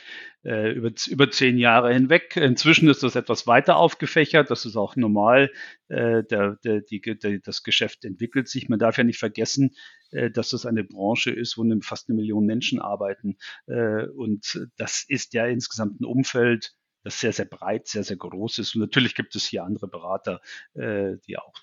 Äh, 0.43 0.73
über, 0.73 0.91
über 1.09 1.31
zehn 1.31 1.59
Jahre 1.59 1.93
hinweg. 1.93 2.37
Inzwischen 2.37 2.89
ist 2.89 3.03
das 3.03 3.17
etwas 3.17 3.47
weiter 3.47 3.77
aufgefächert. 3.77 4.51
Das 4.51 4.65
ist 4.65 4.77
auch 4.77 4.97
normal. 4.97 5.53
Äh, 5.89 6.25
der, 6.25 6.57
der, 6.65 6.81
die, 6.81 7.01
der, 7.01 7.39
das 7.41 7.63
Geschäft 7.63 8.05
entwickelt 8.07 8.49
sich. 8.49 8.71
Man 8.71 8.79
darf 8.79 8.97
ja 8.97 9.05
nicht 9.05 9.19
vergessen, 9.19 9.77
äh, 10.11 10.31
dass 10.31 10.49
das 10.49 10.65
eine 10.65 10.85
Branche 10.85 11.31
ist, 11.31 11.59
wo 11.59 11.81
fast 11.83 12.09
eine 12.09 12.17
Million 12.17 12.47
Menschen 12.47 12.81
arbeiten. 12.81 13.37
Äh, 13.67 14.07
und 14.07 14.67
das 14.79 15.05
ist 15.07 15.35
ja 15.35 15.47
insgesamt 15.47 16.01
ein 16.01 16.07
Umfeld, 16.07 16.73
das 17.09 17.21
sehr, 17.21 17.33
sehr 17.33 17.47
breit, 17.47 17.89
sehr, 17.89 18.05
sehr 18.05 18.17
groß 18.17 18.59
ist. 18.59 18.75
Und 18.75 18.83
natürlich 18.83 19.15
gibt 19.15 19.35
es 19.35 19.47
hier 19.47 19.65
andere 19.65 19.89
Berater, 19.89 20.41
äh, 20.75 21.17
die 21.27 21.39
auch 21.39 21.55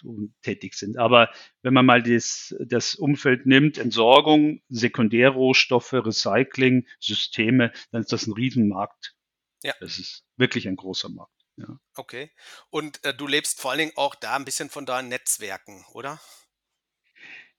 tätig 0.41 0.73
sind. 0.73 0.97
Aber 0.97 1.29
wenn 1.61 1.73
man 1.73 1.85
mal 1.85 2.01
das, 2.01 2.55
das 2.59 2.95
Umfeld 2.95 3.45
nimmt, 3.45 3.77
Entsorgung, 3.77 4.61
Sekundärrohstoffe, 4.69 5.93
Recycling, 5.93 6.87
Systeme, 6.99 7.71
dann 7.91 8.01
ist 8.01 8.11
das 8.11 8.25
ein 8.25 8.33
Riesenmarkt. 8.33 9.15
Ja. 9.63 9.73
Das 9.79 9.99
ist 9.99 10.25
wirklich 10.35 10.67
ein 10.67 10.75
großer 10.75 11.09
Markt. 11.09 11.31
Ja. 11.57 11.79
Okay. 11.95 12.31
Und 12.69 13.03
äh, 13.05 13.13
du 13.13 13.27
lebst 13.27 13.61
vor 13.61 13.71
allen 13.71 13.79
Dingen 13.79 13.93
auch 13.95 14.15
da 14.15 14.35
ein 14.35 14.45
bisschen 14.45 14.69
von 14.69 14.85
deinen 14.85 15.09
Netzwerken, 15.09 15.85
oder? 15.93 16.19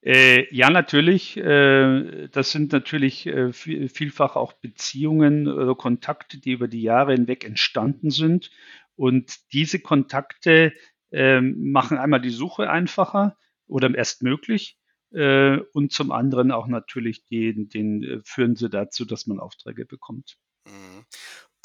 Äh, 0.06 0.46
ja, 0.54 0.70
natürlich. 0.70 1.36
Äh, 1.36 2.28
das 2.28 2.52
sind 2.52 2.70
natürlich 2.70 3.26
äh, 3.26 3.52
vielfach 3.52 4.36
auch 4.36 4.52
Beziehungen 4.52 5.48
oder 5.48 5.74
Kontakte, 5.74 6.38
die 6.38 6.52
über 6.52 6.68
die 6.68 6.82
Jahre 6.82 7.14
hinweg 7.14 7.44
entstanden 7.44 8.10
sind. 8.10 8.52
Und 8.94 9.52
diese 9.52 9.80
Kontakte 9.80 10.72
ähm, 11.10 11.72
machen 11.72 11.98
einmal 11.98 12.20
die 12.20 12.30
Suche 12.30 12.70
einfacher 12.70 13.36
oder 13.66 13.92
erst 13.92 14.22
möglich. 14.22 14.78
Äh, 15.10 15.58
und 15.72 15.90
zum 15.90 16.12
anderen 16.12 16.52
auch 16.52 16.68
natürlich 16.68 17.24
den, 17.24 17.68
den 17.68 18.04
äh, 18.04 18.20
führen 18.22 18.54
sie 18.54 18.70
dazu, 18.70 19.06
dass 19.06 19.26
man 19.26 19.40
Aufträge 19.40 19.86
bekommt. 19.86 20.38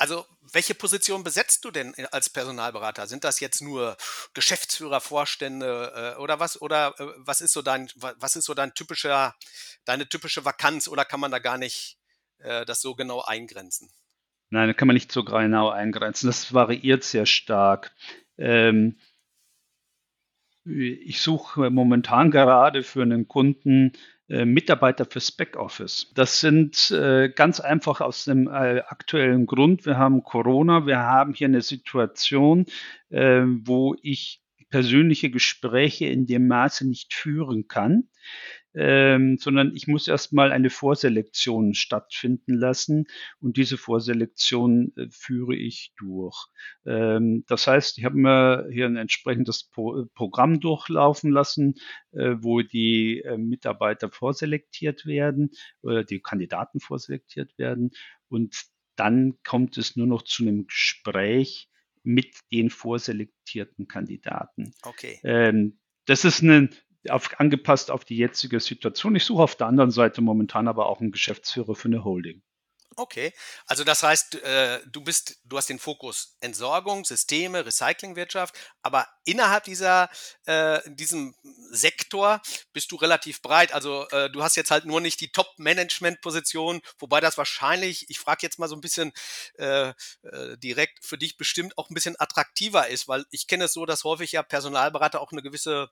Also, 0.01 0.25
welche 0.51 0.73
Position 0.73 1.23
besetzt 1.23 1.63
du 1.63 1.69
denn 1.69 1.93
äh, 1.93 2.07
als 2.11 2.27
Personalberater? 2.27 3.05
Sind 3.05 3.23
das 3.23 3.39
jetzt 3.39 3.61
nur 3.61 3.95
Geschäftsführer, 4.33 4.99
Vorstände 4.99 6.15
äh, 6.17 6.19
oder 6.19 6.39
was? 6.39 6.59
Oder 6.59 6.95
äh, 6.97 7.05
was 7.17 7.39
ist 7.39 7.53
so 7.53 7.61
dein, 7.61 7.87
was 7.95 8.35
ist 8.35 8.45
so 8.45 8.55
dein 8.55 8.73
typischer, 8.73 9.35
deine 9.85 10.09
typische 10.09 10.43
Vakanz 10.43 10.87
oder 10.87 11.05
kann 11.05 11.19
man 11.19 11.29
da 11.29 11.37
gar 11.37 11.59
nicht 11.59 11.99
äh, 12.39 12.65
das 12.65 12.81
so 12.81 12.95
genau 12.95 13.21
eingrenzen? 13.21 13.91
Nein, 14.49 14.69
da 14.69 14.73
kann 14.73 14.87
man 14.87 14.95
nicht 14.95 15.11
so 15.11 15.23
genau 15.23 15.69
eingrenzen. 15.69 16.25
Das 16.25 16.51
variiert 16.51 17.03
sehr 17.03 17.27
stark. 17.27 17.93
Ähm, 18.39 18.97
ich 20.65 21.21
suche 21.21 21.69
momentan 21.69 22.31
gerade 22.31 22.81
für 22.81 23.03
einen 23.03 23.27
Kunden 23.27 23.93
Mitarbeiter 24.45 25.05
fürs 25.05 25.31
Backoffice. 25.31 26.11
Das 26.15 26.39
sind 26.39 26.91
äh, 26.91 27.29
ganz 27.29 27.59
einfach 27.59 28.01
aus 28.01 28.25
dem 28.25 28.47
äh, 28.47 28.81
aktuellen 28.87 29.45
Grund. 29.45 29.85
Wir 29.85 29.97
haben 29.97 30.23
Corona, 30.23 30.85
wir 30.85 30.99
haben 30.99 31.33
hier 31.33 31.47
eine 31.47 31.61
Situation, 31.61 32.65
äh, 33.09 33.41
wo 33.45 33.95
ich 34.01 34.41
persönliche 34.69 35.29
Gespräche 35.29 36.05
in 36.05 36.25
dem 36.25 36.47
Maße 36.47 36.87
nicht 36.87 37.13
führen 37.13 37.67
kann 37.67 38.07
ähm, 38.73 39.37
sondern 39.37 39.75
ich 39.75 39.87
muss 39.87 40.07
erstmal 40.07 40.51
eine 40.51 40.69
Vorselektion 40.69 41.73
stattfinden 41.73 42.53
lassen 42.53 43.05
und 43.39 43.57
diese 43.57 43.77
Vorselektion 43.77 44.93
äh, 44.95 45.07
führe 45.09 45.55
ich 45.55 45.93
durch. 45.97 46.47
Ähm, 46.85 47.43
das 47.47 47.67
heißt, 47.67 47.97
ich 47.97 48.05
habe 48.05 48.17
mir 48.17 48.67
hier 48.71 48.85
ein 48.85 48.97
entsprechendes 48.97 49.69
Pro 49.69 50.05
Programm 50.13 50.59
durchlaufen 50.59 51.31
lassen, 51.31 51.75
äh, 52.11 52.35
wo 52.39 52.61
die 52.61 53.21
äh, 53.21 53.37
Mitarbeiter 53.37 54.09
vorselektiert 54.09 55.05
werden 55.05 55.51
oder 55.81 56.03
die 56.03 56.21
Kandidaten 56.21 56.79
vorselektiert 56.79 57.57
werden 57.57 57.91
und 58.29 58.55
dann 58.95 59.39
kommt 59.43 59.77
es 59.77 59.95
nur 59.95 60.07
noch 60.07 60.21
zu 60.21 60.43
einem 60.43 60.67
Gespräch 60.67 61.69
mit 62.03 62.39
den 62.51 62.69
vorselektierten 62.69 63.87
Kandidaten. 63.87 64.73
Okay. 64.83 65.19
Ähm, 65.23 65.79
das 66.05 66.25
ist 66.25 66.41
eine, 66.41 66.69
auf, 67.09 67.39
angepasst 67.39 67.91
auf 67.91 68.05
die 68.05 68.17
jetzige 68.17 68.59
Situation. 68.59 69.15
Ich 69.15 69.25
suche 69.25 69.43
auf 69.43 69.55
der 69.55 69.67
anderen 69.67 69.91
Seite 69.91 70.21
momentan 70.21 70.67
aber 70.67 70.87
auch 70.87 71.01
einen 71.01 71.11
Geschäftsführer 71.11 71.75
für 71.75 71.87
eine 71.87 72.03
Holding. 72.03 72.41
Okay, 72.97 73.33
also 73.67 73.85
das 73.85 74.03
heißt, 74.03 74.35
äh, 74.35 74.81
du 74.85 75.01
bist, 75.01 75.39
du 75.45 75.55
hast 75.55 75.69
den 75.69 75.79
Fokus 75.79 76.35
Entsorgung, 76.41 77.05
Systeme, 77.05 77.65
Recyclingwirtschaft, 77.65 78.53
aber 78.81 79.07
innerhalb 79.23 79.63
dieser, 79.63 80.09
äh, 80.45 80.81
diesem 80.87 81.33
Sektor 81.69 82.41
bist 82.73 82.91
du 82.91 82.97
relativ 82.97 83.41
breit. 83.41 83.73
Also 83.73 84.09
äh, 84.09 84.29
du 84.29 84.43
hast 84.43 84.57
jetzt 84.57 84.71
halt 84.71 84.83
nur 84.83 84.99
nicht 84.99 85.21
die 85.21 85.31
Top-Management-Position, 85.31 86.81
wobei 86.99 87.21
das 87.21 87.37
wahrscheinlich, 87.37 88.09
ich 88.09 88.19
frage 88.19 88.39
jetzt 88.41 88.59
mal 88.59 88.67
so 88.67 88.75
ein 88.75 88.81
bisschen 88.81 89.13
äh, 89.57 89.93
äh, 90.23 90.57
direkt 90.57 91.05
für 91.05 91.17
dich 91.17 91.37
bestimmt 91.37 91.77
auch 91.77 91.89
ein 91.89 91.93
bisschen 91.93 92.19
attraktiver 92.19 92.89
ist, 92.89 93.07
weil 93.07 93.25
ich 93.31 93.47
kenne 93.47 93.65
es 93.65 93.73
so, 93.73 93.85
dass 93.85 94.03
häufig 94.03 94.33
ja 94.33 94.43
Personalberater 94.43 95.21
auch 95.21 95.31
eine 95.31 95.41
gewisse 95.41 95.89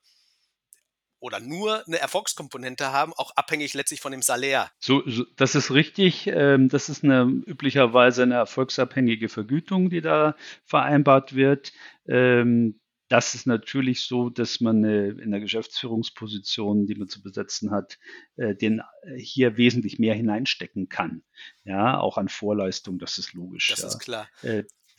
oder 1.19 1.39
nur 1.39 1.86
eine 1.86 1.99
Erfolgskomponente 1.99 2.91
haben, 2.91 3.13
auch 3.13 3.32
abhängig 3.36 3.73
letztlich 3.73 4.01
von 4.01 4.12
dem 4.12 4.21
Salär. 4.21 4.71
So, 4.79 5.03
so 5.05 5.25
das 5.36 5.55
ist 5.55 5.71
richtig. 5.71 6.27
Ähm, 6.27 6.69
das 6.69 6.89
ist 6.89 7.03
eine 7.03 7.23
üblicherweise 7.23 8.23
eine 8.23 8.36
erfolgsabhängige 8.36 9.29
Vergütung, 9.29 9.89
die 9.89 10.01
da 10.01 10.36
vereinbart 10.65 11.36
wird. 11.36 11.73
Ähm, 12.08 12.79
das 13.10 13.34
ist 13.34 13.47
natürlich 13.47 14.01
so, 14.01 14.29
dass 14.29 14.62
man 14.62 14.84
in 14.84 15.32
der 15.32 15.39
Geschäftsführungsposition, 15.39 16.86
die 16.86 16.93
man 16.93 17.10
zu 17.10 17.23
besetzen 17.23 17.71
hat, 17.71 17.97
äh, 18.38 18.55
den 18.55 18.82
äh, 19.01 19.17
hier 19.17 19.58
wesentlich 19.58 19.97
mehr 19.97 20.13
hineinstecken 20.13 20.89
kann. 20.89 21.23
Ja, 21.63 21.99
auch 21.99 22.19
an 22.19 22.29
Vorleistung, 22.29 22.99
das 22.99 23.17
ist 23.17 23.34
logisch. 23.34 23.67
Das 23.69 23.82
ja. 23.82 23.88
ist 23.88 23.99
klar. 23.99 24.29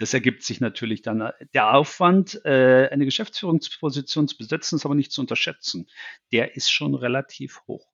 Das 0.00 0.14
ergibt 0.14 0.42
sich 0.42 0.60
natürlich 0.60 1.02
dann. 1.02 1.20
Äh, 1.20 1.32
der 1.52 1.74
Aufwand, 1.74 2.40
äh, 2.44 2.88
eine 2.90 3.04
Geschäftsführungsposition 3.04 4.26
zu 4.26 4.36
besetzen, 4.36 4.76
ist 4.76 4.86
aber 4.86 4.94
nicht 4.94 5.12
zu 5.12 5.20
unterschätzen. 5.20 5.88
Der 6.32 6.56
ist 6.56 6.70
schon 6.70 6.94
relativ 6.94 7.60
hoch. 7.68 7.86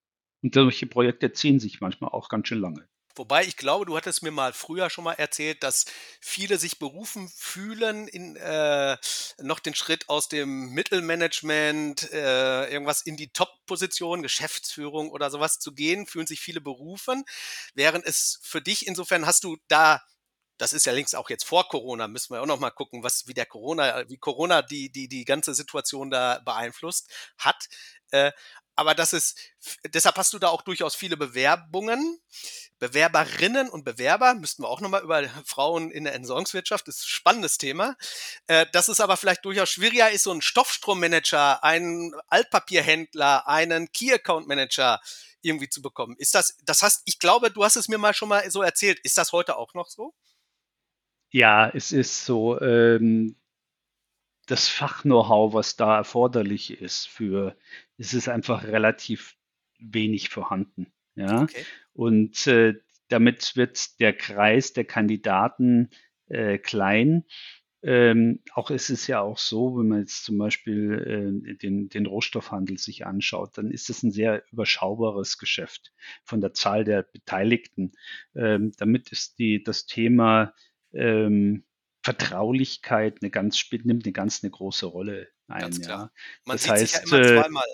Und 0.43 0.55
solche 0.55 0.87
Projekte 0.87 1.33
ziehen 1.33 1.59
sich 1.59 1.81
manchmal 1.81 2.11
auch 2.11 2.29
ganz 2.29 2.47
schön 2.47 2.61
lange. 2.61 2.89
Wobei 3.17 3.45
ich 3.45 3.57
glaube, 3.57 3.87
du 3.87 3.97
hattest 3.97 4.23
mir 4.23 4.31
mal 4.31 4.53
früher 4.53 4.91
schon 4.91 5.05
mal 5.05 5.15
erzählt, 5.15 5.63
dass 5.63 5.87
viele 6.21 6.59
sich 6.59 6.79
berufen 6.79 7.29
fühlen, 7.35 8.07
in, 8.09 8.37
äh, 8.37 8.99
noch 9.41 9.59
den 9.59 9.75
Schritt 9.75 10.09
aus 10.11 10.29
dem 10.29 10.71
Mittelmanagement, 10.75 12.13
äh, 12.13 12.71
irgendwas 12.71 13.01
in 13.03 13.17
die 13.17 13.33
Top-Position, 13.33 14.23
Geschäftsführung 14.23 15.11
oder 15.11 15.31
sowas 15.31 15.59
zu 15.59 15.73
gehen, 15.73 16.07
fühlen 16.07 16.27
sich 16.27 16.41
viele 16.41 16.61
berufen. 16.61 17.25
Während 17.75 18.05
es 18.05 18.39
für 18.43 18.61
dich 18.61 18.87
insofern 18.87 19.27
hast 19.27 19.45
du 19.45 19.57
da 19.67 20.03
das 20.59 20.73
ist 20.73 20.87
ja 20.87 20.93
längst 20.93 21.17
auch 21.17 21.31
jetzt 21.31 21.45
vor 21.45 21.69
Corona, 21.69 22.09
müssen 22.09 22.35
wir 22.35 22.43
auch 22.43 22.47
noch 22.47 22.61
mal 22.61 22.71
gucken, 22.71 23.03
was 23.03 23.27
wie 23.27 23.35
der 23.35 23.47
Corona, 23.47 24.09
wie 24.09 24.19
Corona 24.19 24.63
die 24.63 24.91
die 24.91 25.09
die 25.09 25.25
ganze 25.25 25.55
Situation 25.55 26.11
da 26.11 26.41
beeinflusst 26.45 27.11
hat. 27.39 27.69
Äh, 28.11 28.33
aber 28.77 28.95
das 28.95 29.15
ist 29.15 29.39
deshalb 29.87 30.17
hast 30.17 30.35
du 30.35 30.39
da 30.39 30.49
auch 30.49 30.63
durchaus 30.63 30.95
viele 30.95 31.17
Bewerbungen, 31.17 32.21
Bewerberinnen 32.79 33.71
und 33.71 33.85
Bewerber. 33.85 34.35
Müssten 34.35 34.63
wir 34.63 34.69
auch 34.69 34.83
noch 34.83 34.91
mal 34.91 35.03
über 35.03 35.23
Frauen 35.47 35.91
in 35.91 36.05
der 36.05 36.15
Entsorgungswirtschaft, 36.15 36.87
ist 36.89 37.03
ein 37.03 37.09
spannendes 37.09 37.59
Thema. 37.59 37.97
Äh, 38.47 38.67
dass 38.73 38.89
es 38.89 39.01
aber 39.01 39.17
vielleicht 39.17 39.45
durchaus 39.45 39.71
schwieriger 39.71 40.11
ist, 40.11 40.25
so 40.25 40.31
einen 40.31 40.43
Stoffstrommanager, 40.43 41.65
einen 41.65 42.15
Altpapierhändler, 42.29 43.49
einen 43.49 43.91
Key 43.93 44.13
Account 44.13 44.47
Manager 44.47 45.01
irgendwie 45.41 45.69
zu 45.69 45.81
bekommen. 45.81 46.17
Ist 46.19 46.35
das, 46.35 46.57
das 46.63 46.83
heißt, 46.83 47.03
ich 47.07 47.19
glaube, 47.19 47.51
du 47.51 47.65
hast 47.65 47.77
es 47.77 47.89
mir 47.89 47.99
mal 47.99 48.15
schon 48.15 48.29
mal 48.29 48.51
so 48.51 48.63
erzählt. 48.63 48.99
Ist 49.01 49.17
das 49.17 49.33
heute 49.33 49.57
auch 49.57 49.73
noch 49.75 49.89
so? 49.89 50.13
Ja, 51.37 51.69
es 51.69 51.93
ist 51.93 52.25
so, 52.25 52.59
ähm, 52.63 53.37
das 54.47 54.69
Fach-Know-how, 54.69 55.53
was 55.55 55.77
da 55.77 55.97
erforderlich 55.97 56.81
ist 56.81 57.09
für, 57.09 57.57
es 57.99 58.15
ist 58.15 58.29
einfach 58.29 58.65
relativ 58.65 59.37
wenig 59.79 60.29
vorhanden. 60.29 60.93
Ja, 61.15 61.43
Okay. 61.43 61.65
und 61.93 62.47
äh, 62.47 62.75
damit 63.09 63.57
wird 63.57 64.01
der 64.01 64.13
Kreis 64.15 64.73
der 64.73 64.85
Kandidaten 64.85 65.91
äh, 66.29 66.59
klein. 66.59 67.25
Ähm, 67.83 68.43
auch 68.55 68.71
es 68.71 68.91
ist 68.91 69.07
ja 69.07 69.21
auch 69.21 69.39
so, 69.39 69.79
wenn 69.79 69.89
man 69.89 70.01
jetzt 70.01 70.25
zum 70.25 70.39
Beispiel 70.39 71.43
äh, 71.47 71.55
den, 71.57 71.89
den 71.89 72.07
Rohstoffhandel 72.07 72.79
sich 72.79 73.07
anschaut, 73.07 73.59
dann 73.59 73.71
ist 73.71 73.91
es 73.91 74.03
ein 74.03 74.11
sehr 74.11 74.43
überschaubares 74.51 75.39
Geschäft 75.39 75.93
von 76.25 76.41
der 76.41 76.53
Zahl 76.55 76.85
der 76.85 77.03
Beteiligten. 77.03 77.93
Ähm, 78.35 78.73
damit 78.79 79.13
ist 79.13 79.39
die, 79.39 79.63
das 79.63 79.87
Thema 79.87 80.55
ähm, 80.93 81.65
Vertraulichkeit 82.03 83.19
eine 83.21 83.31
ganz 83.31 83.59
nimmt 83.85 84.05
eine 84.05 84.13
ganz 84.13 84.43
eine 84.43 84.51
große 84.51 84.87
Rolle 84.87 85.29
ein. 85.49 85.61
Ganz 85.61 85.81
klar. 85.81 85.99
Ja. 85.99 86.11
Man 86.45 86.55
das 86.55 86.63
sieht 86.63 86.73
heißt, 86.73 87.07
sich 87.07 87.11
ja 87.11 87.19
immer 87.19 87.27
äh, 87.27 87.41
zweimal. 87.41 87.65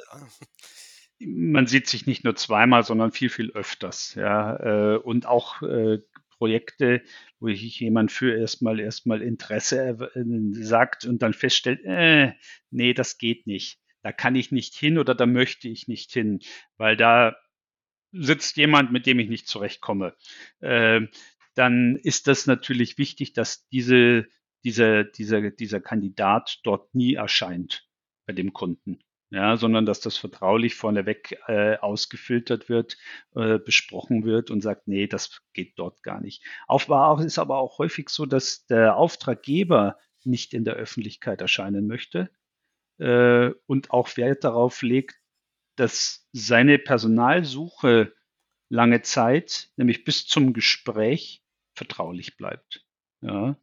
man 1.21 1.67
sieht 1.67 1.87
sich 1.89 2.07
nicht 2.07 2.25
nur 2.25 2.37
zweimal, 2.37 2.85
sondern 2.85 3.13
viel, 3.13 3.29
viel 3.29 3.51
öfters. 3.53 4.15
Ja, 4.15 4.95
äh, 4.95 4.97
und 4.97 5.27
auch 5.27 5.63
äh, 5.63 5.99
Projekte, 6.39 7.03
wo 7.39 7.49
ich 7.49 7.79
jemand 7.79 8.11
für 8.11 8.37
erstmal 8.37 8.81
erstmal 8.81 9.23
Interesse 9.23 10.11
sagt 10.53 11.05
und 11.05 11.23
dann 11.23 11.35
feststellt, 11.35 11.85
äh, 11.85 12.33
nee, 12.71 12.95
das 12.95 13.19
geht 13.19 13.47
nicht. 13.47 13.79
Da 14.03 14.13
kann 14.13 14.35
ich 14.35 14.51
nicht 14.51 14.75
hin 14.75 14.99
oder 14.99 15.15
da 15.15 15.27
möchte 15.27 15.69
ich 15.69 15.87
nicht 15.87 16.11
hin, 16.11 16.41
weil 16.77 16.97
da 16.97 17.37
sitzt 18.11 18.57
jemand, 18.57 18.93
mit 18.93 19.07
dem 19.07 19.19
ich 19.21 19.29
nicht 19.29 19.47
zurechtkomme. 19.47 20.15
Äh, 20.61 21.03
dann 21.55 21.97
ist 21.97 22.27
das 22.27 22.47
natürlich 22.47 22.99
wichtig, 22.99 23.33
dass 23.33 23.67
diese, 23.69 24.27
dieser, 24.65 25.05
dieser, 25.05 25.51
dieser 25.51 25.81
Kandidat 25.81 26.61
dort 26.65 26.95
nie 26.95 27.15
erscheint 27.15 27.89
bei 28.27 28.33
dem 28.33 28.53
Kunden. 28.53 29.01
Ja, 29.31 29.57
sondern 29.57 29.87
dass 29.87 30.01
das 30.01 30.19
vertraulich 30.19 30.75
vorneweg 30.75 31.39
äh, 31.47 31.79
ausgefiltert 31.79 32.69
wird, 32.69 32.99
äh, 33.35 33.59
besprochen 33.59 34.27
wird 34.27 34.51
und 34.51 34.61
sagt, 34.61 34.89
nee, 34.89 35.07
das 35.07 35.41
geht 35.55 35.79
dort 35.79 36.03
gar 36.03 36.21
nicht. 36.21 36.45
Auf 36.67 36.91
ist 37.21 37.39
aber 37.39 37.57
auch 37.57 37.79
häufig 37.79 38.11
so, 38.11 38.27
dass 38.27 38.67
der 38.67 38.97
Auftraggeber 38.97 39.97
nicht 40.25 40.53
in 40.53 40.67
der 40.67 40.75
Öffentlichkeit 40.75 41.41
erscheinen 41.41 41.87
möchte 41.87 42.31
äh, 42.99 43.53
und 43.67 43.91
auch 43.91 44.15
Wert 44.19 44.45
darauf 44.45 44.83
legt, 44.83 45.17
dass 45.77 46.29
seine 46.33 46.79
Personalsuche 46.79 48.13
lange 48.69 49.03
Zeit, 49.03 49.71
nämlich 49.77 50.05
bis 50.05 50.27
zum 50.27 50.53
Gespräch, 50.53 51.42
vertraulich 51.75 52.37
bleibt. 52.37 52.85
Ja. 53.21 53.57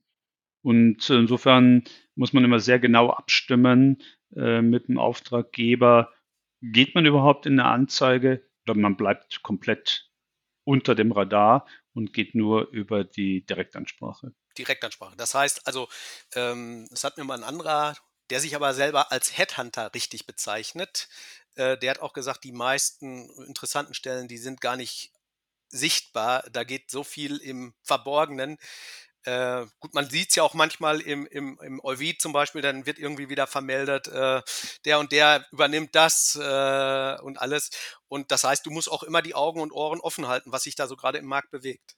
Und 0.61 1.09
insofern 1.09 1.83
muss 2.15 2.33
man 2.33 2.43
immer 2.43 2.59
sehr 2.59 2.79
genau 2.79 3.09
abstimmen 3.11 4.03
äh, 4.35 4.61
mit 4.61 4.87
dem 4.87 4.97
Auftraggeber. 4.97 6.13
Geht 6.61 6.95
man 6.95 7.05
überhaupt 7.05 7.45
in 7.45 7.59
eine 7.59 7.69
Anzeige 7.69 8.45
oder 8.65 8.75
man 8.75 8.97
bleibt 8.97 9.41
komplett 9.41 10.09
unter 10.65 10.95
dem 10.95 11.11
Radar 11.11 11.65
und 11.93 12.13
geht 12.13 12.35
nur 12.35 12.69
über 12.69 13.03
die 13.03 13.45
Direktansprache? 13.45 14.33
Direktansprache. 14.57 15.15
Das 15.15 15.33
heißt 15.33 15.65
also, 15.65 15.87
ähm, 16.35 16.87
hat 17.01 17.17
mir 17.17 17.23
mal 17.23 17.37
ein 17.37 17.43
anderer, 17.43 17.95
der 18.29 18.39
sich 18.39 18.55
aber 18.55 18.73
selber 18.73 19.11
als 19.11 19.37
Headhunter 19.37 19.93
richtig 19.93 20.27
bezeichnet, 20.27 21.07
äh, 21.55 21.77
der 21.77 21.91
hat 21.91 21.99
auch 21.99 22.13
gesagt, 22.13 22.43
die 22.43 22.51
meisten 22.51 23.29
interessanten 23.45 23.93
Stellen, 23.93 24.27
die 24.27 24.37
sind 24.37 24.61
gar 24.61 24.75
nicht 24.75 25.11
sichtbar. 25.69 26.43
Da 26.51 26.63
geht 26.63 26.91
so 26.91 27.03
viel 27.03 27.37
im 27.37 27.73
Verborgenen. 27.83 28.57
Äh, 29.23 29.65
gut, 29.79 29.93
man 29.93 30.09
sieht 30.09 30.29
es 30.29 30.35
ja 30.35 30.43
auch 30.43 30.53
manchmal 30.53 31.01
im, 31.01 31.25
im, 31.27 31.59
im 31.61 31.79
Euvid 31.83 32.21
zum 32.21 32.31
Beispiel, 32.31 32.61
dann 32.61 32.85
wird 32.85 32.99
irgendwie 32.99 33.29
wieder 33.29 33.47
vermeldet, 33.47 34.07
äh, 34.07 34.41
der 34.85 34.99
und 34.99 35.11
der 35.11 35.45
übernimmt 35.51 35.93
das 35.93 36.39
äh, 36.41 37.21
und 37.21 37.41
alles. 37.41 37.69
Und 38.07 38.31
das 38.31 38.45
heißt, 38.45 38.65
du 38.65 38.71
musst 38.71 38.89
auch 38.89 39.03
immer 39.03 39.21
die 39.21 39.35
Augen 39.35 39.59
und 39.59 39.73
Ohren 39.73 39.99
offen 39.99 40.27
halten, 40.27 40.51
was 40.53 40.63
sich 40.63 40.75
da 40.75 40.87
so 40.87 40.95
gerade 40.95 41.17
im 41.17 41.25
Markt 41.25 41.51
bewegt. 41.51 41.95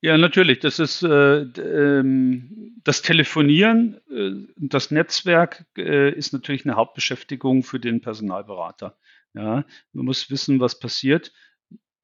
Ja, 0.00 0.18
natürlich. 0.18 0.58
Das 0.58 0.80
ist 0.80 1.04
äh, 1.04 1.42
ähm, 1.42 2.74
das 2.82 3.02
Telefonieren, 3.02 4.00
äh, 4.10 4.52
das 4.56 4.90
Netzwerk 4.90 5.64
äh, 5.78 6.10
ist 6.10 6.32
natürlich 6.32 6.64
eine 6.64 6.74
Hauptbeschäftigung 6.74 7.62
für 7.62 7.78
den 7.78 8.00
Personalberater. 8.00 8.98
Ja, 9.34 9.64
man 9.92 10.04
muss 10.04 10.28
wissen, 10.28 10.58
was 10.58 10.80
passiert. 10.80 11.32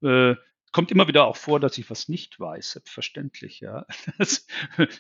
Äh, 0.03 0.37
kommt 0.73 0.91
immer 0.91 1.09
wieder 1.09 1.27
auch 1.27 1.37
vor, 1.37 1.61
dass 1.61 1.79
ich 1.79 1.89
was 1.91 2.09
nicht 2.09 2.39
weiß, 2.39 2.73
selbstverständlich, 2.73 3.61
ja. 3.61 3.87
Das, 4.19 4.47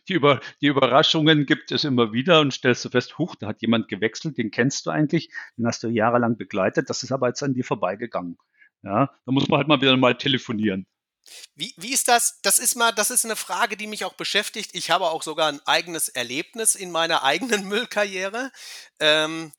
die, 0.08 0.14
Über, 0.14 0.40
die 0.61 0.66
Überraschungen 0.66 1.46
gibt 1.46 1.72
es 1.72 1.84
immer 1.84 2.12
wieder 2.12 2.40
und 2.40 2.52
stellst 2.52 2.84
du 2.84 2.90
fest, 2.90 3.18
huch, 3.18 3.37
da 3.37 3.48
hat 3.48 3.62
jemand 3.62 3.88
gewechselt, 3.88 4.38
den 4.38 4.50
kennst 4.50 4.87
du 4.87 4.90
eigentlich, 4.90 5.30
den 5.56 5.66
hast 5.66 5.82
du 5.82 5.88
jahrelang 5.88 6.37
begleitet, 6.37 6.88
das 6.90 7.02
ist 7.02 7.12
aber 7.12 7.28
jetzt 7.28 7.42
an 7.42 7.54
dir 7.54 7.64
vorbeigegangen. 7.64 8.38
Ja, 8.82 9.11
da 9.26 9.32
muss 9.32 9.48
man 9.48 9.58
halt 9.58 9.68
mal 9.68 9.80
wieder 9.80 9.96
mal 9.96 10.16
telefonieren. 10.16 10.87
Wie, 11.54 11.74
wie 11.76 11.92
ist 11.92 12.08
das? 12.08 12.40
Das 12.42 12.58
ist 12.58 12.76
mal, 12.76 12.92
das 12.92 13.11
ist 13.11 13.24
eine 13.24 13.37
Frage, 13.37 13.76
die 13.76 13.87
mich 13.87 14.04
auch 14.04 14.14
beschäftigt. 14.14 14.70
Ich 14.72 14.90
habe 14.90 15.06
auch 15.06 15.22
sogar 15.22 15.48
ein 15.48 15.61
eigenes 15.66 16.08
Erlebnis 16.08 16.74
in 16.74 16.90
meiner 16.90 17.22
eigenen 17.22 17.64
Müllkarriere. 17.68 18.50
Ähm, 19.00 19.52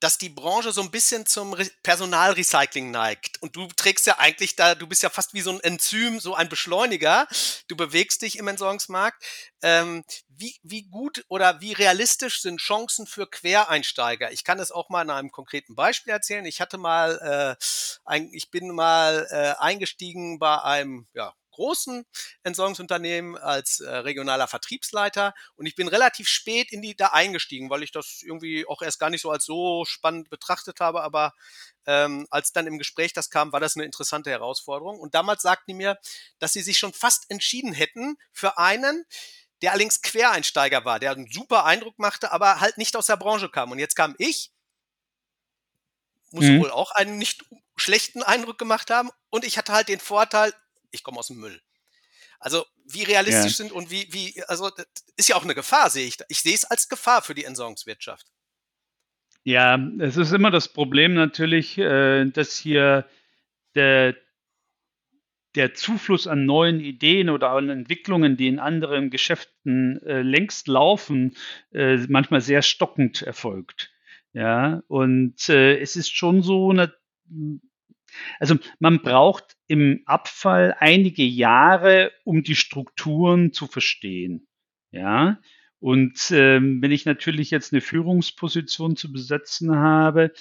dass 0.00 0.18
die 0.18 0.30
Branche 0.30 0.72
so 0.72 0.80
ein 0.80 0.90
bisschen 0.90 1.26
zum 1.26 1.52
Re 1.52 1.70
Personalrecycling 1.82 2.90
neigt. 2.90 3.40
Und 3.42 3.54
du 3.54 3.68
trägst 3.68 4.06
ja 4.06 4.18
eigentlich 4.18 4.56
da, 4.56 4.74
du 4.74 4.86
bist 4.86 5.02
ja 5.02 5.10
fast 5.10 5.34
wie 5.34 5.42
so 5.42 5.50
ein 5.50 5.60
Enzym, 5.60 6.20
so 6.20 6.34
ein 6.34 6.48
Beschleuniger. 6.48 7.28
Du 7.68 7.76
bewegst 7.76 8.22
dich 8.22 8.38
im 8.38 8.48
Entsorgungsmarkt. 8.48 9.22
Ähm, 9.62 10.04
wie, 10.28 10.56
wie 10.62 10.84
gut 10.84 11.24
oder 11.28 11.60
wie 11.60 11.72
realistisch 11.72 12.40
sind 12.40 12.60
Chancen 12.60 13.06
für 13.06 13.28
Quereinsteiger? 13.28 14.32
Ich 14.32 14.42
kann 14.44 14.58
es 14.58 14.72
auch 14.72 14.88
mal 14.88 15.02
in 15.02 15.10
einem 15.10 15.30
konkreten 15.30 15.74
Beispiel 15.74 16.12
erzählen. 16.12 16.46
Ich 16.46 16.60
hatte 16.60 16.78
mal, 16.78 17.56
äh, 17.60 17.64
ein, 18.04 18.30
ich 18.32 18.50
bin 18.50 18.74
mal 18.74 19.26
äh, 19.30 19.62
eingestiegen 19.62 20.38
bei 20.38 20.62
einem 20.62 21.06
ja, 21.12 21.34
großen 21.60 22.06
Entsorgungsunternehmen 22.42 23.36
als 23.36 23.80
äh, 23.80 23.90
regionaler 23.90 24.48
Vertriebsleiter 24.48 25.34
und 25.56 25.66
ich 25.66 25.74
bin 25.74 25.88
relativ 25.88 26.26
spät 26.26 26.72
in 26.72 26.80
die 26.80 26.96
da 26.96 27.08
eingestiegen, 27.08 27.68
weil 27.68 27.82
ich 27.82 27.92
das 27.92 28.22
irgendwie 28.22 28.66
auch 28.66 28.80
erst 28.80 28.98
gar 28.98 29.10
nicht 29.10 29.20
so 29.20 29.30
als 29.30 29.44
so 29.44 29.84
spannend 29.84 30.30
betrachtet 30.30 30.80
habe, 30.80 31.02
aber 31.02 31.34
ähm, 31.84 32.26
als 32.30 32.52
dann 32.52 32.66
im 32.66 32.78
Gespräch 32.78 33.12
das 33.12 33.28
kam, 33.28 33.52
war 33.52 33.60
das 33.60 33.76
eine 33.76 33.84
interessante 33.84 34.30
Herausforderung 34.30 34.98
und 34.98 35.14
damals 35.14 35.42
sagten 35.42 35.72
die 35.72 35.74
mir, 35.74 35.98
dass 36.38 36.54
sie 36.54 36.62
sich 36.62 36.78
schon 36.78 36.94
fast 36.94 37.30
entschieden 37.30 37.74
hätten 37.74 38.16
für 38.32 38.56
einen, 38.56 39.04
der 39.60 39.72
allerdings 39.72 40.00
Quereinsteiger 40.00 40.86
war, 40.86 40.98
der 40.98 41.10
einen 41.10 41.30
super 41.30 41.66
Eindruck 41.66 41.98
machte, 41.98 42.32
aber 42.32 42.60
halt 42.60 42.78
nicht 42.78 42.96
aus 42.96 43.06
der 43.06 43.18
Branche 43.18 43.50
kam. 43.50 43.70
Und 43.70 43.78
jetzt 43.78 43.96
kam 43.96 44.14
ich, 44.16 44.50
muss 46.30 46.44
mhm. 46.44 46.60
wohl 46.60 46.70
auch 46.70 46.92
einen 46.92 47.18
nicht 47.18 47.44
schlechten 47.76 48.22
Eindruck 48.22 48.58
gemacht 48.58 48.90
haben. 48.90 49.10
Und 49.30 49.44
ich 49.44 49.58
hatte 49.58 49.72
halt 49.72 49.88
den 49.88 50.00
Vorteil, 50.00 50.54
ich 50.90 51.02
komme 51.02 51.18
aus 51.18 51.28
dem 51.28 51.38
Müll. 51.38 51.60
Also 52.38 52.64
wie 52.86 53.02
realistisch 53.02 53.58
ja. 53.58 53.64
sind 53.64 53.72
und 53.72 53.90
wie, 53.90 54.08
wie, 54.12 54.42
also 54.48 54.70
ist 55.16 55.28
ja 55.28 55.36
auch 55.36 55.44
eine 55.44 55.54
Gefahr, 55.54 55.90
sehe 55.90 56.06
ich. 56.06 56.16
Ich 56.28 56.40
sehe 56.40 56.54
es 56.54 56.64
als 56.64 56.88
Gefahr 56.88 57.22
für 57.22 57.34
die 57.34 57.44
Entsorgungswirtschaft. 57.44 58.26
Ja, 59.44 59.78
es 59.98 60.16
ist 60.16 60.32
immer 60.32 60.50
das 60.50 60.68
Problem 60.68 61.14
natürlich, 61.14 61.78
äh, 61.78 62.24
dass 62.26 62.56
hier 62.56 63.06
der, 63.74 64.16
der 65.54 65.74
Zufluss 65.74 66.26
an 66.26 66.44
neuen 66.46 66.80
Ideen 66.80 67.30
oder 67.30 67.50
an 67.50 67.68
Entwicklungen, 67.70 68.36
die 68.36 68.48
in 68.48 68.58
anderen 68.58 69.10
Geschäften 69.10 70.02
äh, 70.02 70.22
längst 70.22 70.68
laufen, 70.68 71.36
äh, 71.72 71.96
manchmal 72.08 72.40
sehr 72.40 72.62
stockend 72.62 73.22
erfolgt. 73.22 73.90
Ja, 74.32 74.82
und 74.86 75.48
es 75.48 75.96
ist 75.96 76.14
schon 76.14 76.42
so 76.42 76.70
eine, 76.70 76.94
also 78.38 78.56
man 78.78 79.02
braucht 79.02 79.56
im 79.66 80.02
Abfall 80.06 80.76
einige 80.78 81.24
Jahre, 81.24 82.12
um 82.24 82.42
die 82.42 82.56
Strukturen 82.56 83.52
zu 83.52 83.66
verstehen. 83.66 84.46
Ja, 84.92 85.40
und 85.80 86.30
ähm, 86.30 86.82
wenn 86.82 86.92
ich 86.92 87.06
natürlich 87.06 87.50
jetzt 87.50 87.72
eine 87.72 87.80
Führungsposition 87.80 88.96
zu 88.96 89.12
besetzen 89.12 89.76
habe 89.76 90.32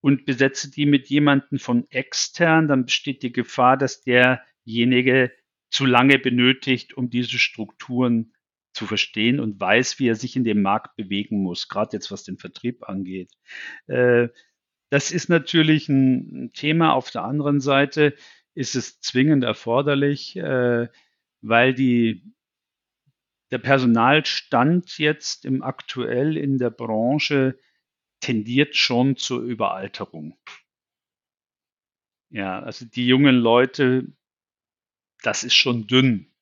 und 0.00 0.26
besetze 0.26 0.70
die 0.70 0.84
mit 0.84 1.08
jemandem 1.08 1.58
von 1.58 1.86
extern, 1.90 2.68
dann 2.68 2.84
besteht 2.84 3.22
die 3.22 3.32
Gefahr, 3.32 3.76
dass 3.76 4.02
derjenige 4.02 5.32
zu 5.70 5.86
lange 5.86 6.18
benötigt, 6.18 6.94
um 6.94 7.08
diese 7.08 7.38
Strukturen 7.38 8.34
zu 8.74 8.86
verstehen 8.86 9.40
und 9.40 9.58
weiß, 9.58 9.98
wie 9.98 10.08
er 10.08 10.14
sich 10.14 10.36
in 10.36 10.44
dem 10.44 10.62
Markt 10.62 10.96
bewegen 10.96 11.42
muss, 11.42 11.68
gerade 11.68 11.96
jetzt 11.96 12.10
was 12.10 12.24
den 12.24 12.38
Vertrieb 12.38 12.88
angeht. 12.88 13.32
Äh, 13.86 14.28
das 14.90 15.10
ist 15.10 15.28
natürlich 15.28 15.88
ein 15.88 16.52
Thema. 16.54 16.94
Auf 16.94 17.10
der 17.10 17.24
anderen 17.24 17.60
Seite 17.60 18.14
ist 18.54 18.74
es 18.74 19.00
zwingend 19.00 19.44
erforderlich, 19.44 20.36
äh, 20.36 20.88
weil 21.40 21.74
die, 21.74 22.34
der 23.50 23.58
Personalstand 23.58 24.98
jetzt 24.98 25.44
im 25.44 25.62
aktuell 25.62 26.36
in 26.36 26.58
der 26.58 26.70
Branche 26.70 27.58
tendiert 28.20 28.76
schon 28.76 29.16
zur 29.16 29.42
Überalterung. 29.42 30.36
Ja, 32.30 32.60
also 32.60 32.84
die 32.84 33.06
jungen 33.06 33.36
Leute, 33.36 34.12
das 35.22 35.44
ist 35.44 35.54
schon 35.54 35.86
dünn. 35.86 36.32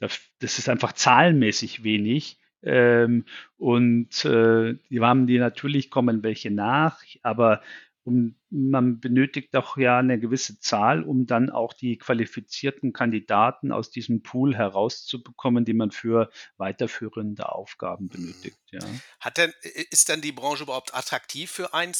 Das 0.00 0.18
ist 0.40 0.68
einfach 0.68 0.92
zahlenmäßig 0.92 1.82
wenig. 1.82 2.38
Ähm, 2.62 3.24
und 3.56 4.24
äh, 4.24 4.74
die 4.90 5.00
haben 5.00 5.26
die 5.26 5.38
natürlich 5.38 5.90
kommen 5.90 6.22
welche 6.22 6.50
nach, 6.50 7.02
aber 7.22 7.62
um, 8.04 8.34
man 8.50 9.00
benötigt 9.00 9.54
doch 9.54 9.76
ja 9.76 9.98
eine 9.98 10.18
gewisse 10.18 10.58
Zahl, 10.58 11.02
um 11.02 11.26
dann 11.26 11.50
auch 11.50 11.72
die 11.72 11.98
qualifizierten 11.98 12.92
Kandidaten 12.92 13.72
aus 13.72 13.90
diesem 13.90 14.22
Pool 14.22 14.56
herauszubekommen, 14.56 15.64
die 15.64 15.74
man 15.74 15.90
für 15.90 16.30
weiterführende 16.56 17.50
Aufgaben 17.50 18.08
benötigt. 18.08 18.58
Ja. 18.70 18.80
Hat 19.20 19.36
denn, 19.36 19.52
ist 19.90 20.08
denn 20.08 20.20
die 20.20 20.32
Branche 20.32 20.64
überhaupt 20.64 20.94
attraktiv 20.94 21.50
für 21.50 21.70
äh, 21.72 21.92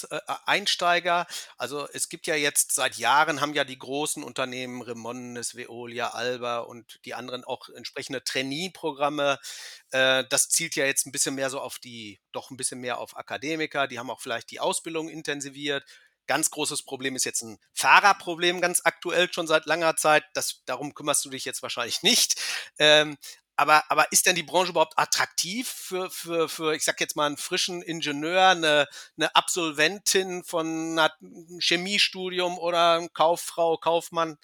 Einsteiger? 0.46 1.26
Also 1.56 1.86
es 1.92 2.08
gibt 2.08 2.26
ja 2.26 2.34
jetzt 2.34 2.72
seit 2.72 2.96
Jahren 2.96 3.40
haben 3.40 3.54
ja 3.54 3.64
die 3.64 3.78
großen 3.78 4.22
Unternehmen 4.22 4.82
Remonnes, 4.82 5.54
Veolia, 5.54 6.10
Alba 6.10 6.60
und 6.60 7.00
die 7.04 7.14
anderen 7.14 7.44
auch 7.44 7.68
entsprechende 7.70 8.22
Trainee-Programme. 8.24 9.38
Äh, 9.90 10.24
das 10.30 10.48
zielt 10.48 10.76
ja 10.76 10.84
jetzt 10.84 11.06
ein 11.06 11.12
bisschen 11.12 11.34
mehr 11.34 11.50
so 11.50 11.60
auf 11.60 11.78
die, 11.78 12.20
doch 12.32 12.50
ein 12.50 12.56
bisschen 12.56 12.80
mehr 12.80 12.98
auf 12.98 13.16
Akademiker. 13.16 13.86
Die 13.86 13.98
haben 13.98 14.10
auch 14.10 14.20
vielleicht 14.20 14.50
die 14.50 14.60
Ausbildung 14.60 15.08
intensiviert. 15.08 15.84
Ganz 16.28 16.50
großes 16.50 16.82
Problem 16.82 17.16
ist 17.16 17.24
jetzt 17.24 17.42
ein 17.42 17.58
Fahrerproblem, 17.72 18.60
ganz 18.60 18.82
aktuell 18.84 19.32
schon 19.32 19.46
seit 19.46 19.66
langer 19.66 19.96
Zeit. 19.96 20.24
Das, 20.34 20.62
darum 20.66 20.94
kümmerst 20.94 21.24
du 21.24 21.30
dich 21.30 21.44
jetzt 21.44 21.62
wahrscheinlich 21.62 22.02
nicht. 22.02 22.40
Ähm, 22.78 23.16
aber, 23.56 23.82
aber 23.88 24.12
ist 24.12 24.26
denn 24.26 24.36
die 24.36 24.44
Branche 24.44 24.70
überhaupt 24.70 24.96
attraktiv 24.96 25.66
für, 25.66 26.10
für, 26.10 26.48
für 26.48 26.76
ich 26.76 26.84
sag 26.84 27.00
jetzt 27.00 27.16
mal, 27.16 27.26
einen 27.26 27.38
frischen 27.38 27.82
Ingenieur, 27.82 28.48
eine, 28.50 28.86
eine 29.16 29.34
Absolventin 29.34 30.44
von 30.44 30.96
einem 30.96 31.58
Chemiestudium 31.58 32.56
oder 32.58 33.08
Kauffrau, 33.14 33.76
Kaufmann? 33.76 34.38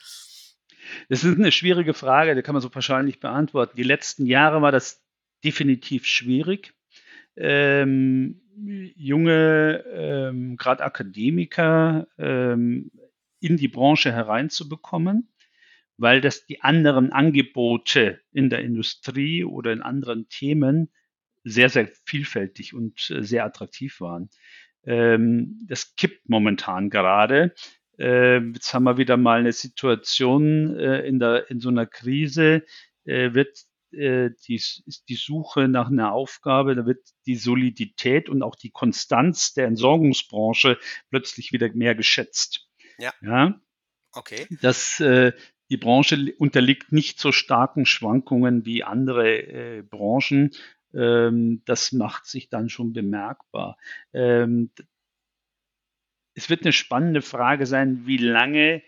Das 1.08 1.22
ist 1.22 1.38
eine 1.38 1.52
schwierige 1.52 1.94
Frage, 1.94 2.34
die 2.34 2.42
kann 2.42 2.54
man 2.54 2.62
so 2.62 2.70
pauschal 2.70 3.04
nicht 3.04 3.20
beantworten. 3.20 3.76
Die 3.76 3.84
letzten 3.84 4.26
Jahre 4.26 4.62
war 4.62 4.72
das 4.72 5.00
definitiv 5.44 6.06
schwierig. 6.06 6.74
Ähm, 7.36 8.40
junge, 8.56 9.84
ähm, 9.92 10.56
gerade 10.56 10.84
Akademiker 10.84 12.06
ähm, 12.18 12.90
in 13.40 13.56
die 13.56 13.68
Branche 13.68 14.12
hereinzubekommen, 14.12 15.28
weil 15.96 16.20
das 16.20 16.46
die 16.46 16.62
anderen 16.62 17.12
Angebote 17.12 18.20
in 18.32 18.50
der 18.50 18.60
Industrie 18.60 19.44
oder 19.44 19.72
in 19.72 19.82
anderen 19.82 20.28
Themen 20.28 20.90
sehr, 21.44 21.68
sehr 21.68 21.88
vielfältig 22.04 22.74
und 22.74 23.10
äh, 23.10 23.22
sehr 23.22 23.44
attraktiv 23.44 24.00
waren. 24.00 24.30
Ähm, 24.84 25.64
das 25.68 25.94
kippt 25.96 26.28
momentan 26.28 26.90
gerade. 26.90 27.54
Äh, 27.98 28.38
jetzt 28.38 28.74
haben 28.74 28.84
wir 28.84 28.98
wieder 28.98 29.16
mal 29.16 29.40
eine 29.40 29.52
Situation 29.52 30.76
äh, 30.76 31.00
in, 31.06 31.18
der, 31.18 31.50
in 31.50 31.60
so 31.60 31.68
einer 31.68 31.86
Krise, 31.86 32.64
äh, 33.04 33.34
wird 33.34 33.58
äh, 33.94 34.30
die, 34.46 34.57
ist 34.57 35.04
die 35.09 35.14
Suche 35.14 35.68
nach 35.68 35.88
einer 35.88 36.12
Aufgabe, 36.12 36.74
da 36.74 36.87
wird 36.87 37.09
die 37.26 37.37
Solidität 37.37 38.28
und 38.28 38.42
auch 38.42 38.57
die 38.57 38.70
Konstanz 38.70 39.54
der 39.54 39.66
Entsorgungsbranche 39.66 40.78
plötzlich 41.11 41.52
wieder 41.52 41.72
mehr 41.74 41.94
geschätzt. 41.94 42.68
Ja. 42.98 43.12
ja? 43.22 43.61
Okay. 44.12 44.46
Das, 44.61 45.00
äh, 45.00 45.33
die 45.70 45.76
Branche 45.76 46.35
unterliegt 46.38 46.92
nicht 46.92 47.18
so 47.18 47.33
starken 47.33 47.87
Schwankungen 47.87 48.64
wie 48.64 48.85
andere 48.85 49.78
äh, 49.78 49.83
Branchen. 49.83 50.50
Ähm, 50.92 51.62
das 51.64 51.92
macht 51.92 52.26
sich 52.26 52.48
dann 52.48 52.68
schon 52.68 52.92
bemerkbar. 52.92 53.76
Ähm, 54.12 54.70
es 56.35 56.50
wird 56.50 56.62
eine 56.62 56.72
spannende 56.72 57.22
Frage 57.22 57.66
sein, 57.66 58.07
wie 58.07 58.18
lange 58.18 58.83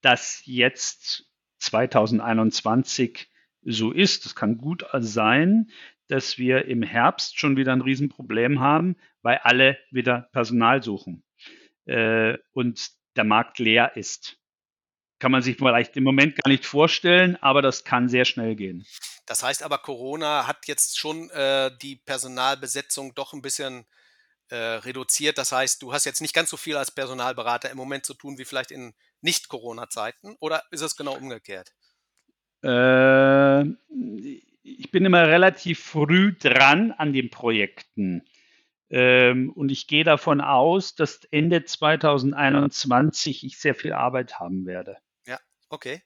das 0.00 0.42
jetzt 0.44 1.30
2021 1.58 3.30
so 3.66 3.92
ist. 3.92 4.26
Es 4.26 4.34
kann 4.34 4.58
gut 4.58 4.84
sein, 4.98 5.70
dass 6.08 6.38
wir 6.38 6.66
im 6.66 6.82
Herbst 6.82 7.38
schon 7.38 7.56
wieder 7.56 7.72
ein 7.72 7.80
Riesenproblem 7.80 8.60
haben, 8.60 8.96
weil 9.22 9.38
alle 9.38 9.76
wieder 9.90 10.28
Personal 10.32 10.82
suchen 10.82 11.24
äh, 11.86 12.38
und 12.52 12.90
der 13.16 13.24
Markt 13.24 13.58
leer 13.58 13.96
ist. 13.96 14.38
Kann 15.18 15.32
man 15.32 15.42
sich 15.42 15.56
vielleicht 15.56 15.96
im 15.96 16.04
Moment 16.04 16.36
gar 16.36 16.50
nicht 16.50 16.66
vorstellen, 16.66 17.36
aber 17.40 17.62
das 17.62 17.84
kann 17.84 18.08
sehr 18.08 18.26
schnell 18.26 18.54
gehen. 18.54 18.86
Das 19.24 19.42
heißt 19.42 19.62
aber, 19.62 19.78
Corona 19.78 20.46
hat 20.46 20.68
jetzt 20.68 20.98
schon 20.98 21.30
äh, 21.30 21.70
die 21.82 21.96
Personalbesetzung 21.96 23.14
doch 23.14 23.32
ein 23.32 23.42
bisschen 23.42 23.86
äh, 24.50 24.56
reduziert. 24.56 25.38
Das 25.38 25.52
heißt, 25.52 25.82
du 25.82 25.92
hast 25.92 26.04
jetzt 26.04 26.20
nicht 26.20 26.34
ganz 26.34 26.50
so 26.50 26.56
viel 26.56 26.76
als 26.76 26.90
Personalberater 26.90 27.70
im 27.70 27.76
Moment 27.76 28.04
zu 28.04 28.14
tun 28.14 28.38
wie 28.38 28.44
vielleicht 28.44 28.70
in 28.70 28.94
Nicht-Corona-Zeiten 29.22 30.36
oder 30.38 30.62
ist 30.70 30.82
es 30.82 30.96
genau 30.96 31.16
umgekehrt? 31.16 31.72
Äh, 32.66 33.62
ich 34.62 34.90
bin 34.90 35.04
immer 35.04 35.28
relativ 35.28 35.80
früh 35.84 36.34
dran 36.36 36.92
an 36.92 37.12
den 37.12 37.30
Projekten. 37.30 38.26
Ähm, 38.90 39.50
und 39.52 39.70
ich 39.70 39.86
gehe 39.86 40.04
davon 40.04 40.40
aus, 40.40 40.94
dass 40.94 41.24
Ende 41.30 41.64
2021 41.64 43.44
ich 43.44 43.58
sehr 43.58 43.74
viel 43.74 43.92
Arbeit 43.92 44.38
haben 44.38 44.66
werde. 44.66 44.96
Ja, 45.26 45.38
okay. 45.68 46.02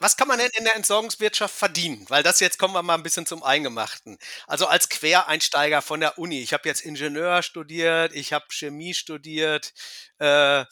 Was 0.00 0.16
kann 0.16 0.28
man 0.28 0.38
denn 0.38 0.50
in 0.56 0.64
der 0.64 0.76
Entsorgungswirtschaft 0.76 1.54
verdienen? 1.54 2.06
Weil 2.08 2.22
das 2.22 2.40
jetzt 2.40 2.58
kommen 2.58 2.72
wir 2.72 2.82
mal 2.82 2.94
ein 2.94 3.02
bisschen 3.02 3.26
zum 3.26 3.42
Eingemachten. 3.42 4.18
Also 4.46 4.66
als 4.66 4.88
Quereinsteiger 4.88 5.82
von 5.82 6.00
der 6.00 6.18
Uni. 6.18 6.40
Ich 6.40 6.54
habe 6.54 6.66
jetzt 6.66 6.80
Ingenieur 6.80 7.42
studiert, 7.42 8.14
ich 8.14 8.32
habe 8.32 8.46
Chemie 8.48 8.94
studiert 8.94 9.74
äh, 10.18 10.64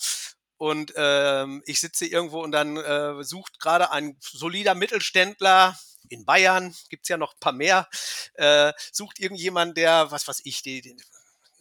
und 0.64 0.96
äh, 0.96 1.46
ich 1.66 1.78
sitze 1.78 2.06
irgendwo 2.06 2.42
und 2.42 2.50
dann 2.50 2.78
äh, 2.78 3.22
sucht 3.22 3.60
gerade 3.60 3.90
ein 3.90 4.16
solider 4.20 4.74
Mittelständler 4.74 5.78
in 6.08 6.24
Bayern, 6.24 6.74
gibt's 6.88 7.10
ja 7.10 7.18
noch 7.18 7.34
ein 7.34 7.40
paar 7.40 7.52
mehr, 7.52 7.86
äh, 8.32 8.72
sucht 8.90 9.20
irgendjemand, 9.20 9.76
der, 9.76 10.10
was 10.10 10.26
weiß 10.26 10.40
ich, 10.44 10.62
die, 10.62 10.80
die, 10.80 10.96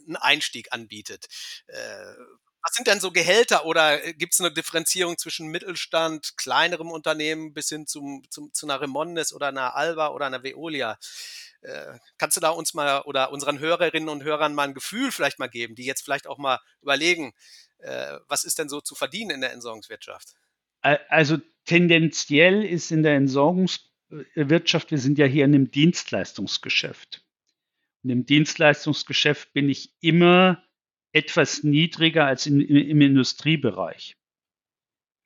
einen 0.07 0.15
Einstieg 0.15 0.71
anbietet. 0.71 1.27
Äh, 1.67 2.13
was 2.65 2.75
sind 2.75 2.87
denn 2.87 3.01
so 3.01 3.11
Gehälter 3.11 3.65
oder 3.65 4.01
äh, 4.05 4.13
gibt 4.13 4.35
es 4.35 4.39
eine 4.39 4.53
Differenzierung 4.53 5.17
zwischen 5.17 5.47
Mittelstand, 5.47 6.37
kleinerem 6.37 6.89
Unternehmen 6.89 7.53
bis 7.53 7.67
hin 7.67 7.87
zum, 7.87 8.23
zum, 8.29 8.53
zu 8.53 8.65
einer 8.65 8.79
Remondes 8.79 9.33
oder 9.33 9.47
einer 9.47 9.75
Alba 9.75 10.09
oder 10.11 10.27
einer 10.27 10.43
Veolia? 10.43 10.97
Äh, 11.59 11.99
kannst 12.17 12.37
du 12.37 12.41
da 12.41 12.51
uns 12.51 12.73
mal 12.73 13.01
oder 13.01 13.33
unseren 13.33 13.59
Hörerinnen 13.59 14.07
und 14.07 14.23
Hörern 14.23 14.55
mal 14.55 14.63
ein 14.63 14.73
Gefühl 14.73 15.11
vielleicht 15.11 15.39
mal 15.39 15.49
geben, 15.49 15.75
die 15.75 15.83
jetzt 15.83 16.03
vielleicht 16.03 16.25
auch 16.25 16.37
mal 16.37 16.61
überlegen, 16.81 17.33
was 18.27 18.43
ist 18.43 18.59
denn 18.59 18.69
so 18.69 18.81
zu 18.81 18.95
verdienen 18.95 19.31
in 19.31 19.41
der 19.41 19.53
Entsorgungswirtschaft? 19.53 20.35
Also 20.81 21.37
tendenziell 21.65 22.63
ist 22.63 22.91
in 22.91 23.03
der 23.03 23.15
Entsorgungswirtschaft, 23.15 24.91
wir 24.91 24.97
sind 24.97 25.17
ja 25.17 25.25
hier 25.25 25.45
in 25.45 25.55
einem 25.55 25.71
Dienstleistungsgeschäft. 25.71 27.25
In 28.03 28.09
dem 28.09 28.25
Dienstleistungsgeschäft 28.25 29.53
bin 29.53 29.69
ich 29.69 29.93
immer 30.01 30.61
etwas 31.13 31.63
niedriger 31.63 32.25
als 32.25 32.45
in, 32.45 32.59
im 32.59 32.99
Industriebereich. 32.99 34.17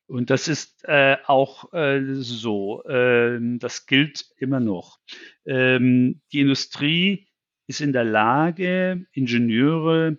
Und 0.06 0.30
das 0.30 0.48
ist 0.48 0.84
äh, 0.84 1.18
auch 1.26 1.72
äh, 1.74 2.14
so. 2.14 2.82
Ähm, 2.88 3.58
das 3.58 3.86
gilt 3.86 4.26
immer 4.38 4.60
noch. 4.60 5.00
Ähm, 5.44 6.22
die 6.32 6.40
Industrie 6.40 7.28
ist 7.66 7.82
in 7.82 7.92
der 7.92 8.04
Lage, 8.04 9.06
Ingenieure 9.12 10.16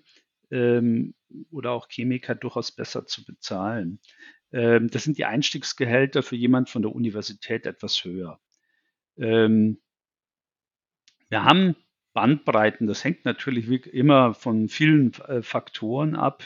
ähm, 0.51 1.15
oder 1.51 1.71
auch 1.71 1.87
Chemiker 1.89 2.35
durchaus 2.35 2.71
besser 2.71 3.05
zu 3.05 3.25
bezahlen. 3.25 3.99
Ähm, 4.51 4.89
das 4.89 5.03
sind 5.03 5.17
die 5.17 5.25
Einstiegsgehälter 5.25 6.23
für 6.23 6.35
jemand 6.35 6.69
von 6.69 6.81
der 6.81 6.93
Universität 6.93 7.65
etwas 7.65 8.03
höher. 8.03 8.39
Ähm, 9.17 9.79
wir 11.29 11.43
haben 11.43 11.75
Bandbreiten, 12.13 12.87
das 12.87 13.03
hängt 13.03 13.23
natürlich 13.25 13.67
immer 13.93 14.33
von 14.33 14.67
vielen 14.67 15.13
äh, 15.27 15.41
Faktoren 15.41 16.15
ab. 16.15 16.43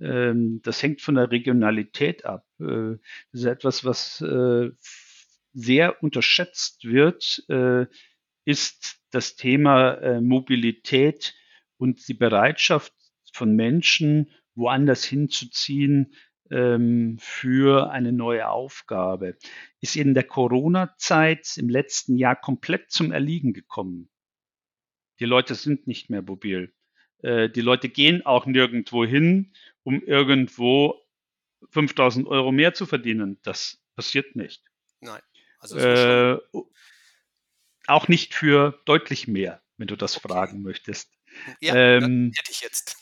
Ähm, 0.00 0.60
das 0.62 0.82
hängt 0.82 1.02
von 1.02 1.16
der 1.16 1.30
Regionalität 1.30 2.24
ab. 2.24 2.46
Äh, 2.58 2.96
das 3.30 3.40
ist 3.40 3.44
etwas, 3.44 3.84
was 3.84 4.20
äh, 4.22 4.70
sehr 5.54 6.02
unterschätzt 6.02 6.86
wird, 6.86 7.44
ist 8.46 9.02
das 9.10 9.36
Thema 9.36 10.18
Mobilität 10.22 11.34
und 11.76 12.08
die 12.08 12.14
Bereitschaft 12.14 12.94
von 13.32 13.54
Menschen, 13.54 14.30
woanders 14.54 15.04
hinzuziehen 15.04 16.14
ähm, 16.50 17.16
für 17.18 17.90
eine 17.90 18.12
neue 18.12 18.48
Aufgabe. 18.48 19.36
Ist 19.80 19.96
in 19.96 20.14
der 20.14 20.24
Corona-Zeit 20.24 21.56
im 21.56 21.68
letzten 21.68 22.16
Jahr 22.16 22.36
komplett 22.36 22.90
zum 22.90 23.10
Erliegen 23.10 23.52
gekommen. 23.52 24.10
Die 25.18 25.24
Leute 25.24 25.54
sind 25.54 25.86
nicht 25.86 26.10
mehr 26.10 26.22
mobil. 26.22 26.74
Äh, 27.22 27.48
die 27.48 27.60
Leute 27.60 27.88
gehen 27.88 28.24
auch 28.26 28.46
nirgendwo 28.46 29.04
hin, 29.04 29.54
um 29.82 30.02
irgendwo 30.02 31.00
5000 31.70 32.26
Euro 32.26 32.52
mehr 32.52 32.74
zu 32.74 32.86
verdienen. 32.86 33.38
Das 33.42 33.82
passiert 33.96 34.36
nicht. 34.36 34.62
Nein. 35.00 35.20
Also 35.58 35.78
äh, 35.78 36.38
auch 37.86 38.08
nicht 38.08 38.34
für 38.34 38.80
deutlich 38.84 39.28
mehr, 39.28 39.62
wenn 39.76 39.86
du 39.86 39.96
das 39.96 40.16
okay. 40.16 40.28
fragen 40.28 40.62
möchtest. 40.62 41.16
Ja, 41.60 41.74
ähm, 41.74 42.32
hätte 42.34 42.50
ich 42.50 42.60
jetzt. 42.60 42.96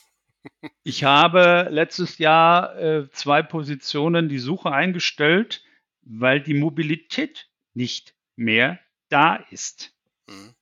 Ich 0.83 1.03
habe 1.03 1.67
letztes 1.69 2.17
Jahr 2.17 2.77
äh, 2.77 3.09
zwei 3.11 3.41
Positionen 3.41 4.29
die 4.29 4.39
Suche 4.39 4.71
eingestellt, 4.71 5.63
weil 6.01 6.41
die 6.41 6.53
Mobilität 6.53 7.49
nicht 7.73 8.15
mehr 8.35 8.79
da 9.09 9.35
ist. 9.35 9.93
Mhm. 10.27 10.55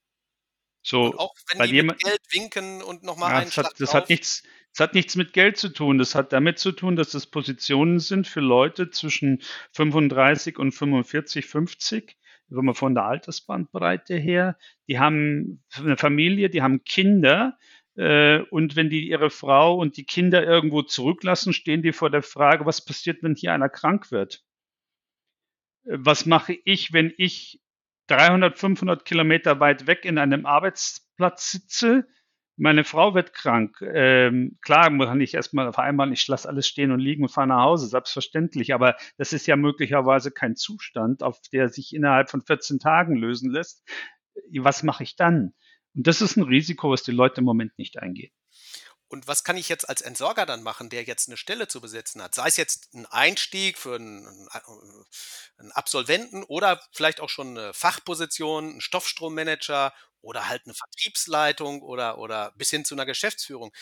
So, 0.81 1.03
und 1.03 1.19
auch 1.19 1.35
wenn 1.53 1.67
die 1.67 1.75
jemand, 1.75 2.03
mit 2.03 2.11
Geld 2.11 2.21
winken 2.31 2.81
und 2.81 3.03
nochmal 3.03 3.31
ja, 3.31 3.37
einen 3.39 3.45
das 3.47 3.57
hat, 3.57 3.73
das 3.79 3.93
hat 3.93 4.09
nichts, 4.09 4.43
das 4.73 4.87
hat 4.87 4.93
nichts 4.93 5.15
mit 5.15 5.33
Geld 5.33 5.57
zu 5.57 5.69
tun. 5.69 5.97
Das 5.97 6.15
hat 6.15 6.33
damit 6.33 6.59
zu 6.59 6.71
tun, 6.71 6.95
dass 6.95 7.11
das 7.11 7.27
Positionen 7.27 7.99
sind 7.99 8.27
für 8.27 8.39
Leute 8.39 8.89
zwischen 8.89 9.41
35 9.73 10.57
und 10.57 10.71
45, 10.71 11.45
50, 11.45 12.17
wenn 12.47 12.65
man 12.65 12.75
von 12.75 12.95
der 12.95 13.05
Altersbandbreite 13.05 14.15
her. 14.15 14.57
Die 14.87 14.99
haben 14.99 15.63
eine 15.75 15.97
Familie, 15.97 16.49
die 16.49 16.61
haben 16.61 16.83
Kinder. 16.83 17.57
Äh, 17.99 18.43
und 18.49 18.77
wenn 18.77 18.89
die 18.89 19.09
ihre 19.09 19.29
Frau 19.29 19.75
und 19.75 19.97
die 19.97 20.05
Kinder 20.05 20.41
irgendwo 20.41 20.83
zurücklassen, 20.83 21.51
stehen 21.51 21.81
die 21.83 21.91
vor 21.91 22.09
der 22.09 22.23
Frage, 22.23 22.65
was 22.65 22.85
passiert, 22.85 23.21
wenn 23.23 23.35
hier 23.35 23.51
einer 23.51 23.67
krank 23.67 24.09
wird? 24.09 24.41
Äh, 25.83 25.97
was 25.99 26.25
mache 26.25 26.57
ich, 26.63 26.93
wenn 26.93 27.13
ich 27.17 27.59
300, 28.07 28.57
500 28.57 29.03
Kilometer 29.03 29.59
weit 29.59 29.85
weg 29.85 30.05
in 30.05 30.17
einem 30.17 30.45
Arbeitsplatz 30.45 31.51
sitze. 31.51 32.07
Meine 32.55 32.85
Frau 32.85 33.15
wird 33.15 33.33
krank. 33.33 33.81
Ähm, 33.81 34.57
klar, 34.61 34.97
kann 34.97 35.19
ich 35.19 35.33
erstmal 35.33 35.73
vereinbaren, 35.73 36.13
ich 36.13 36.25
lasse 36.27 36.47
alles 36.47 36.67
stehen 36.69 36.91
und 36.91 36.99
liegen 36.99 37.23
und 37.23 37.29
fahre 37.29 37.47
nach 37.47 37.63
Hause, 37.63 37.87
selbstverständlich. 37.87 38.73
Aber 38.73 38.95
das 39.17 39.33
ist 39.33 39.45
ja 39.45 39.57
möglicherweise 39.57 40.31
kein 40.31 40.55
Zustand, 40.55 41.21
auf 41.21 41.39
der 41.51 41.67
sich 41.67 41.93
innerhalb 41.93 42.29
von 42.29 42.41
14 42.41 42.79
Tagen 42.79 43.17
lösen 43.17 43.51
lässt. 43.51 43.85
Was 44.57 44.83
mache 44.83 45.03
ich 45.03 45.17
dann? 45.17 45.53
Und 45.99 46.07
das 46.07 46.21
ist 46.21 46.37
ein 46.37 46.43
Risiko, 46.43 46.91
was 46.91 47.03
die 47.03 47.11
Leute 47.11 47.41
im 47.41 47.43
Moment 47.43 47.77
nicht 47.77 47.99
eingehen. 47.99 48.31
Und 49.09 49.27
was 49.27 49.43
kann 49.43 49.57
ich 49.57 49.67
jetzt 49.67 49.89
als 49.89 49.99
Entsorger 49.99 50.45
dann 50.45 50.63
machen, 50.63 50.89
der 50.89 51.03
jetzt 51.03 51.27
eine 51.27 51.35
Stelle 51.35 51.67
zu 51.67 51.81
besetzen 51.81 52.23
hat? 52.23 52.33
Sei 52.33 52.47
es 52.47 52.55
jetzt 52.55 52.93
ein 52.93 53.05
Einstieg 53.07 53.77
für 53.77 53.95
einen, 53.95 54.25
einen 55.57 55.71
Absolventen 55.73 56.45
oder 56.45 56.81
vielleicht 56.93 57.19
auch 57.19 57.27
schon 57.27 57.49
eine 57.49 57.73
Fachposition, 57.73 58.77
ein 58.77 58.81
Stoffstrommanager 58.81 59.93
oder 60.21 60.47
halt 60.47 60.61
eine 60.63 60.73
Vertriebsleitung 60.73 61.81
oder, 61.81 62.17
oder 62.17 62.53
bis 62.55 62.69
hin 62.69 62.85
zu 62.85 62.95
einer 62.95 63.05
Geschäftsführung. 63.05 63.73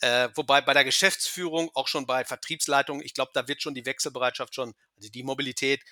Äh, 0.00 0.30
wobei 0.34 0.62
bei 0.62 0.72
der 0.72 0.84
Geschäftsführung, 0.84 1.70
auch 1.74 1.88
schon 1.88 2.06
bei 2.06 2.24
Vertriebsleitung, 2.24 3.02
ich 3.02 3.12
glaube, 3.12 3.32
da 3.34 3.48
wird 3.48 3.60
schon 3.60 3.74
die 3.74 3.84
Wechselbereitschaft 3.84 4.54
schon, 4.54 4.74
also 4.96 5.10
die 5.10 5.24
Mobilität 5.24 5.82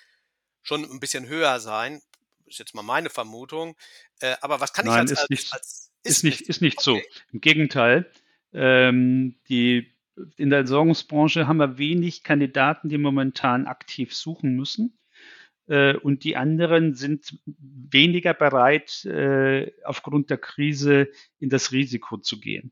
schon 0.63 0.83
ein 0.83 0.99
bisschen 0.99 1.27
höher 1.27 1.59
sein. 1.59 2.01
Ist 2.45 2.59
jetzt 2.59 2.75
mal 2.75 2.83
meine 2.83 3.09
Vermutung. 3.09 3.75
Äh, 4.19 4.35
aber 4.41 4.61
was 4.61 4.73
kann 4.73 4.85
Nein, 4.85 5.05
ich 5.05 5.11
als, 5.11 5.21
ist 5.23 5.29
nicht, 5.29 5.53
als, 5.53 5.91
ist, 6.03 6.17
ist 6.17 6.23
nicht, 6.23 6.41
ist 6.41 6.61
nicht 6.61 6.77
okay. 6.77 7.03
so. 7.03 7.19
Im 7.33 7.41
Gegenteil. 7.41 8.11
Ähm, 8.53 9.39
die, 9.49 9.93
in 10.37 10.49
der 10.49 10.59
Entsorgungsbranche 10.59 11.47
haben 11.47 11.57
wir 11.57 11.77
wenig 11.77 12.23
Kandidaten, 12.23 12.89
die 12.89 12.97
momentan 12.97 13.67
aktiv 13.67 14.15
suchen 14.15 14.55
müssen. 14.55 14.97
Äh, 15.67 15.97
und 15.97 16.23
die 16.23 16.35
anderen 16.37 16.93
sind 16.93 17.39
weniger 17.45 18.33
bereit, 18.33 19.03
äh, 19.05 19.71
aufgrund 19.83 20.29
der 20.29 20.37
Krise 20.37 21.09
in 21.39 21.49
das 21.49 21.71
Risiko 21.71 22.17
zu 22.17 22.39
gehen. 22.39 22.71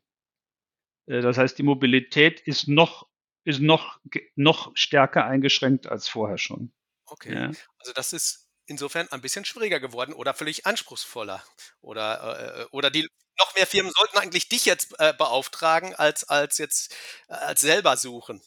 Äh, 1.07 1.21
das 1.21 1.38
heißt, 1.38 1.57
die 1.57 1.63
Mobilität 1.63 2.39
ist 2.41 2.67
noch, 2.67 3.07
ist 3.43 3.61
noch, 3.61 3.99
noch 4.36 4.71
stärker 4.76 5.26
eingeschränkt 5.26 5.88
als 5.88 6.07
vorher 6.07 6.38
schon. 6.38 6.71
Okay. 7.05 7.34
Ja. 7.34 7.51
Also 7.80 7.93
das 7.93 8.13
ist 8.13 8.42
insofern 8.66 9.07
ein 9.09 9.22
bisschen 9.22 9.45
schwieriger 9.45 9.80
geworden 9.80 10.14
oder 10.14 10.34
völlig 10.34 10.66
anspruchsvoller. 10.66 11.43
Oder, 11.82 12.61
äh, 12.61 12.66
oder 12.72 12.89
die 12.89 13.07
noch 13.39 13.55
mehr 13.55 13.68
Firmen 13.68 13.91
sollten 13.95 14.18
eigentlich 14.18 14.49
dich 14.49 14.66
jetzt 14.66 14.93
äh, 14.99 15.14
beauftragen, 15.14 15.95
als, 15.95 16.24
als 16.24 16.57
jetzt 16.57 16.95
äh, 17.28 17.34
als 17.34 17.61
selber 17.61 17.97
suchen. 17.97 18.41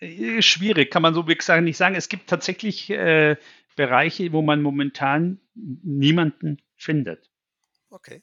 Äh, 0.00 0.42
schwierig, 0.42 0.90
kann 0.90 1.02
man 1.02 1.14
so 1.14 1.26
wirklich 1.26 1.44
sagen, 1.44 1.64
nicht 1.64 1.76
sagen. 1.76 1.94
Es 1.94 2.08
gibt 2.08 2.28
tatsächlich 2.28 2.90
äh, 2.90 3.36
Bereiche, 3.76 4.32
wo 4.32 4.42
man 4.42 4.62
momentan 4.62 5.40
niemanden 5.54 6.62
findet. 6.76 7.30
Okay. 7.88 8.22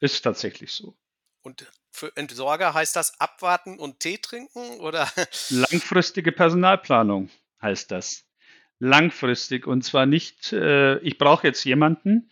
Ist 0.00 0.22
tatsächlich 0.22 0.72
so. 0.72 0.96
Und 1.42 1.70
für 1.90 2.16
Entsorger 2.16 2.74
heißt 2.74 2.96
das 2.96 3.18
abwarten 3.20 3.78
und 3.78 4.00
Tee 4.00 4.18
trinken 4.18 4.80
oder? 4.80 5.10
Langfristige 5.50 6.32
Personalplanung 6.32 7.30
heißt 7.60 7.90
das. 7.90 8.24
Langfristig 8.80 9.66
und 9.66 9.82
zwar 9.82 10.06
nicht, 10.06 10.52
äh, 10.52 10.98
ich 11.00 11.18
brauche 11.18 11.46
jetzt 11.46 11.64
jemanden, 11.64 12.30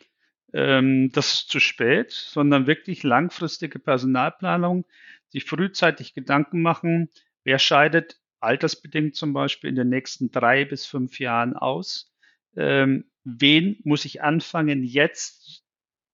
ähm, 0.54 1.12
das 1.12 1.34
ist 1.34 1.50
zu 1.50 1.60
spät, 1.60 2.10
sondern 2.10 2.66
wirklich 2.66 3.02
langfristige 3.02 3.78
Personalplanung, 3.78 4.86
sich 5.28 5.44
frühzeitig 5.44 6.14
Gedanken 6.14 6.62
machen, 6.62 7.10
wer 7.44 7.58
scheidet 7.58 8.18
altersbedingt 8.40 9.14
zum 9.14 9.32
Beispiel 9.32 9.68
in 9.68 9.76
den 9.76 9.90
nächsten 9.90 10.30
drei 10.30 10.64
bis 10.64 10.86
fünf 10.86 11.20
Jahren 11.20 11.54
aus. 11.54 12.14
Ähm, 12.56 13.04
wen 13.24 13.78
muss 13.84 14.04
ich 14.04 14.22
anfangen, 14.22 14.84
jetzt 14.84 15.64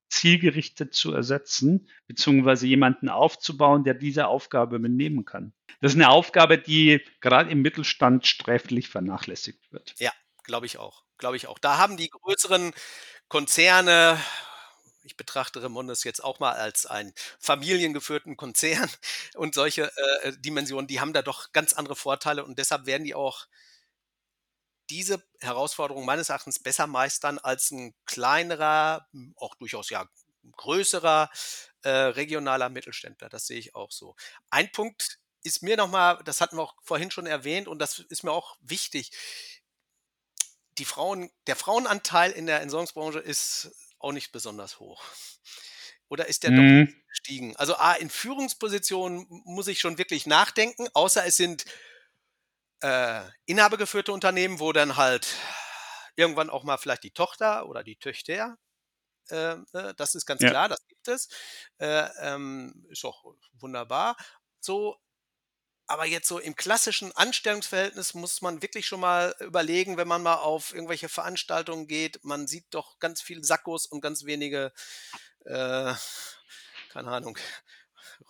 zielgerichtet 0.09 0.95
zu 0.95 1.13
ersetzen, 1.13 1.89
beziehungsweise 2.07 2.67
jemanden 2.67 3.09
aufzubauen, 3.09 3.85
der 3.85 3.95
diese 3.95 4.27
Aufgabe 4.27 4.77
übernehmen 4.77 5.25
kann. 5.25 5.53
Das 5.81 5.93
ist 5.93 5.99
eine 5.99 6.09
Aufgabe, 6.09 6.57
die 6.59 7.01
gerade 7.21 7.51
im 7.51 7.63
Mittelstand 7.63 8.27
sträflich 8.27 8.89
vernachlässigt 8.89 9.73
wird. 9.73 9.95
Ja, 9.99 10.13
glaube 10.45 10.67
ich 10.67 10.79
auch. 10.79 11.05
Glaube 11.19 11.37
ich 11.37 11.47
auch. 11.47 11.59
Da 11.59 11.79
haben 11.79 11.97
die 11.97 12.11
größeren 12.11 12.73
Konzerne, 13.29 14.19
ich 15.03 15.17
betrachte 15.17 15.63
Remondes 15.63 16.05
jetzt 16.05 16.23
auch 16.25 16.41
mal 16.41 16.53
als 16.53 16.87
einen 16.87 17.13
familiengeführten 17.41 18.37
Konzern 18.37 18.91
und 19.35 19.55
solche 19.55 19.93
äh, 20.23 20.33
Dimensionen, 20.39 20.87
die 20.89 21.01
haben 21.01 21.13
da 21.13 21.23
doch 21.23 21.53
ganz 21.53 21.73
andere 21.75 21.97
Vorteile 21.97 22.45
und 22.45 22.59
deshalb 22.59 22.87
werden 22.87 23.05
die 23.05 23.15
auch 23.15 23.47
diese 24.91 25.23
Herausforderung 25.41 26.05
meines 26.05 26.29
Erachtens 26.29 26.59
besser 26.59 26.87
meistern 26.87 27.39
als 27.39 27.71
ein 27.71 27.95
kleinerer, 28.07 29.07
auch 29.37 29.55
durchaus 29.57 29.89
ja 29.91 30.07
größerer 30.53 31.31
äh, 31.83 31.89
regionaler 31.91 32.69
Mittelständler. 32.69 33.29
Das 33.31 33.47
sehe 33.47 33.59
ich 33.59 33.75
auch 33.75 33.91
so. 33.91 34.15
Ein 34.51 34.71
Punkt 34.73 35.19
ist 35.43 35.63
mir 35.63 35.77
nochmal, 35.77 36.21
das 36.25 36.41
hatten 36.41 36.57
wir 36.57 36.63
auch 36.63 36.75
vorhin 36.83 37.11
schon 37.11 37.27
erwähnt 37.27 37.67
und 37.69 37.79
das 37.79 37.99
ist 37.99 38.25
mir 38.25 38.33
auch 38.33 38.57
wichtig. 38.61 39.11
Die 40.79 40.85
Frauen, 40.85 41.31
der 41.47 41.57
Frauenanteil 41.57 42.33
in 42.33 42.47
der 42.47 42.61
Entsorgungsbranche 42.61 43.19
ist 43.19 43.71
auch 43.99 44.13
nicht 44.13 44.33
besonders 44.33 44.81
hoch. 44.81 45.03
Oder 46.09 46.27
ist 46.27 46.43
der 46.43 46.51
mhm. 46.51 46.87
doch 46.87 46.95
gestiegen? 47.09 47.57
Also 47.57 47.77
A, 47.77 47.95
in 47.95 48.11
Führungspositionen 48.11 49.27
muss 49.45 49.69
ich 49.69 49.81
schon 49.81 49.99
wirklich 49.99 50.27
nachdenken, 50.27 50.89
außer 50.93 51.25
es 51.25 51.37
sind 51.37 51.65
äh, 52.81 53.23
inhabergeführte 53.47 54.13
Unternehmen, 54.13 54.61
wo 54.61 54.73
dann 54.73 54.97
halt 54.97 55.27
irgendwann 56.17 56.51
auch 56.51 56.65
mal 56.65 56.77
vielleicht 56.77 57.05
die 57.05 57.13
Tochter 57.13 57.69
oder 57.69 57.83
die 57.83 57.97
Töchter, 57.97 58.59
äh, 59.31 59.57
äh, 59.73 59.95
das 59.97 60.15
ist 60.15 60.27
ganz 60.27 60.43
ja. 60.43 60.51
klar, 60.51 60.69
das 60.69 60.87
gibt 60.87 61.09
es, 61.09 61.29
äh, 61.79 62.09
ähm, 62.21 62.87
ist 62.91 63.05
auch 63.05 63.25
wunderbar. 63.59 64.17
So, 64.61 64.97
aber 65.87 66.07
jetzt 66.07 66.29
so 66.29 66.39
im 66.39 66.57
klassischen 66.57 67.13
Anstellungsverhältnis 67.13 68.15
muss 68.15 68.43
man 68.43 68.63
wirklich 68.63 68.87
schon 68.87 69.01
mal 69.01 69.35
überlegen, 69.41 69.97
wenn 69.97 70.09
man 70.09 70.23
mal 70.23 70.37
auf 70.37 70.75
irgendwelche 70.75 71.09
Veranstaltungen 71.09 71.87
geht, 71.87 72.25
man 72.25 72.47
sieht 72.47 72.67
doch 72.71 72.99
ganz 72.99 73.21
viele 73.21 73.45
Sackos 73.45 73.87
und 73.87 74.01
ganz 74.01 74.25
wenige, 74.25 74.73
äh, 75.45 75.93
keine 76.91 77.11
Ahnung, 77.11 77.39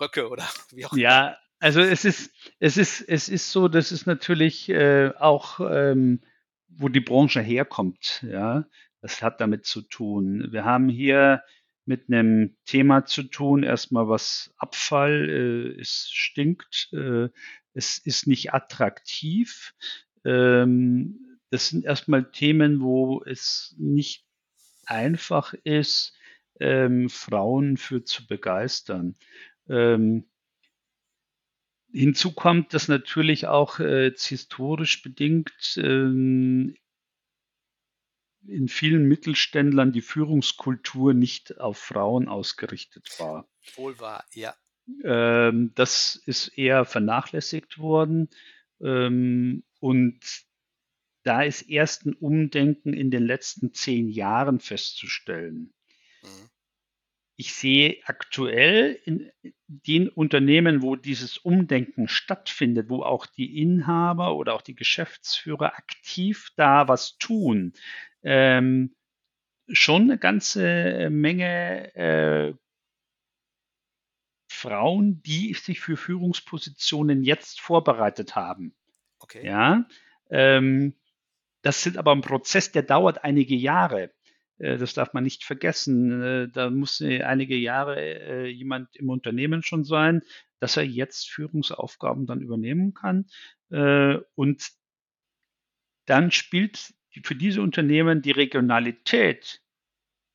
Röcke 0.00 0.28
oder 0.28 0.48
wie 0.70 0.86
auch 0.86 0.92
immer. 0.92 1.02
Ja, 1.02 1.38
also 1.60 1.80
es 1.80 2.04
ist, 2.04 2.32
es 2.58 2.76
ist, 2.76 3.00
es 3.00 3.28
ist 3.28 3.50
so, 3.50 3.68
das 3.68 3.92
ist 3.92 4.06
natürlich 4.06 4.68
äh, 4.68 5.12
auch, 5.18 5.60
ähm, 5.60 6.20
wo 6.68 6.88
die 6.88 7.00
Branche 7.00 7.40
herkommt. 7.40 8.24
Ja, 8.28 8.66
das 9.00 9.22
hat 9.22 9.40
damit 9.40 9.64
zu 9.64 9.82
tun. 9.82 10.48
Wir 10.50 10.64
haben 10.64 10.88
hier 10.88 11.42
mit 11.86 12.08
einem 12.08 12.56
Thema 12.64 13.04
zu 13.04 13.24
tun, 13.24 13.62
erstmal 13.62 14.08
was 14.08 14.54
Abfall, 14.56 15.28
äh, 15.28 15.80
es 15.80 16.08
stinkt, 16.10 16.88
äh, 16.92 17.28
es 17.74 17.98
ist 17.98 18.26
nicht 18.26 18.54
attraktiv. 18.54 19.74
Ähm, 20.24 21.38
das 21.50 21.68
sind 21.68 21.84
erstmal 21.84 22.30
Themen, 22.30 22.80
wo 22.80 23.22
es 23.24 23.74
nicht 23.78 24.24
einfach 24.86 25.54
ist, 25.64 26.14
ähm, 26.60 27.08
Frauen 27.08 27.76
für 27.76 28.04
zu 28.04 28.26
begeistern. 28.26 29.16
Ähm, 29.68 30.24
Hinzu 31.94 32.32
kommt, 32.32 32.74
dass 32.74 32.88
natürlich 32.88 33.46
auch 33.46 33.78
äh, 33.78 34.10
historisch 34.16 35.02
bedingt 35.02 35.52
ähm, 35.76 36.74
in 38.46 38.68
vielen 38.68 39.06
Mittelständlern 39.06 39.92
die 39.92 40.00
Führungskultur 40.00 41.14
nicht 41.14 41.60
auf 41.60 41.78
Frauen 41.78 42.28
ausgerichtet 42.28 43.08
war. 43.18 43.48
Wohl 43.76 43.98
wahr, 43.98 44.24
ja. 44.32 44.54
Ähm, 45.02 45.72
das 45.74 46.16
ist 46.26 46.48
eher 46.48 46.84
vernachlässigt 46.84 47.78
worden. 47.78 48.28
Ähm, 48.80 49.64
und 49.80 50.20
da 51.22 51.42
ist 51.42 51.62
erst 51.62 52.04
ein 52.04 52.14
Umdenken 52.14 52.92
in 52.92 53.10
den 53.10 53.24
letzten 53.24 53.72
zehn 53.72 54.08
Jahren 54.08 54.60
festzustellen. 54.60 55.72
Mhm 56.22 56.50
ich 57.36 57.54
sehe 57.54 57.98
aktuell 58.04 59.00
in 59.04 59.30
den 59.66 60.08
Unternehmen, 60.08 60.82
wo 60.82 60.94
dieses 60.96 61.36
Umdenken 61.38 62.06
stattfindet, 62.06 62.88
wo 62.88 63.02
auch 63.02 63.26
die 63.26 63.60
Inhaber 63.60 64.36
oder 64.36 64.54
auch 64.54 64.62
die 64.62 64.76
Geschäftsführer 64.76 65.74
aktiv 65.76 66.50
da 66.56 66.86
was 66.86 67.18
tun, 67.18 67.72
ähm, 68.22 68.94
schon 69.68 70.02
eine 70.02 70.18
ganze 70.18 71.08
Menge 71.10 71.94
äh, 71.94 72.54
Frauen, 74.48 75.22
die 75.22 75.54
sich 75.54 75.80
für 75.80 75.96
Führungspositionen 75.96 77.24
jetzt 77.24 77.60
vorbereitet 77.60 78.36
haben. 78.36 78.74
Okay. 79.18 79.44
Ja, 79.44 79.86
ähm, 80.30 80.94
das 81.62 81.82
sind 81.82 81.96
aber 81.96 82.12
ein 82.12 82.20
Prozess, 82.20 82.72
der 82.72 82.82
dauert 82.82 83.24
einige 83.24 83.54
Jahre. 83.54 84.12
Äh, 84.58 84.78
das 84.78 84.94
darf 84.94 85.12
man 85.12 85.24
nicht 85.24 85.44
vergessen. 85.44 86.22
Äh, 86.22 86.48
da 86.48 86.70
muss 86.70 87.00
einige 87.00 87.56
Jahre 87.56 88.00
äh, 88.00 88.46
jemand 88.46 88.94
im 88.96 89.10
Unternehmen 89.10 89.62
schon 89.62 89.84
sein, 89.84 90.22
dass 90.60 90.76
er 90.76 90.84
jetzt 90.84 91.30
Führungsaufgaben 91.30 92.26
dann 92.26 92.40
übernehmen 92.40 92.94
kann. 92.94 93.26
Und 93.68 94.70
dann 96.06 96.30
spielt 96.30 96.94
für 97.22 97.34
diese 97.34 97.60
Unternehmen 97.60 98.22
die 98.22 98.30
Regionalität 98.30 99.62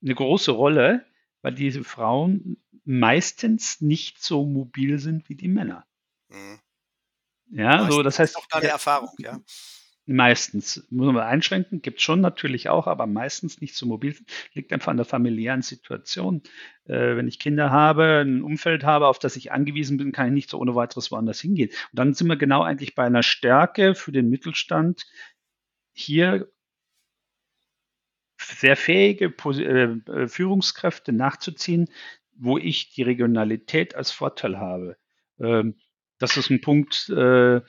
eine 0.02 0.14
große 0.14 0.52
Rolle, 0.52 1.06
weil 1.42 1.56
diese 1.56 1.84
Frauen 1.84 2.62
meistens 2.84 3.82
nicht 3.82 4.22
so 4.22 4.46
mobil 4.46 5.00
sind 5.00 5.30
wie 5.30 5.36
die 5.36 5.48
Männer. 5.48 5.88
Mhm. 6.28 6.60
Ja, 7.52 7.90
so 7.90 8.04
das 8.04 8.20
heißt. 8.20 8.36
Auch 8.36 8.48
deine 8.48 8.68
Erfahrung, 8.68 9.16
ja. 9.20 9.40
Meistens, 10.12 10.88
muss 10.90 11.14
man 11.14 11.22
einschränken, 11.22 11.84
gibt 11.84 12.00
es 12.00 12.04
schon 12.04 12.20
natürlich 12.20 12.68
auch, 12.68 12.88
aber 12.88 13.06
meistens 13.06 13.62
nicht 13.62 13.76
so 13.76 13.86
mobil. 13.86 14.16
Liegt 14.54 14.74
einfach 14.74 14.90
an 14.90 14.98
der 14.98 15.06
familiären 15.06 15.62
Situation. 15.62 16.42
Äh, 16.86 17.16
wenn 17.16 17.28
ich 17.28 17.38
Kinder 17.38 17.70
habe, 17.70 18.24
ein 18.26 18.42
Umfeld 18.42 18.84
habe, 18.84 19.06
auf 19.06 19.20
das 19.20 19.36
ich 19.36 19.52
angewiesen 19.52 19.98
bin, 19.98 20.12
kann 20.12 20.26
ich 20.26 20.34
nicht 20.34 20.50
so 20.50 20.58
ohne 20.58 20.74
weiteres 20.74 21.12
woanders 21.12 21.40
hingehen. 21.40 21.70
Und 21.70 22.00
dann 22.00 22.16
sind 22.16 22.26
wir 22.26 22.38
genau 22.38 22.64
eigentlich 22.64 22.96
bei 22.96 23.04
einer 23.04 23.22
Stärke 23.22 23.94
für 23.94 24.12
den 24.12 24.32
Mittelstand, 24.32 25.06
hier 25.94 26.52
sehr 28.40 28.78
fähige 28.78 29.26
äh, 29.28 30.28
Führungskräfte 30.28 31.14
nachzuziehen, 31.14 31.88
wo 32.36 32.58
ich 32.58 32.96
die 32.96 33.04
Regionalität 33.04 33.94
als 33.94 34.10
Vorteil 34.10 34.58
habe. 34.58 34.98
Ähm, 35.40 35.76
das 36.18 36.36
ist 36.36 36.50
ein 36.50 36.62
Punkt, 36.62 37.10
äh, 37.10 37.62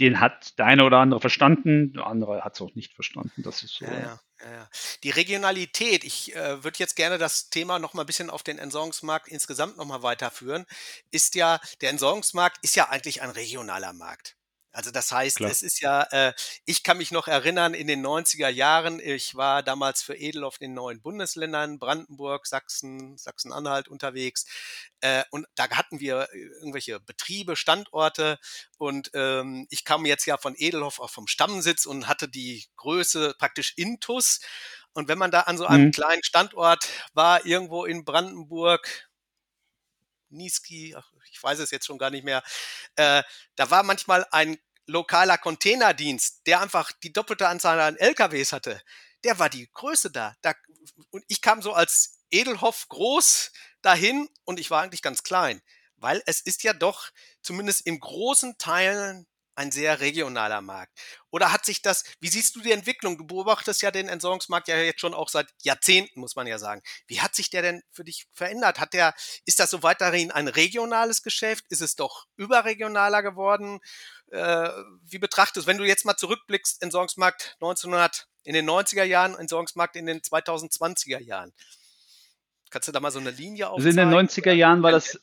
den 0.00 0.20
hat 0.20 0.58
der 0.58 0.66
eine 0.66 0.84
oder 0.84 0.98
andere 0.98 1.20
verstanden, 1.20 1.92
der 1.94 2.06
andere 2.06 2.42
hat 2.42 2.54
es 2.54 2.60
auch 2.60 2.74
nicht 2.74 2.94
verstanden. 2.94 3.42
Das 3.42 3.62
ist 3.62 3.74
so. 3.74 3.84
Ja, 3.84 3.92
ja, 3.92 4.20
ja. 4.40 4.68
Die 5.02 5.10
Regionalität, 5.10 6.04
ich 6.04 6.34
äh, 6.36 6.62
würde 6.62 6.78
jetzt 6.78 6.96
gerne 6.96 7.18
das 7.18 7.48
Thema 7.48 7.78
noch 7.78 7.94
mal 7.94 8.02
ein 8.02 8.06
bisschen 8.06 8.30
auf 8.30 8.42
den 8.42 8.58
Entsorgungsmarkt 8.58 9.28
insgesamt 9.28 9.76
noch 9.76 9.86
mal 9.86 10.02
weiterführen, 10.02 10.66
ist 11.10 11.34
ja, 11.34 11.60
der 11.80 11.90
Entsorgungsmarkt 11.90 12.58
ist 12.62 12.76
ja 12.76 12.88
eigentlich 12.88 13.22
ein 13.22 13.30
regionaler 13.30 13.92
Markt. 13.92 14.36
Also 14.76 14.90
das 14.90 15.10
heißt, 15.10 15.38
Klar. 15.38 15.50
es 15.50 15.62
ist 15.62 15.80
ja, 15.80 16.02
äh, 16.10 16.34
ich 16.66 16.82
kann 16.82 16.98
mich 16.98 17.10
noch 17.10 17.28
erinnern, 17.28 17.72
in 17.72 17.86
den 17.86 18.04
90er 18.04 18.50
Jahren, 18.50 19.00
ich 19.00 19.34
war 19.34 19.62
damals 19.62 20.02
für 20.02 20.14
Edel 20.14 20.44
auf 20.44 20.58
den 20.58 20.74
neuen 20.74 21.00
Bundesländern, 21.00 21.78
Brandenburg, 21.78 22.46
Sachsen, 22.46 23.16
Sachsen-Anhalt 23.16 23.88
unterwegs. 23.88 24.44
Äh, 25.00 25.24
und 25.30 25.46
da 25.54 25.70
hatten 25.70 25.98
wir 25.98 26.28
äh, 26.30 26.38
irgendwelche 26.60 27.00
Betriebe, 27.00 27.56
Standorte. 27.56 28.38
Und 28.76 29.10
ähm, 29.14 29.66
ich 29.70 29.86
kam 29.86 30.04
jetzt 30.04 30.26
ja 30.26 30.36
von 30.36 30.54
Edelhoff 30.54 31.00
auch 31.00 31.08
vom 31.08 31.26
Stammsitz 31.26 31.86
und 31.86 32.06
hatte 32.06 32.28
die 32.28 32.66
Größe 32.76 33.34
praktisch 33.38 33.72
Intus. 33.78 34.40
Und 34.92 35.08
wenn 35.08 35.16
man 35.16 35.30
da 35.30 35.40
an 35.40 35.56
so 35.56 35.64
einem 35.64 35.86
mhm. 35.86 35.92
kleinen 35.92 36.22
Standort 36.22 36.86
war, 37.14 37.46
irgendwo 37.46 37.86
in 37.86 38.04
Brandenburg, 38.04 39.08
Niski, 40.28 40.94
ich 41.30 41.42
weiß 41.42 41.60
es 41.60 41.70
jetzt 41.70 41.86
schon 41.86 41.98
gar 41.98 42.10
nicht 42.10 42.24
mehr. 42.24 42.42
Äh, 42.96 43.22
da 43.54 43.70
war 43.70 43.82
manchmal 43.82 44.26
ein 44.32 44.58
lokaler 44.86 45.38
Containerdienst, 45.38 46.46
der 46.46 46.60
einfach 46.60 46.92
die 46.92 47.12
doppelte 47.12 47.48
Anzahl 47.48 47.80
an 47.80 47.96
LKWs 47.96 48.52
hatte. 48.52 48.80
Der 49.24 49.38
war 49.38 49.48
die 49.50 49.68
Größe 49.72 50.10
da. 50.10 50.34
da 50.42 50.54
und 51.10 51.24
ich 51.28 51.40
kam 51.40 51.62
so 51.62 51.72
als 51.72 52.20
Edelhoff 52.30 52.88
groß 52.88 53.52
dahin 53.82 54.28
und 54.44 54.60
ich 54.60 54.70
war 54.70 54.82
eigentlich 54.82 55.02
ganz 55.02 55.22
klein, 55.22 55.60
weil 55.96 56.22
es 56.26 56.40
ist 56.40 56.62
ja 56.62 56.72
doch 56.72 57.10
zumindest 57.42 57.86
in 57.86 58.00
großen 58.00 58.58
Teilen 58.58 59.26
ein 59.56 59.72
sehr 59.72 60.00
regionaler 60.00 60.60
Markt. 60.60 60.92
Oder 61.30 61.52
hat 61.52 61.64
sich 61.64 61.82
das, 61.82 62.04
wie 62.20 62.28
siehst 62.28 62.54
du 62.54 62.60
die 62.60 62.72
Entwicklung? 62.72 63.18
Du 63.18 63.26
beobachtest 63.26 63.82
ja 63.82 63.90
den 63.90 64.08
Entsorgungsmarkt 64.08 64.68
ja 64.68 64.76
jetzt 64.76 65.00
schon 65.00 65.14
auch 65.14 65.28
seit 65.28 65.48
Jahrzehnten, 65.62 66.20
muss 66.20 66.36
man 66.36 66.46
ja 66.46 66.58
sagen. 66.58 66.82
Wie 67.06 67.20
hat 67.20 67.34
sich 67.34 67.50
der 67.50 67.62
denn 67.62 67.82
für 67.90 68.04
dich 68.04 68.26
verändert? 68.32 68.78
Hat 68.78 68.92
der, 68.92 69.14
ist 69.44 69.58
das 69.58 69.70
so 69.70 69.82
weiterhin 69.82 70.30
ein 70.30 70.48
regionales 70.48 71.22
Geschäft? 71.22 71.64
Ist 71.70 71.80
es 71.80 71.96
doch 71.96 72.26
überregionaler 72.36 73.22
geworden? 73.22 73.80
Äh, 74.30 74.70
wie 75.02 75.18
betrachtest, 75.18 75.66
wenn 75.66 75.78
du 75.78 75.84
jetzt 75.84 76.04
mal 76.04 76.16
zurückblickst, 76.16 76.82
Entsorgungsmarkt 76.82 77.56
1900 77.60 78.28
in 78.44 78.54
den 78.54 78.68
90er 78.68 79.04
Jahren, 79.04 79.36
Entsorgungsmarkt 79.36 79.96
in 79.96 80.06
den 80.06 80.20
2020er 80.20 81.20
Jahren? 81.20 81.52
Kannst 82.70 82.88
du 82.88 82.92
da 82.92 83.00
mal 83.00 83.10
so 83.10 83.20
eine 83.20 83.30
Linie 83.30 83.70
aufzeigen? 83.70 83.98
Also 83.98 84.16
in 84.16 84.26
den 84.26 84.28
90er 84.28 84.52
Jahren 84.52 84.82
war 84.82 84.92
das, 84.92 85.18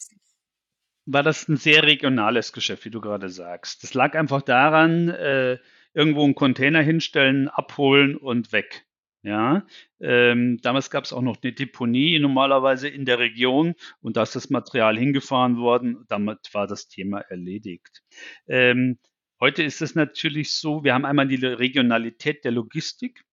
war 1.06 1.24
das 1.24 1.48
ein 1.48 1.58
sehr 1.58 1.84
regionales 1.84 2.54
Geschäft, 2.54 2.86
wie 2.86 2.90
du 2.90 3.02
gerade 3.02 3.30
sagst. 3.30 3.84
Das 3.84 3.94
lag 3.94 4.16
einfach 4.16 4.42
daran, 4.42 5.10
äh, 5.10 5.58
irgendwo 5.94 6.24
einen 6.24 6.36
Container 6.36 6.82
hinstellen, 6.82 7.50
abholen 7.50 8.16
und 8.16 8.52
weg. 8.52 8.86
Ja, 9.26 9.66
ähm, 10.02 10.60
damals 10.62 10.90
gab 10.90 11.06
es 11.06 11.14
auch 11.14 11.22
noch 11.22 11.38
eine 11.42 11.54
Deponie 11.54 12.20
normalerweise 12.20 12.90
in 12.90 13.06
der 13.06 13.20
Region 13.20 13.74
und 14.02 14.18
da 14.18 14.24
ist 14.24 14.36
das 14.36 14.50
Material 14.50 14.98
hingefahren 14.98 15.58
worden. 15.58 16.04
Damit 16.10 16.54
war 16.54 16.68
das 16.68 16.90
Thema 16.90 17.20
erledigt. 17.22 18.04
Ähm, 18.48 19.00
heute 19.40 19.64
ist 19.64 19.82
es 19.82 19.96
natürlich 19.96 20.52
so, 20.52 20.84
wir 20.84 20.94
haben 20.94 21.06
einmal 21.06 21.30
die 21.30 21.38
Regionalität 21.38 22.44
der 22.44 22.52
Logistik. 22.52 23.24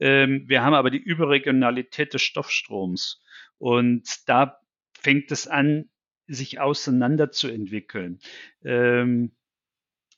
Ähm, 0.00 0.42
wir 0.48 0.64
haben 0.64 0.74
aber 0.74 0.90
die 0.90 0.98
Überregionalität 0.98 2.14
des 2.14 2.22
Stoffstroms. 2.22 3.22
Und 3.58 4.28
da 4.28 4.58
fängt 4.98 5.30
es 5.30 5.46
an, 5.46 5.88
sich 6.26 6.60
auseinanderzuentwickeln. 6.60 8.20
Ähm, 8.64 9.32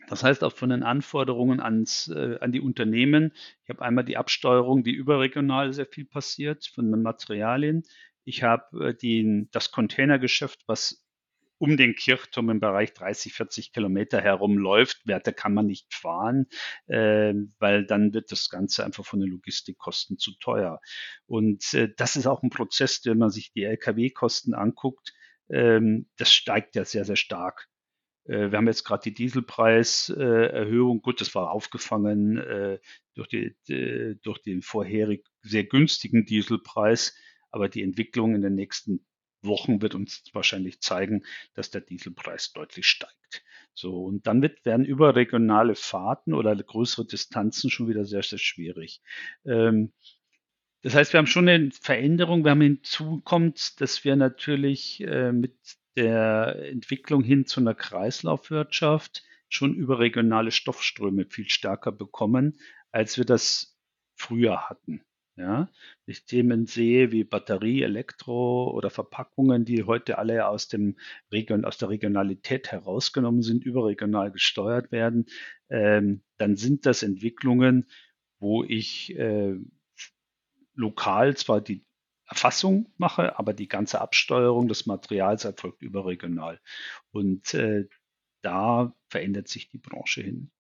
das 0.09 0.23
heißt 0.23 0.45
auch 0.45 0.53
von 0.53 0.71
den 0.71 0.83
Anforderungen 0.83 1.61
ans, 1.61 2.09
äh, 2.09 2.39
an 2.41 2.53
die 2.53 2.61
Unternehmen. 2.61 3.33
Ich 3.65 3.71
habe 3.71 3.83
einmal 3.83 4.05
die 4.05 4.17
Absteuerung, 4.17 4.85
die 4.85 4.93
überregional 4.93 5.73
sehr 5.73 5.87
viel 5.87 6.05
passiert 6.05 6.67
von 6.67 6.91
den 6.91 7.03
Materialien. 7.03 7.85
Ich 8.25 8.43
habe 8.43 8.95
äh, 9.03 9.47
das 9.51 9.71
Containergeschäft, 9.71 10.65
was 10.67 11.05
um 11.59 11.77
den 11.77 11.95
Kirchturm 11.95 12.51
im 12.51 12.61
Bereich 12.61 12.93
30, 12.93 13.33
40 13.33 13.73
Kilometer 13.73 14.21
herum 14.21 14.59
läuft. 14.59 15.07
Werte 15.07 15.33
kann 15.33 15.55
man 15.55 15.67
nicht 15.67 15.95
fahren, 15.95 16.47
äh, 16.87 17.33
weil 17.59 17.87
dann 17.87 18.13
wird 18.13 18.33
das 18.33 18.51
Ganze 18.51 18.85
einfach 18.85 19.05
von 19.05 19.21
den 19.21 19.31
Logistikkosten 19.31 20.19
zu 20.19 20.33
teuer. 20.39 20.81
Und 21.27 21.73
äh, 21.73 21.89
das 21.97 22.17
ist 22.17 22.27
auch 22.27 22.43
ein 22.43 22.51
Prozess, 22.51 23.01
wenn 23.05 23.19
man 23.19 23.31
sich 23.31 23.53
die 23.53 23.65
Lkw-Kosten 23.65 24.53
anguckt 24.53 25.15
ähm, 25.51 26.07
das 26.17 26.33
steigt 26.33 26.77
ja 26.77 26.85
sehr, 26.85 27.05
sehr 27.05 27.17
stark. 27.17 27.69
Äh, 28.25 28.51
wir 28.51 28.59
haben 28.59 28.67
jetzt 28.67 28.85
gerade 28.85 29.03
die 29.03 29.15
Dieselpreiserhöhung. 29.15 31.03
Gut, 31.03 31.21
das 31.21 31.35
war 31.35 31.51
aufgefangen 31.51 32.39
äh, 32.39 32.79
durch, 33.15 33.29
die, 33.29 34.19
durch 34.23 34.43
den 34.43 34.63
vorherig 34.63 35.27
sehr 35.43 35.65
günstigen 35.65 36.25
Dieselpreis. 36.25 37.15
Aber 37.51 37.69
die 37.69 37.83
Entwicklung 37.83 38.35
in 38.35 38.43
den 38.43 38.55
nächsten 38.55 39.07
Wochen 39.43 39.83
wird 39.83 39.95
uns 39.95 40.25
wahrscheinlich 40.33 40.81
zeigen, 40.81 41.25
dass 41.53 41.71
der 41.71 41.83
Dieselpreis 41.83 42.53
deutlich 42.53 42.87
steigt. 42.87 43.45
So, 43.75 44.05
und 44.05 44.27
dann 44.27 44.41
wird, 44.43 44.65
werden 44.65 44.85
überregionale 44.85 45.75
Fahrten 45.75 46.33
oder 46.33 46.55
größere 46.55 47.07
Distanzen 47.07 47.71
schon 47.71 47.89
wieder 47.89 48.05
sehr, 48.05 48.23
sehr 48.23 48.39
schwierig. 48.39 49.03
Ähm, 49.45 49.93
das 50.85 50.95
heißt, 50.95 51.14
wir 51.14 51.18
haben 51.18 51.26
schon 51.26 51.49
eine 51.49 51.70
Veränderung. 51.70 52.45
Wir 52.45 52.51
haben 52.51 52.61
hinzukommt, 52.61 53.80
dass 53.80 54.05
wir 54.05 54.16
natürlich 54.16 55.01
äh, 55.01 55.32
mit 55.32 55.57
der 55.97 56.57
Entwicklung 56.70 57.22
hin 57.22 57.47
zu 57.47 57.61
einer 57.61 57.74
Kreislaufwirtschaft 57.74 59.24
schon 59.49 59.74
überregionale 59.74 60.51
Stoffströme 60.51 61.24
viel 61.24 61.49
stärker 61.49 61.91
bekommen, 61.91 62.59
als 62.93 63.16
wir 63.16 63.24
das 63.24 63.78
früher 64.14 64.68
hatten. 64.68 65.01
Ja, 65.37 65.70
ich 66.07 66.26
Themen 66.26 66.66
sehe 66.66 67.11
wie 67.11 67.24
Batterie, 67.24 67.82
Elektro 67.82 68.70
oder 68.70 68.91
Verpackungen, 68.91 69.64
die 69.64 69.85
heute 69.85 70.18
alle 70.18 70.47
aus 70.47 70.68
dem 70.68 70.97
Region, 71.32 71.64
aus 71.64 71.78
der 71.78 71.89
Regionalität 71.89 72.70
herausgenommen 72.70 73.43
sind, 73.43 73.64
überregional 73.64 74.30
gesteuert 74.30 74.93
werden, 74.93 75.26
ähm, 75.70 76.22
dann 76.37 76.57
sind 76.57 76.85
das 76.85 77.03
Entwicklungen, 77.03 77.87
wo 78.39 78.62
ich 78.62 79.16
äh, 79.18 79.57
lokal 80.75 81.37
zwar 81.37 81.61
die 81.61 81.85
Erfassung 82.27 82.93
mache, 82.97 83.39
aber 83.39 83.53
die 83.53 83.68
ganze 83.68 84.01
Absteuerung 84.01 84.68
des 84.68 84.87
Materials 84.87 85.45
erfolgt 85.45 85.83
überregional. 85.83 86.61
Und 87.11 87.55
äh, 87.55 87.87
da 88.43 88.95
verändert 89.09 89.49
sich 89.49 89.68
die 89.70 89.79
Branche 89.79 90.22
hin. 90.22 90.51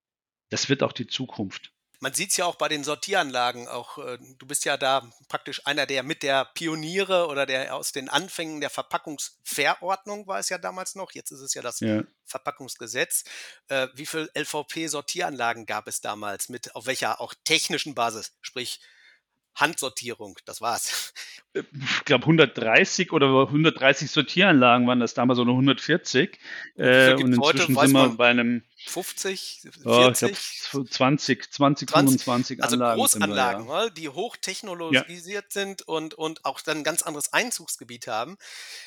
Das 0.50 0.68
wird 0.68 0.82
auch 0.82 0.92
die 0.92 1.06
Zukunft. 1.06 1.72
Man 2.00 2.12
sieht 2.12 2.32
es 2.32 2.36
ja 2.36 2.44
auch 2.44 2.56
bei 2.56 2.68
den 2.68 2.84
Sortieranlagen. 2.84 3.66
Auch 3.66 3.96
äh, 3.96 4.18
du 4.38 4.46
bist 4.46 4.66
ja 4.66 4.76
da 4.76 5.10
praktisch 5.28 5.66
einer 5.66 5.86
der 5.86 6.02
mit 6.02 6.22
der 6.22 6.44
Pioniere 6.44 7.28
oder 7.28 7.46
der 7.46 7.74
aus 7.74 7.92
den 7.92 8.10
Anfängen 8.10 8.60
der 8.60 8.68
Verpackungsverordnung 8.68 10.26
war 10.26 10.38
es 10.38 10.50
ja 10.50 10.58
damals 10.58 10.96
noch. 10.96 11.12
Jetzt 11.12 11.30
ist 11.30 11.40
es 11.40 11.54
ja 11.54 11.62
das 11.62 11.80
ja. 11.80 12.02
Verpackungsgesetz. 12.26 13.24
Äh, 13.68 13.88
wie 13.94 14.04
viele 14.04 14.28
LVP-Sortieranlagen 14.36 15.64
gab 15.64 15.88
es 15.88 16.02
damals 16.02 16.50
mit 16.50 16.74
auf 16.74 16.84
welcher 16.84 17.22
auch 17.22 17.32
technischen 17.44 17.94
Basis? 17.94 18.36
Sprich 18.42 18.80
Handsortierung, 19.54 20.38
das 20.44 20.60
war's. 20.60 21.12
Ich 21.54 22.04
glaube 22.04 22.24
130 22.24 23.12
oder 23.12 23.46
130 23.46 24.10
Sortieranlagen 24.10 24.88
waren 24.88 24.98
das 24.98 25.14
damals 25.14 25.38
oder 25.38 25.52
140. 25.52 26.36
Äh, 26.76 27.14
und 27.14 27.32
inzwischen 27.32 27.76
sind 27.76 27.92
wir 27.92 28.08
bei 28.16 28.28
einem 28.28 28.64
50, 28.86 29.60
40, 29.82 29.84
oh, 29.84 30.10
glaub, 30.10 30.90
20, 30.90 31.52
20, 31.52 31.90
25 31.90 32.62
also 32.62 32.74
Anlagen. 32.74 33.00
Großanlagen, 33.00 33.68
wir, 33.68 33.84
ja. 33.84 33.90
die 33.90 34.08
hochtechnologisiert 34.08 35.44
ja. 35.44 35.50
sind 35.50 35.82
und, 35.82 36.14
und 36.14 36.44
auch 36.44 36.60
dann 36.60 36.78
ein 36.78 36.84
ganz 36.84 37.02
anderes 37.02 37.32
Einzugsgebiet 37.32 38.08
haben. 38.08 38.36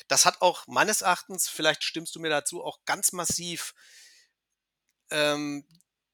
Das 0.06 0.26
hat 0.26 0.42
auch 0.42 0.66
meines 0.66 1.00
Erachtens, 1.00 1.48
vielleicht 1.48 1.84
stimmst 1.84 2.14
du 2.14 2.20
mir 2.20 2.30
dazu, 2.30 2.62
auch 2.62 2.80
ganz 2.84 3.12
massiv 3.12 3.74
ähm, 5.10 5.64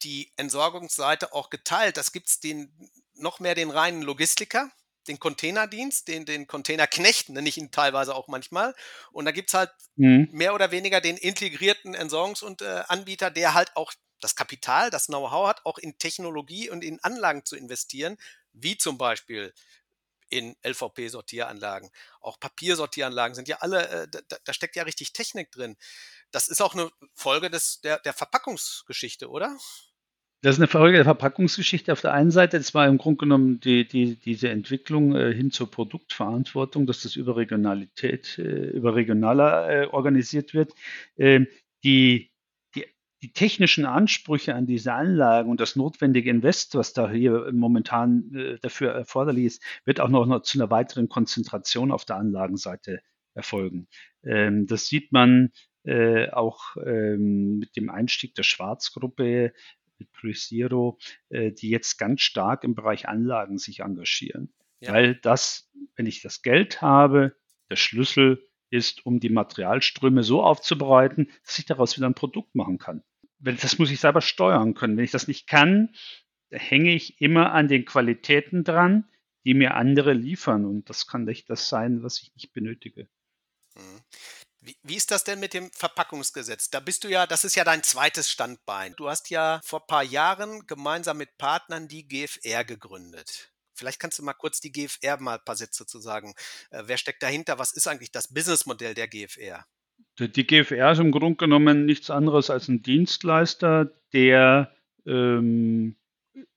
die 0.05 0.33
Entsorgungsseite 0.37 1.33
auch 1.33 1.51
geteilt. 1.51 1.97
Das 1.97 2.13
gibt 2.13 2.29
es 2.29 2.39
den 2.39 2.73
noch 3.15 3.41
mehr 3.41 3.55
den 3.55 3.71
reinen 3.71 4.03
Logistiker, 4.03 4.71
den 5.09 5.19
Containerdienst, 5.19 6.09
den, 6.09 6.25
den 6.25 6.47
Containerknecht, 6.47 7.29
nenne 7.29 7.49
ich 7.49 7.59
ihn 7.59 7.71
teilweise 7.71 8.15
auch 8.15 8.29
manchmal. 8.29 8.75
Und 9.13 9.27
da 9.27 9.33
gibt 9.33 9.51
es 9.51 9.55
halt 9.55 9.71
mhm. 9.97 10.29
mehr 10.33 10.55
oder 10.55 10.71
weniger 10.71 11.01
den 11.01 11.17
integrierten 11.17 11.95
Entsorgungsanbieter, 11.95 13.27
äh, 13.29 13.33
der 13.33 13.55
halt 13.55 13.77
auch 13.77 13.93
das 14.21 14.37
Kapital, 14.37 14.91
das 14.91 15.07
Know-how 15.07 15.49
hat, 15.49 15.67
auch 15.67 15.79
in 15.79 15.99
Technologie 15.99 16.71
und 16.71 16.83
in 16.83 17.03
Anlagen 17.03 17.45
zu 17.45 17.57
investieren, 17.57 18.17
wie 18.53 18.79
zum 18.79 18.97
Beispiel 18.97 19.53
in 20.31 20.57
LVP-Sortieranlagen. 20.63 21.91
Auch 22.21 22.41
Papiersortieranlagen 22.41 23.35
sind 23.35 23.49
ja 23.49 23.59
alle, 23.59 23.89
äh, 23.89 24.09
da, 24.09 24.37
da, 24.43 24.53
steckt 24.53 24.77
ja 24.77 24.85
richtig 24.85 25.13
Technik 25.13 25.53
drin. 25.53 25.77
Das 26.31 26.49
ist 26.49 26.63
auch 26.63 26.75
eine 26.75 26.91
Folge 27.15 27.51
des, 27.51 27.81
der, 27.83 27.99
der 28.01 28.15
Verpackungsgeschichte, 28.15 29.29
oder? 29.29 29.57
Das 30.45 30.57
ist 30.57 30.61
eine 30.61 30.69
Folge 30.69 30.99
der 30.99 31.05
Verpackungsgeschichte 31.05 31.91
auf 31.91 32.03
der 32.03 32.13
einen 32.13 32.31
Seite. 32.31 32.59
Das 32.59 32.75
war 32.75 32.87
im 32.87 32.99
Grunde 32.99 33.17
genommen 33.17 33.61
die, 33.61 33.89
die, 33.89 34.17
diese 34.17 34.51
Entwicklung 34.51 35.17
äh, 35.17 35.33
hin 35.33 35.51
zur 35.51 35.71
Produktverantwortung, 35.71 36.85
dass 36.85 37.01
das 37.01 37.17
überregionalität, 37.17 38.39
äh, 38.39 38.67
überregionaler 38.69 39.71
äh, 39.71 39.87
organisiert 39.87 40.53
wird. 40.53 40.75
Ähm, 41.17 41.47
die, 41.83 42.31
die, 42.75 42.85
die 43.23 43.33
technischen 43.33 43.87
Ansprüche 43.87 44.55
an 44.55 44.67
diese 44.67 44.93
Anlagen 44.93 45.49
und 45.49 45.61
das 45.61 45.77
notwendige 45.77 46.29
Invest, 46.29 46.75
was 46.75 46.93
da 46.93 47.11
hier 47.11 47.51
momentan 47.51 48.59
dafür 48.61 48.91
erforderlich 48.91 49.47
ist, 49.47 49.63
wird 49.87 49.99
auch 49.99 50.11
noch, 50.11 50.27
noch 50.27 50.43
zu 50.43 50.59
einer 50.59 50.71
weiteren 50.71 51.09
Konzentration 51.09 51.91
auf 51.91 52.05
der 52.05 52.17
Anlagenseite 52.17 53.01
erfolgen. 53.33 53.89
Ähm, 54.23 54.67
das 54.67 54.89
sieht 54.89 55.11
man 55.11 55.53
äh, 55.85 56.31
auch 56.31 56.77
ähm, 56.85 57.59
mit 57.61 57.77
dem 57.77 57.89
Einstieg 57.89 58.35
der 58.35 58.43
Schwarzgruppe 58.43 59.55
mit 59.99 60.13
Presiro, 60.13 60.99
äh, 61.29 61.53
die 61.53 61.71
jetzt 61.71 61.99
ganz 61.99 62.23
stark 62.23 62.65
im 62.65 62.75
Bereich 62.75 63.09
Anlagen 63.09 63.59
sich 63.59 63.81
engagieren. 63.81 64.53
Ja. 64.81 64.93
Weil 64.93 65.15
das, 65.17 65.71
wenn 65.97 66.07
ich 66.07 66.23
das 66.23 66.43
Geld 66.43 66.83
habe, 66.83 67.37
der 67.71 67.77
Schlüssel 67.77 68.47
ist, 68.71 69.07
um 69.07 69.21
die 69.21 69.31
Materialströme 69.31 70.23
so 70.23 70.43
aufzubereiten, 70.43 71.31
dass 71.45 71.59
ich 71.59 71.67
daraus 71.67 71.97
wieder 71.97 72.09
ein 72.09 72.15
Produkt 72.15 72.55
machen 72.55 72.79
kann. 72.79 73.03
Wenn, 73.39 73.57
das 73.57 73.79
muss 73.79 73.91
ich 73.91 74.01
selber 74.01 74.21
steuern 74.21 74.75
können. 74.75 74.97
Wenn 74.97 75.05
ich 75.05 75.11
das 75.11 75.29
nicht 75.29 75.47
kann, 75.47 75.95
hänge 76.51 76.93
ich 76.95 77.21
immer 77.21 77.53
an 77.53 77.69
den 77.69 77.85
Qualitäten 77.85 78.65
dran, 78.65 79.09
die 79.45 79.55
mir 79.55 79.75
andere 79.75 80.13
liefern. 80.13 80.65
Und 80.65 80.89
das 80.91 81.07
kann 81.07 81.25
nicht 81.25 81.49
das 81.51 81.69
sein, 81.69 82.03
was 82.03 82.21
ich 82.23 82.35
nicht 82.35 82.53
benötige. 82.53 83.09
Wie, 84.65 84.77
wie, 84.83 84.97
ist 84.97 85.11
das 85.11 85.25
denn 85.25 85.41
mit 85.41 85.53
dem 85.53 85.71
Verpackungsgesetz? 85.73 86.71
Da 86.71 86.81
bist 86.81 87.05
du 87.05 87.09
ja, 87.09 87.27
das 87.27 87.45
ist 87.45 87.55
ja 87.55 87.65
dein 87.65 87.83
zweites 87.83 88.31
Standbein. 88.31 88.95
Du 88.97 89.11
hast 89.11 89.29
ja 89.29 89.61
vor 89.63 89.83
ein 89.83 89.87
paar 89.87 90.03
Jahren 90.03 90.67
gemeinsam 90.67 91.19
mit 91.19 91.37
Partnern 91.37 91.87
die 91.87 92.09
GFR 92.09 92.65
gegründet. 92.65 93.53
Vielleicht 93.75 94.01
kannst 94.01 94.19
du 94.19 94.23
mal 94.23 94.33
kurz 94.33 94.61
die 94.61 94.73
GFR 94.73 95.21
mal 95.21 95.35
ein 95.35 95.45
paar 95.45 95.57
Sätze 95.57 95.85
zu 95.85 96.01
sagen. 96.01 96.35
Äh, 96.71 96.85
wer 96.87 96.97
steckt 96.97 97.23
dahinter? 97.23 97.59
Was 97.59 97.73
ist 97.73 97.87
eigentlich 97.87 98.11
das 98.11 98.33
Businessmodell 98.33 98.95
der 98.95 99.07
GFR? 99.07 99.67
Die 100.19 100.47
GFR 100.47 100.93
ist 100.93 100.99
im 100.99 101.13
Grunde 101.13 101.37
genommen 101.37 101.85
nichts 101.85 102.09
anderes 102.09 102.49
als 102.49 102.69
ein 102.69 102.83
Dienstleister, 102.83 103.93
der 104.15 104.75
ähm, 105.07 105.97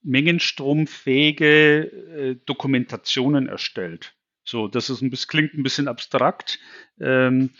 mengenstromfähige 0.01 1.81
äh, 1.83 2.35
Dokumentationen 2.45 3.49
erstellt. 3.49 4.15
So, 4.45 4.69
das 4.69 4.89
ist 4.89 5.01
ein 5.01 5.09
bisschen, 5.09 5.27
klingt 5.27 5.53
ein 5.55 5.63
bisschen 5.63 5.89
abstrakt. 5.89 6.59
Ähm, 7.01 7.51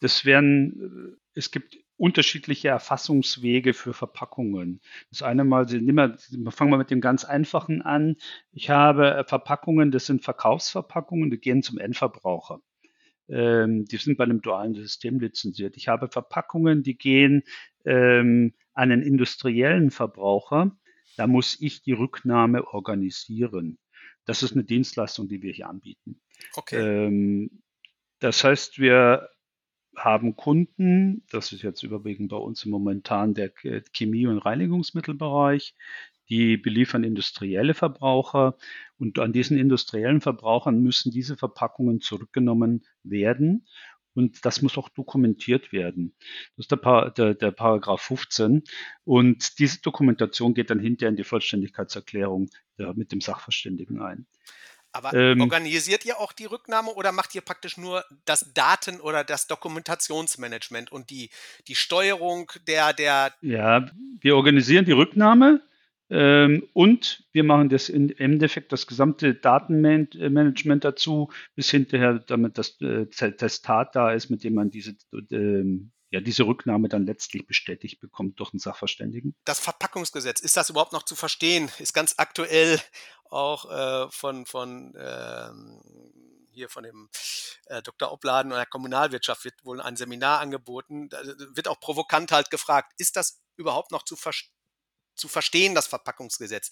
das 0.00 0.24
werden, 0.24 1.16
äh, 1.16 1.38
es 1.38 1.50
gibt 1.50 1.78
unterschiedliche 1.96 2.68
Erfassungswege 2.68 3.72
für 3.72 3.94
Verpackungen. 3.94 4.80
Das 5.10 5.22
eine 5.22 5.44
Mal, 5.44 5.70
wir, 5.70 6.16
fangen 6.50 6.70
wir 6.70 6.78
mit 6.78 6.90
dem 6.90 7.00
ganz 7.00 7.24
einfachen 7.24 7.82
an. 7.82 8.16
Ich 8.52 8.70
habe 8.70 9.24
Verpackungen, 9.28 9.90
das 9.90 10.06
sind 10.06 10.24
Verkaufsverpackungen, 10.24 11.30
die 11.30 11.38
gehen 11.38 11.62
zum 11.62 11.78
Endverbraucher. 11.78 12.60
Ähm, 13.28 13.84
die 13.86 13.96
sind 13.96 14.18
bei 14.18 14.24
einem 14.24 14.42
dualen 14.42 14.74
System 14.74 15.20
lizenziert. 15.20 15.76
Ich 15.76 15.88
habe 15.88 16.08
Verpackungen, 16.08 16.82
die 16.82 16.98
gehen 16.98 17.42
ähm, 17.84 18.54
an 18.74 18.90
einen 18.90 19.02
industriellen 19.02 19.90
Verbraucher. 19.90 20.76
Da 21.16 21.26
muss 21.26 21.60
ich 21.60 21.82
die 21.82 21.92
Rücknahme 21.92 22.66
organisieren. 22.66 23.78
Das 24.24 24.42
ist 24.42 24.52
eine 24.52 24.64
Dienstleistung, 24.64 25.28
die 25.28 25.42
wir 25.42 25.52
hier 25.52 25.68
anbieten. 25.68 26.20
Okay. 26.54 27.06
Ähm, 27.06 27.62
das 28.18 28.42
heißt, 28.42 28.78
wir 28.78 29.28
haben 29.96 30.36
Kunden, 30.36 31.22
das 31.30 31.52
ist 31.52 31.62
jetzt 31.62 31.82
überwiegend 31.82 32.30
bei 32.30 32.36
uns 32.36 32.64
momentan 32.66 33.34
der 33.34 33.52
Chemie- 33.92 34.26
und 34.26 34.38
Reinigungsmittelbereich, 34.38 35.74
die 36.28 36.56
beliefern 36.56 37.04
industrielle 37.04 37.74
Verbraucher 37.74 38.56
und 38.98 39.18
an 39.18 39.32
diesen 39.32 39.58
industriellen 39.58 40.20
Verbrauchern 40.20 40.80
müssen 40.82 41.10
diese 41.10 41.36
Verpackungen 41.36 42.00
zurückgenommen 42.00 42.84
werden 43.02 43.66
und 44.14 44.44
das 44.44 44.62
muss 44.62 44.78
auch 44.78 44.88
dokumentiert 44.88 45.72
werden. 45.72 46.14
Das 46.56 46.64
ist 46.64 46.70
der, 46.70 46.76
pa 46.76 47.10
der, 47.10 47.34
der 47.34 47.50
Paragraph 47.50 48.00
15 48.00 48.62
und 49.04 49.58
diese 49.58 49.82
Dokumentation 49.82 50.54
geht 50.54 50.70
dann 50.70 50.78
hinterher 50.78 51.10
in 51.10 51.16
die 51.16 51.24
Vollständigkeitserklärung 51.24 52.48
der, 52.78 52.94
mit 52.94 53.12
dem 53.12 53.20
Sachverständigen 53.20 54.00
ein. 54.00 54.26
Aber 54.94 55.12
ähm, 55.12 55.40
organisiert 55.40 56.04
ihr 56.04 56.20
auch 56.20 56.32
die 56.32 56.44
Rücknahme 56.44 56.90
oder 56.90 57.10
macht 57.10 57.34
ihr 57.34 57.40
praktisch 57.40 57.76
nur 57.76 58.04
das 58.24 58.52
Daten- 58.54 59.00
oder 59.00 59.24
das 59.24 59.48
Dokumentationsmanagement 59.48 60.92
und 60.92 61.10
die, 61.10 61.30
die 61.66 61.74
Steuerung 61.74 62.52
der, 62.68 62.92
der. 62.92 63.34
Ja, 63.40 63.86
wir 64.20 64.36
organisieren 64.36 64.84
die 64.84 64.92
Rücknahme 64.92 65.60
ähm, 66.10 66.68
und 66.74 67.24
wir 67.32 67.42
machen 67.42 67.70
das 67.70 67.88
in, 67.88 68.10
im 68.10 68.32
Endeffekt 68.34 68.72
das 68.72 68.86
gesamte 68.86 69.34
Datenmanagement 69.34 70.84
dazu, 70.84 71.30
bis 71.56 71.70
hinterher, 71.70 72.20
damit 72.20 72.56
das 72.56 72.80
äh, 72.80 73.06
Testat 73.06 73.96
da 73.96 74.12
ist, 74.12 74.30
mit 74.30 74.44
dem 74.44 74.54
man 74.54 74.70
diese, 74.70 74.94
äh, 75.30 75.64
ja, 76.14 76.20
diese 76.20 76.44
Rücknahme 76.44 76.88
dann 76.88 77.06
letztlich 77.06 77.44
bestätigt 77.44 77.98
bekommt 78.00 78.38
durch 78.38 78.52
einen 78.52 78.60
Sachverständigen. 78.60 79.34
Das 79.44 79.58
Verpackungsgesetz, 79.58 80.38
ist 80.38 80.56
das 80.56 80.70
überhaupt 80.70 80.92
noch 80.92 81.02
zu 81.02 81.16
verstehen? 81.16 81.72
Ist 81.80 81.92
ganz 81.92 82.14
aktuell 82.18 82.80
auch 83.24 83.68
äh, 83.68 84.08
von, 84.12 84.46
von 84.46 84.94
ähm, 84.96 85.82
hier 86.52 86.68
von 86.68 86.84
dem 86.84 87.08
äh, 87.66 87.82
Dr. 87.82 88.12
Opladen 88.12 88.52
oder 88.52 88.60
der 88.60 88.66
Kommunalwirtschaft 88.66 89.44
wird 89.44 89.64
wohl 89.64 89.80
ein 89.80 89.96
Seminar 89.96 90.38
angeboten. 90.38 91.08
Da 91.08 91.20
wird 91.24 91.66
auch 91.66 91.80
provokant 91.80 92.30
halt 92.30 92.48
gefragt, 92.48 92.92
ist 92.96 93.16
das 93.16 93.42
überhaupt 93.56 93.90
noch 93.90 94.04
zu 94.04 94.14
verstehen? 94.14 94.53
Zu 95.14 95.28
verstehen, 95.28 95.74
das 95.74 95.86
Verpackungsgesetz. 95.86 96.70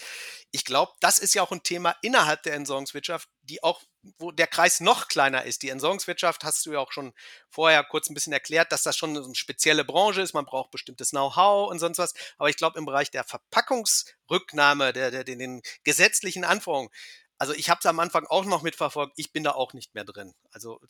Ich 0.50 0.64
glaube, 0.64 0.92
das 1.00 1.18
ist 1.18 1.34
ja 1.34 1.42
auch 1.42 1.52
ein 1.52 1.62
Thema 1.62 1.96
innerhalb 2.02 2.42
der 2.42 2.54
Entsorgungswirtschaft, 2.54 3.28
die 3.42 3.62
auch, 3.62 3.82
wo 4.18 4.32
der 4.32 4.46
Kreis 4.46 4.80
noch 4.80 5.08
kleiner 5.08 5.44
ist. 5.44 5.62
Die 5.62 5.68
Entsorgungswirtschaft 5.68 6.44
hast 6.44 6.66
du 6.66 6.72
ja 6.72 6.80
auch 6.80 6.92
schon 6.92 7.12
vorher 7.50 7.84
kurz 7.84 8.10
ein 8.10 8.14
bisschen 8.14 8.32
erklärt, 8.32 8.72
dass 8.72 8.82
das 8.82 8.96
schon 8.96 9.16
eine 9.16 9.34
spezielle 9.34 9.84
Branche 9.84 10.22
ist. 10.22 10.34
Man 10.34 10.44
braucht 10.44 10.70
bestimmtes 10.70 11.10
Know-how 11.10 11.70
und 11.70 11.78
sonst 11.78 11.98
was. 11.98 12.14
Aber 12.38 12.48
ich 12.48 12.56
glaube, 12.56 12.78
im 12.78 12.86
Bereich 12.86 13.10
der 13.10 13.24
Verpackungsrücknahme, 13.24 14.92
der, 14.92 15.10
der, 15.10 15.24
den, 15.24 15.38
den 15.38 15.62
gesetzlichen 15.84 16.44
Anforderungen, 16.44 16.90
also 17.38 17.54
ich 17.54 17.70
habe 17.70 17.80
es 17.80 17.86
am 17.86 17.98
Anfang 17.98 18.26
auch 18.26 18.44
noch 18.44 18.62
mitverfolgt, 18.62 19.14
ich 19.16 19.32
bin 19.32 19.42
da 19.42 19.52
auch 19.52 19.72
nicht 19.72 19.94
mehr 19.94 20.04
drin. 20.04 20.34
Also 20.50 20.80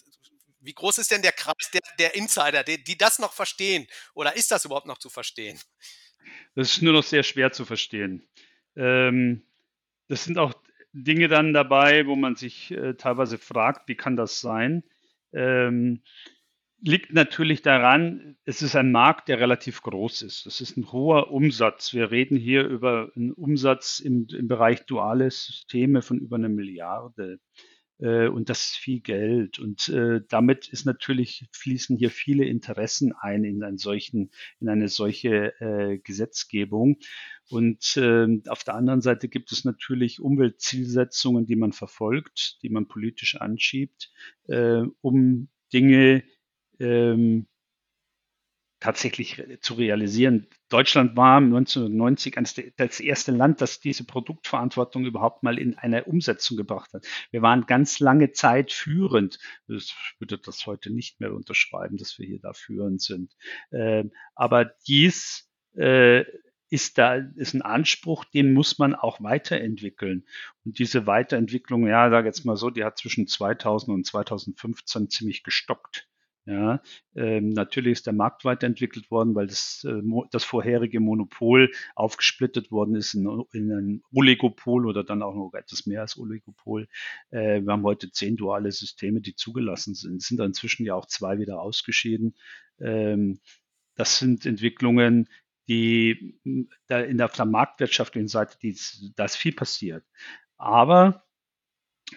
wie 0.62 0.74
groß 0.74 0.98
ist 0.98 1.10
denn 1.10 1.22
der 1.22 1.32
Kreis 1.32 1.70
der, 1.72 1.80
der 1.98 2.14
Insider, 2.14 2.64
die, 2.64 2.82
die 2.82 2.96
das 2.96 3.18
noch 3.18 3.32
verstehen? 3.32 3.86
Oder 4.14 4.36
ist 4.36 4.50
das 4.50 4.64
überhaupt 4.64 4.86
noch 4.86 4.98
zu 4.98 5.10
verstehen? 5.10 5.60
Das 6.54 6.72
ist 6.72 6.82
nur 6.82 6.92
noch 6.92 7.02
sehr 7.02 7.22
schwer 7.22 7.52
zu 7.52 7.64
verstehen. 7.64 8.22
Ähm, 8.76 9.42
das 10.08 10.24
sind 10.24 10.38
auch 10.38 10.54
Dinge 10.92 11.28
dann 11.28 11.52
dabei, 11.52 12.06
wo 12.06 12.16
man 12.16 12.36
sich 12.36 12.70
äh, 12.70 12.94
teilweise 12.94 13.38
fragt, 13.38 13.88
wie 13.88 13.94
kann 13.94 14.16
das 14.16 14.40
sein? 14.40 14.84
Ähm, 15.32 16.02
liegt 16.82 17.12
natürlich 17.12 17.62
daran, 17.62 18.36
es 18.44 18.60
ist 18.60 18.76
ein 18.76 18.92
Markt, 18.92 19.28
der 19.28 19.40
relativ 19.40 19.82
groß 19.82 20.22
ist. 20.22 20.46
Es 20.46 20.60
ist 20.60 20.76
ein 20.76 20.90
hoher 20.92 21.30
Umsatz. 21.30 21.94
Wir 21.94 22.10
reden 22.10 22.36
hier 22.36 22.66
über 22.66 23.10
einen 23.16 23.32
Umsatz 23.32 24.00
im, 24.00 24.26
im 24.36 24.48
Bereich 24.48 24.84
duale 24.84 25.30
Systeme 25.30 26.02
von 26.02 26.18
über 26.18 26.36
einer 26.36 26.48
Milliarde. 26.48 27.38
Äh, 27.98 28.28
und 28.28 28.48
das 28.48 28.66
ist 28.66 28.76
viel 28.76 29.00
Geld. 29.00 29.58
Und 29.58 29.88
äh, 29.88 30.20
damit 30.28 30.68
ist 30.68 30.84
natürlich, 30.84 31.48
fließen 31.52 31.96
hier 31.96 32.10
viele 32.10 32.44
Interessen 32.44 33.12
ein 33.12 33.44
in, 33.44 33.62
einen 33.62 33.78
solchen, 33.78 34.30
in 34.60 34.68
eine 34.68 34.88
solche 34.88 35.60
äh, 35.60 35.98
Gesetzgebung. 35.98 36.98
Und 37.48 37.96
äh, 37.96 38.40
auf 38.48 38.64
der 38.64 38.74
anderen 38.74 39.00
Seite 39.00 39.28
gibt 39.28 39.52
es 39.52 39.64
natürlich 39.64 40.20
Umweltzielsetzungen, 40.20 41.46
die 41.46 41.56
man 41.56 41.72
verfolgt, 41.72 42.58
die 42.62 42.70
man 42.70 42.88
politisch 42.88 43.36
anschiebt, 43.36 44.10
äh, 44.48 44.82
um 45.00 45.48
Dinge 45.72 46.24
ähm, 46.78 47.46
tatsächlich 48.82 49.40
zu 49.60 49.74
realisieren. 49.74 50.48
Deutschland 50.68 51.16
war 51.16 51.36
1990 51.36 52.36
das 52.76 52.98
erste 52.98 53.30
Land, 53.30 53.60
das 53.60 53.78
diese 53.78 54.04
Produktverantwortung 54.04 55.04
überhaupt 55.04 55.44
mal 55.44 55.56
in 55.56 55.78
eine 55.78 56.04
Umsetzung 56.04 56.56
gebracht 56.56 56.92
hat. 56.92 57.06
Wir 57.30 57.42
waren 57.42 57.66
ganz 57.66 58.00
lange 58.00 58.32
Zeit 58.32 58.72
führend. 58.72 59.38
Ich 59.68 59.94
würde 60.18 60.36
das 60.36 60.66
heute 60.66 60.92
nicht 60.92 61.20
mehr 61.20 61.32
unterschreiben, 61.32 61.96
dass 61.96 62.18
wir 62.18 62.26
hier 62.26 62.40
da 62.40 62.54
führend 62.54 63.00
sind. 63.00 63.32
Ähm, 63.70 64.10
aber 64.34 64.64
dies 64.88 65.48
äh, 65.76 66.24
ist 66.68 66.98
da 66.98 67.16
ist 67.36 67.54
ein 67.54 67.62
Anspruch, 67.62 68.24
den 68.24 68.52
muss 68.52 68.80
man 68.80 68.96
auch 68.96 69.22
weiterentwickeln. 69.22 70.24
Und 70.64 70.80
diese 70.80 71.06
Weiterentwicklung, 71.06 71.86
ja, 71.86 72.10
sage 72.10 72.26
jetzt 72.26 72.44
mal 72.44 72.56
so, 72.56 72.70
die 72.70 72.82
hat 72.82 72.98
zwischen 72.98 73.28
2000 73.28 73.94
und 73.94 74.06
2015 74.06 75.08
ziemlich 75.08 75.44
gestockt. 75.44 76.08
Ja, 76.44 76.82
ähm, 77.14 77.50
natürlich 77.50 77.92
ist 77.92 78.06
der 78.06 78.14
Markt 78.14 78.44
weiterentwickelt 78.44 79.12
worden, 79.12 79.36
weil 79.36 79.46
das, 79.46 79.84
äh, 79.88 80.02
das 80.32 80.42
vorherige 80.42 80.98
Monopol 80.98 81.70
aufgesplittet 81.94 82.72
worden 82.72 82.96
ist 82.96 83.14
in, 83.14 83.44
in, 83.52 83.70
ein 83.70 84.02
Oligopol 84.12 84.86
oder 84.86 85.04
dann 85.04 85.22
auch 85.22 85.36
noch 85.36 85.54
etwas 85.54 85.86
mehr 85.86 86.00
als 86.00 86.18
Oligopol. 86.18 86.88
Äh, 87.30 87.60
wir 87.62 87.72
haben 87.72 87.84
heute 87.84 88.10
zehn 88.10 88.36
duale 88.36 88.72
Systeme, 88.72 89.20
die 89.20 89.36
zugelassen 89.36 89.94
sind. 89.94 90.16
Es 90.16 90.26
sind 90.26 90.40
inzwischen 90.40 90.84
ja 90.84 90.96
auch 90.96 91.06
zwei 91.06 91.38
wieder 91.38 91.60
ausgeschieden. 91.60 92.34
Ähm, 92.80 93.38
das 93.94 94.18
sind 94.18 94.44
Entwicklungen, 94.44 95.28
die 95.68 96.40
da 96.88 97.00
in 97.00 97.18
der, 97.18 97.30
marktwirtschaftlichen 97.46 98.26
Seite, 98.26 98.58
die, 98.60 98.76
da 99.14 99.26
ist 99.26 99.36
viel 99.36 99.52
passiert. 99.52 100.04
Aber 100.56 101.24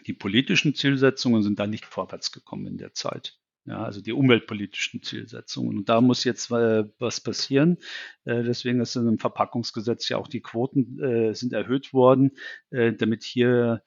die 0.08 0.14
politischen 0.14 0.74
Zielsetzungen 0.74 1.44
sind 1.44 1.60
da 1.60 1.68
nicht 1.68 1.86
vorwärts 1.86 2.32
gekommen 2.32 2.66
in 2.66 2.78
der 2.78 2.94
Zeit. 2.94 3.40
Ja, 3.68 3.84
also 3.84 4.00
die 4.00 4.14
umweltpolitischen 4.14 5.02
Zielsetzungen. 5.02 5.80
Und 5.80 5.90
da 5.90 6.00
muss 6.00 6.24
jetzt 6.24 6.52
äh, 6.52 6.84
was 7.00 7.20
passieren. 7.22 7.78
Äh, 8.24 8.44
deswegen 8.44 8.80
ist 8.80 8.96
in 8.96 9.06
dem 9.06 9.18
Verpackungsgesetz 9.18 10.08
ja 10.08 10.18
auch 10.18 10.28
die 10.28 10.42
Quoten 10.42 11.00
äh, 11.04 11.34
sind 11.34 11.52
erhöht 11.52 11.92
worden, 11.92 12.38
äh, 12.70 12.94
damit 12.94 13.24
hier 13.24 13.84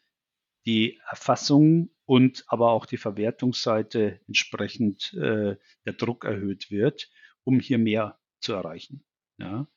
die 0.67 0.99
Erfassung 1.09 1.91
und 2.05 2.45
aber 2.49 2.73
auch 2.73 2.87
die 2.87 2.97
Verwertungsseite 2.97 4.21
entsprechend 4.27 5.15
äh, 5.15 5.57
der 5.87 5.93
Druck 5.93 6.25
erhöht 6.25 6.73
wird, 6.73 7.09
um 7.45 7.61
hier 7.61 7.79
mehr 7.79 8.19
zu 8.41 8.55
erreichen. 8.55 9.05
Ja. 9.39 9.69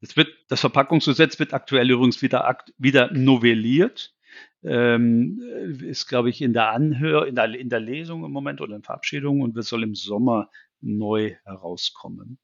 Das, 0.00 0.16
wird, 0.16 0.28
das 0.48 0.60
Verpackungsgesetz 0.60 1.38
wird 1.38 1.52
aktuell 1.52 1.90
übrigens 1.90 2.22
wieder, 2.22 2.58
wieder 2.78 3.12
novelliert 3.12 4.14
ähm, 4.62 5.40
ist, 5.80 6.06
glaube 6.06 6.30
ich, 6.30 6.40
in 6.40 6.52
der 6.52 6.70
Anhör, 6.70 7.26
in 7.26 7.34
der, 7.34 7.54
in 7.54 7.68
der 7.68 7.80
Lesung 7.80 8.24
im 8.24 8.32
Moment 8.32 8.60
oder 8.60 8.76
in 8.76 8.82
Verabschiedung 8.82 9.40
und 9.40 9.54
wir 9.54 9.62
soll 9.62 9.82
im 9.82 9.94
Sommer 9.94 10.50
neu 10.80 11.34
herauskommen. 11.44 12.38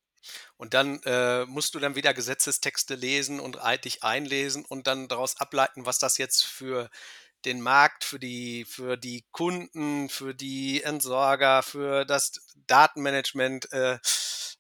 Und 0.57 0.75
dann 0.75 1.01
äh, 1.05 1.47
musst 1.47 1.75
du 1.75 1.79
dann 1.79 1.97
wieder 1.97 2.13
Gesetzestexte 2.13 2.95
lesen 2.95 3.41
und 3.41 3.59
dich 3.85 4.03
einlesen 4.03 4.65
und 4.65 4.87
dann 4.87 5.09
daraus 5.09 5.41
ableiten, 5.41 5.87
was 5.87 5.99
das 5.99 6.19
jetzt 6.19 6.45
für 6.45 6.91
den 7.45 7.61
Markt 7.61 8.05
für 8.05 8.19
die, 8.19 8.65
für 8.65 8.97
die 8.97 9.25
Kunden, 9.31 10.09
für 10.09 10.35
die 10.35 10.83
Entsorger, 10.83 11.63
für 11.63 12.05
das 12.05 12.33
Datenmanagement 12.67 13.73
äh, 13.73 13.99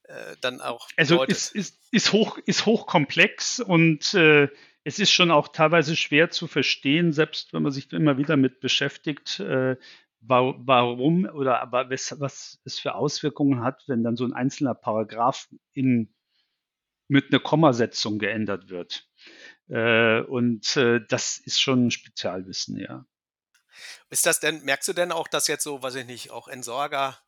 äh, 0.04 0.36
dann 0.40 0.60
auch 0.60 0.88
also 0.96 1.16
bedeutet. 1.16 1.36
Also 1.36 1.54
ist, 1.54 1.70
ist, 1.70 1.78
ist, 1.90 2.12
hoch, 2.12 2.38
ist 2.46 2.66
hochkomplex 2.66 3.60
und 3.60 4.14
äh, 4.14 4.48
es 4.88 4.98
ist 4.98 5.12
schon 5.12 5.30
auch 5.30 5.48
teilweise 5.48 5.94
schwer 5.96 6.30
zu 6.30 6.46
verstehen, 6.46 7.12
selbst 7.12 7.52
wenn 7.52 7.62
man 7.62 7.72
sich 7.72 7.92
immer 7.92 8.16
wieder 8.16 8.38
mit 8.38 8.58
beschäftigt, 8.60 9.38
äh, 9.38 9.76
warum 10.20 11.26
oder 11.26 11.60
aber 11.60 11.90
was, 11.90 12.18
was 12.18 12.58
es 12.64 12.78
für 12.78 12.94
Auswirkungen 12.94 13.62
hat, 13.62 13.84
wenn 13.86 14.02
dann 14.02 14.16
so 14.16 14.24
ein 14.24 14.32
einzelner 14.32 14.74
Paragraph 14.74 15.48
in, 15.74 16.14
mit 17.06 17.26
einer 17.30 17.40
Kommasetzung 17.40 18.18
geändert 18.18 18.70
wird. 18.70 19.06
Äh, 19.68 20.22
und 20.22 20.74
äh, 20.78 21.00
das 21.06 21.36
ist 21.36 21.60
schon 21.60 21.88
ein 21.88 21.90
Spezialwissen, 21.90 22.78
ja. 22.78 23.04
Ist 24.08 24.24
das 24.24 24.40
denn, 24.40 24.64
merkst 24.64 24.88
du 24.88 24.94
denn 24.94 25.12
auch, 25.12 25.28
dass 25.28 25.48
jetzt 25.48 25.64
so, 25.64 25.82
weiß 25.82 25.96
ich 25.96 26.06
nicht, 26.06 26.30
auch 26.30 26.48
Entsorger, 26.48 27.18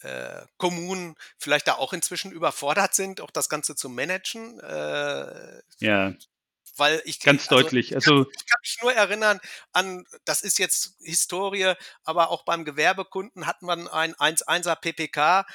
äh, 0.00 0.42
Kommunen 0.56 1.14
vielleicht 1.38 1.68
da 1.68 1.74
auch 1.74 1.92
inzwischen 1.92 2.32
überfordert 2.32 2.94
sind, 2.94 3.20
auch 3.20 3.30
das 3.30 3.48
Ganze 3.48 3.76
zu 3.76 3.88
managen? 3.88 4.58
Äh, 4.58 5.62
ja. 5.78 6.12
Weil 6.76 7.02
ich 7.04 7.20
ganz 7.20 7.42
also, 7.42 7.62
deutlich. 7.62 7.94
Also 7.94 8.20
ich 8.20 8.26
kann, 8.26 8.32
ich 8.36 8.46
kann, 8.46 8.60
mich 8.62 8.78
nur 8.82 8.92
erinnern 8.92 9.40
an, 9.72 10.04
das 10.24 10.42
ist 10.42 10.58
jetzt 10.58 10.96
Historie, 11.00 11.74
aber 12.04 12.30
auch 12.30 12.44
beim 12.44 12.64
Gewerbekunden 12.64 13.46
hat 13.46 13.62
man 13.62 13.88
ein 13.88 14.14
1.1er 14.14 14.76
PPK 14.76 15.46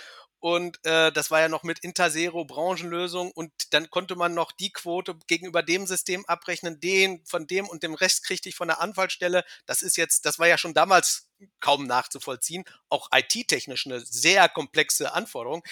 und 0.42 0.84
äh, 0.88 1.12
das 1.12 1.30
war 1.30 1.40
ja 1.40 1.50
noch 1.50 1.62
mit 1.62 1.80
Intersero 1.80 2.46
Branchenlösung 2.46 3.32
und 3.32 3.52
dann 3.74 3.92
konnte 3.92 4.16
man 4.16 4.34
noch 4.34 4.52
die 4.52 4.74
Quote 4.74 5.16
gegenüber 5.28 5.62
dem 5.62 5.86
System 5.86 6.26
abrechnen, 6.26 6.80
den 6.80 7.24
von 7.28 7.46
dem 7.46 7.70
und 7.70 7.84
dem 7.84 7.94
Rest 7.94 8.24
kriegte 8.26 8.50
ich 8.50 8.56
von 8.56 8.68
der 8.68 8.82
Anwaltsstelle. 8.82 9.46
Das 9.68 9.84
ist 9.84 9.98
jetzt, 9.98 10.26
das 10.26 10.40
war 10.40 10.48
ja 10.48 10.58
schon 10.58 10.74
damals 10.74 11.30
kaum 11.60 11.86
nachzuvollziehen, 11.86 12.64
auch 12.90 13.10
IT-technisch 13.14 13.86
eine 13.86 14.00
sehr 14.00 14.50
komplexe 14.50 15.14
Anforderung. 15.14 15.64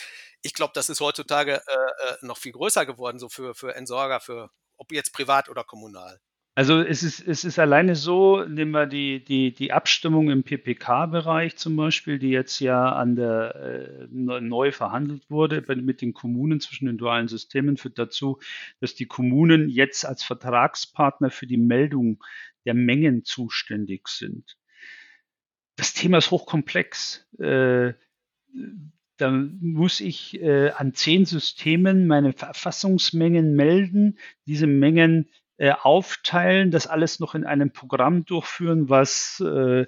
Ich 0.43 0.54
glaube, 0.54 0.74
das 0.76 0.89
ist 0.89 1.02
heutzutage 1.02 1.64
äh, 1.66 2.10
äh, 2.10 2.18
noch 2.22 2.38
viel 2.38 2.52
größer 2.52 2.86
geworden, 2.86 3.18
so 3.18 3.28
für, 3.28 3.56
für 3.56 3.76
Entsorger, 3.76 4.20
für 4.20 4.52
ob 4.80 4.91
jetzt 4.91 5.13
privat 5.13 5.49
oder 5.49 5.63
kommunal. 5.63 6.19
Also 6.55 6.82
es 6.82 7.03
ist, 7.03 7.25
es 7.25 7.45
ist 7.45 7.57
alleine 7.57 7.95
so, 7.95 8.43
nehmen 8.43 8.71
wir 8.71 8.86
die, 8.86 9.23
die, 9.23 9.53
die 9.53 9.71
Abstimmung 9.71 10.30
im 10.30 10.43
PPK-Bereich 10.43 11.55
zum 11.55 11.77
Beispiel, 11.77 12.19
die 12.19 12.32
jetzt 12.32 12.59
ja 12.59 12.91
an 12.91 13.15
der 13.15 13.55
äh, 13.55 14.07
neu 14.09 14.73
verhandelt 14.73 15.30
wurde 15.30 15.63
mit 15.77 16.01
den 16.01 16.11
Kommunen 16.11 16.59
zwischen 16.59 16.88
den 16.88 16.97
dualen 16.97 17.30
Systemen, 17.30 17.77
führt 17.77 17.97
dazu, 17.97 18.39
dass 18.82 18.93
die 18.93 19.05
Kommunen 19.05 19.69
jetzt 19.69 20.05
als 20.05 20.21
Vertragspartner 20.21 21.30
für 21.30 21.47
die 21.47 21.55
Meldung 21.55 22.21
der 22.65 22.73
Mengen 22.73 23.23
zuständig 23.23 24.09
sind. 24.09 24.57
Das 25.77 25.93
Thema 25.93 26.17
ist 26.17 26.30
hochkomplex. 26.30 27.25
Äh, 27.39 27.93
da 29.20 29.32
muss 29.32 29.99
ich 29.99 30.41
äh, 30.41 30.70
an 30.72 30.93
zehn 30.93 31.26
Systemen 31.26 32.07
meine 32.07 32.34
Verfassungsmengen 32.34 33.55
melden, 33.55 34.17
diese 34.45 34.67
Mengen 34.67 35.30
äh, 35.57 35.72
aufteilen, 35.72 36.72
das 36.72 36.88
alles 36.88 37.20
noch 37.20 37.36
in 37.36 37.43
einem 37.43 37.72
Programm 37.72 38.26
durchführen, 38.26 38.89
was 38.89 39.41
äh, 39.45 39.86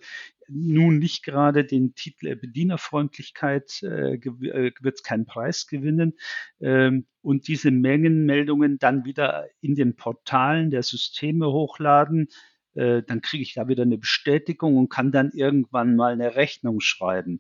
nun 0.50 1.00
nicht 1.00 1.24
gerade 1.24 1.64
den 1.64 1.96
Titel 1.96 2.36
Bedienerfreundlichkeit 2.36 3.82
äh, 3.84 4.16
äh, 4.16 4.72
wird 4.82 5.04
keinen 5.04 5.26
Preis 5.26 5.68
gewinnen 5.68 6.18
ähm, 6.60 7.06
und 7.22 7.48
diese 7.48 7.72
Mengenmeldungen 7.72 8.80
dann 8.80 9.06
wieder 9.06 9.48
in 9.62 9.76
den 9.76 9.96
Portalen 9.96 10.72
der 10.72 10.84
Systeme 10.84 11.48
hochladen, 11.48 12.28
äh, 12.74 13.02
dann 13.04 13.22
kriege 13.22 13.44
ich 13.44 13.54
da 13.54 13.70
wieder 13.70 13.84
eine 13.84 13.98
Bestätigung 13.98 14.76
und 14.78 14.90
kann 14.90 15.14
dann 15.14 15.32
irgendwann 15.34 15.96
mal 15.96 16.12
eine 16.14 16.36
Rechnung 16.36 16.82
schreiben. 16.82 17.40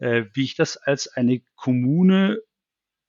Äh, 0.00 0.24
wie 0.32 0.44
ich 0.44 0.56
das 0.56 0.76
als 0.76 1.08
eine 1.08 1.40
Kommune, 1.56 2.40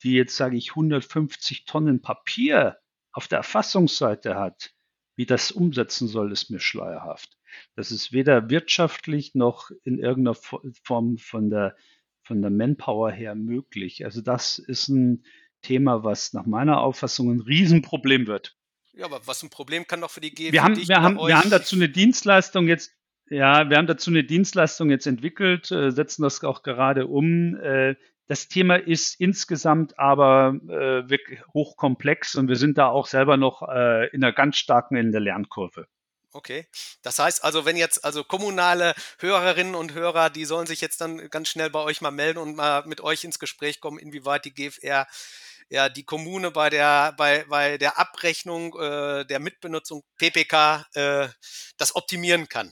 die 0.02 0.12
jetzt 0.12 0.36
sage 0.36 0.56
ich 0.56 0.70
150 0.70 1.64
Tonnen 1.64 2.02
Papier 2.02 2.78
auf 3.12 3.28
der 3.28 3.38
Erfassungsseite 3.38 4.36
hat, 4.36 4.72
wie 5.16 5.26
das 5.26 5.52
umsetzen 5.52 6.08
soll, 6.08 6.32
ist 6.32 6.50
mir 6.50 6.60
schleierhaft. 6.60 7.36
Das 7.76 7.90
ist 7.90 8.12
weder 8.12 8.48
wirtschaftlich 8.50 9.34
noch 9.34 9.70
in 9.84 9.98
irgendeiner 9.98 10.36
Form 10.84 11.18
von 11.18 11.50
der, 11.50 11.76
von 12.22 12.40
der 12.40 12.50
Manpower 12.50 13.10
her 13.10 13.34
möglich. 13.34 14.04
Also 14.04 14.20
das 14.20 14.58
ist 14.58 14.88
ein 14.88 15.24
Thema, 15.60 16.04
was 16.04 16.32
nach 16.32 16.46
meiner 16.46 16.80
Auffassung 16.80 17.30
ein 17.30 17.40
Riesenproblem 17.40 18.26
wird. 18.26 18.56
Ja, 18.94 19.06
aber 19.06 19.26
was 19.26 19.42
ein 19.42 19.50
Problem 19.50 19.86
kann 19.86 20.00
doch 20.00 20.10
für 20.10 20.20
die 20.20 20.34
GFD 20.34 20.52
wir 20.52 20.62
haben, 20.62 20.76
wir 20.76 21.02
haben, 21.02 21.16
wir 21.16 21.38
haben 21.38 21.50
dazu 21.50 21.76
eine 21.76 21.88
Dienstleistung 21.88 22.68
jetzt, 22.68 22.92
ja, 23.32 23.70
wir 23.70 23.78
haben 23.78 23.86
dazu 23.86 24.10
eine 24.10 24.24
Dienstleistung 24.24 24.90
jetzt 24.90 25.06
entwickelt, 25.06 25.70
äh, 25.70 25.90
setzen 25.90 26.22
das 26.22 26.42
auch 26.44 26.62
gerade 26.62 27.06
um. 27.06 27.56
Äh, 27.56 27.96
das 28.28 28.48
Thema 28.48 28.76
ist 28.76 29.18
insgesamt 29.20 29.98
aber 29.98 30.54
äh, 30.68 31.08
wirklich 31.10 31.40
hochkomplex 31.52 32.34
und 32.36 32.48
wir 32.48 32.56
sind 32.56 32.78
da 32.78 32.86
auch 32.88 33.06
selber 33.06 33.36
noch 33.36 33.62
in 33.62 34.22
einer 34.24 34.32
ganz 34.32 34.56
starken 34.56 34.96
in 34.96 35.12
der 35.12 35.20
Lernkurve. 35.20 35.86
Okay. 36.32 36.66
Das 37.02 37.18
heißt 37.18 37.44
also, 37.44 37.66
wenn 37.66 37.76
jetzt 37.76 38.04
also 38.04 38.24
kommunale 38.24 38.94
Hörerinnen 39.18 39.74
und 39.74 39.92
Hörer, 39.92 40.30
die 40.30 40.46
sollen 40.46 40.66
sich 40.66 40.80
jetzt 40.80 41.00
dann 41.00 41.28
ganz 41.28 41.48
schnell 41.48 41.68
bei 41.68 41.80
euch 41.80 42.00
mal 42.00 42.10
melden 42.10 42.38
und 42.38 42.56
mal 42.56 42.84
mit 42.86 43.02
euch 43.02 43.24
ins 43.24 43.38
Gespräch 43.38 43.80
kommen, 43.80 43.98
inwieweit 43.98 44.46
die 44.46 44.54
GFR 44.54 45.06
ja 45.68 45.88
die 45.88 46.04
Kommune 46.04 46.50
bei 46.50 46.70
der 46.70 47.12
bei, 47.16 47.44
bei 47.48 47.76
der 47.78 47.98
Abrechnung 47.98 48.78
äh, 48.78 49.24
der 49.26 49.40
Mitbenutzung 49.40 50.04
PPK 50.18 50.86
äh, 50.94 51.28
das 51.76 51.96
optimieren 51.96 52.48
kann. 52.48 52.70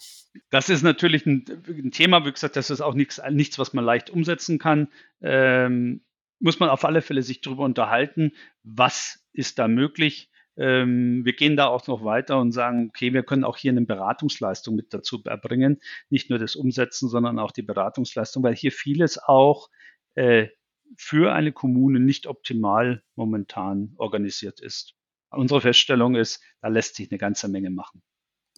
Das 0.51 0.69
ist 0.69 0.83
natürlich 0.83 1.27
ein, 1.27 1.45
ein, 1.67 1.91
Thema, 1.91 2.25
wie 2.25 2.33
gesagt, 2.33 2.57
das 2.57 2.71
ist 2.71 2.81
auch 2.81 2.95
nichts, 2.95 3.21
nichts 3.31 3.59
was 3.59 3.73
man 3.73 3.85
leicht 3.85 4.11
umsetzen 4.11 4.59
kann. 4.59 4.89
Ähm, 5.21 6.03
muss 6.39 6.61
man 6.61 6.71
auf 6.71 6.85
alle 6.85 7.03
Fälle 7.03 7.23
sich 7.23 7.41
darüber 7.41 7.65
unterhalten, 7.65 8.33
was 8.63 9.27
ist 9.33 9.59
da 9.59 9.69
möglich. 9.69 10.31
Ähm, 10.57 11.25
wir 11.25 11.35
gehen 11.35 11.57
da 11.57 11.67
auch 11.67 11.87
noch 11.87 12.05
weiter 12.05 12.39
und 12.39 12.53
sagen, 12.53 12.89
okay, 12.89 13.13
wir 13.13 13.23
können 13.23 13.45
auch 13.45 13.57
hier 13.57 13.73
eine 13.73 13.83
Beratungsleistung 13.83 14.75
mit 14.75 14.93
dazu 14.95 15.23
erbringen. 15.25 15.81
Nicht 16.09 16.31
nur 16.31 16.39
das 16.39 16.57
Umsetzen, 16.57 17.09
sondern 17.09 17.39
auch 17.39 17.53
die 17.53 17.63
Beratungsleistung, 17.63 18.43
weil 18.43 18.55
hier 18.55 18.73
vieles 18.73 19.19
auch 19.19 19.69
äh, 20.15 20.49
für 20.97 21.33
eine 21.33 21.53
Kommune 21.53 22.01
nicht 22.01 22.27
optimal 22.27 23.03
momentan 23.15 23.95
organisiert 23.97 24.61
ist. 24.61 24.95
Unsere 25.31 25.61
Feststellung 25.61 26.17
ist, 26.17 26.43
da 26.61 26.69
lässt 26.69 26.97
sich 26.97 27.11
eine 27.11 27.19
ganze 27.19 27.49
Menge 27.49 27.71
machen. 27.71 28.03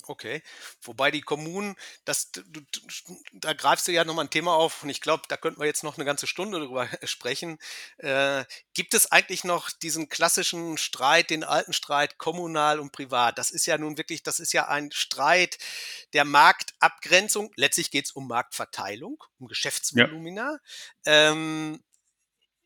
Okay. 0.07 0.43
Wobei 0.83 1.11
die 1.11 1.21
Kommunen, 1.21 1.77
das, 2.05 2.33
du, 2.33 2.43
da 3.33 3.53
greifst 3.53 3.87
du 3.87 3.93
ja 3.93 4.05
nochmal 4.05 4.27
ein 4.27 4.31
Thema 4.31 4.55
auf 4.55 4.83
und 4.83 4.91
ich 4.91 5.01
glaube, 5.01 5.25
da 5.29 5.37
könnten 5.37 5.61
wir 5.61 5.67
jetzt 5.67 5.85
noch 5.85 5.97
eine 5.97 6.05
ganze 6.05 6.27
Stunde 6.27 6.59
drüber 6.59 6.89
sprechen. 7.05 7.59
Äh, 7.99 8.45
gibt 8.75 8.95
es 8.95 9.13
eigentlich 9.13 9.45
noch 9.45 9.71
diesen 9.71 10.09
klassischen 10.09 10.77
Streit, 10.77 11.31
den 11.31 11.45
alten 11.45 11.73
Streit 11.73 12.19
kommunal 12.19 12.81
und 12.81 12.93
privat? 12.93 13.39
Das 13.39 13.51
ist 13.51 13.67
ja 13.67 13.79
nun 13.79 13.97
wirklich, 13.97 14.23
das 14.23 14.41
ist 14.41 14.53
ja 14.53 14.69
ein 14.69 14.91
Streit 14.93 15.59
der 16.13 16.25
Marktabgrenzung. 16.25 17.53
Letztlich 17.57 17.91
geht 17.91 18.07
es 18.07 18.13
um 18.13 18.27
Marktverteilung, 18.27 19.23
um 19.39 19.47
Geschäftsvolumina. 19.47 20.59
Ja. 21.07 21.31
Ähm, 21.31 21.83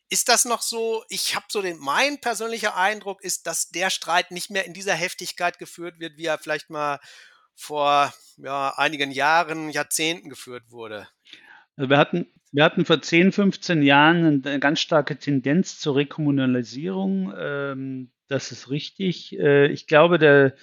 ist 0.09 0.29
das 0.29 0.45
noch 0.45 0.63
so? 0.63 1.05
Ich 1.09 1.35
habe 1.35 1.47
so 1.49 1.63
den, 1.63 1.79
mein 1.79 2.21
persönlicher 2.21 2.77
Eindruck 2.77 3.23
ist, 3.23 3.47
dass 3.47 3.71
der 3.71 3.91
Streit 3.91 4.31
nicht 4.31 4.51
mehr 4.51 4.65
in 4.65 4.73
dieser 4.73 4.95
Heftigkeit 4.95 5.59
geführt 5.59 5.99
wird, 5.99 6.17
wie 6.17 6.27
er 6.27 6.39
vielleicht 6.39 6.71
mal 6.71 7.01
vor 7.55 8.13
ja, 8.37 8.75
einigen 8.77 9.11
Jahren, 9.11 9.71
Jahrzehnten 9.71 10.29
geführt 10.29 10.71
wurde. 10.71 11.09
Also 11.77 11.91
wir 11.91 11.99
hatten, 11.99 12.27
wir 12.53 12.65
hatten 12.65 12.85
vor 12.85 13.03
10, 13.03 13.33
15 13.33 13.83
Jahren 13.83 14.45
eine 14.45 14.61
ganz 14.61 14.81
starke 14.81 15.19
Tendenz 15.19 15.79
zur 15.79 15.97
Rekommunalisierung. 15.97 17.33
Ähm, 17.37 18.13
das 18.29 18.53
ist 18.53 18.71
richtig. 18.71 19.39
Äh, 19.39 19.67
ich 19.69 19.87
glaube, 19.87 20.19
der, 20.19 20.55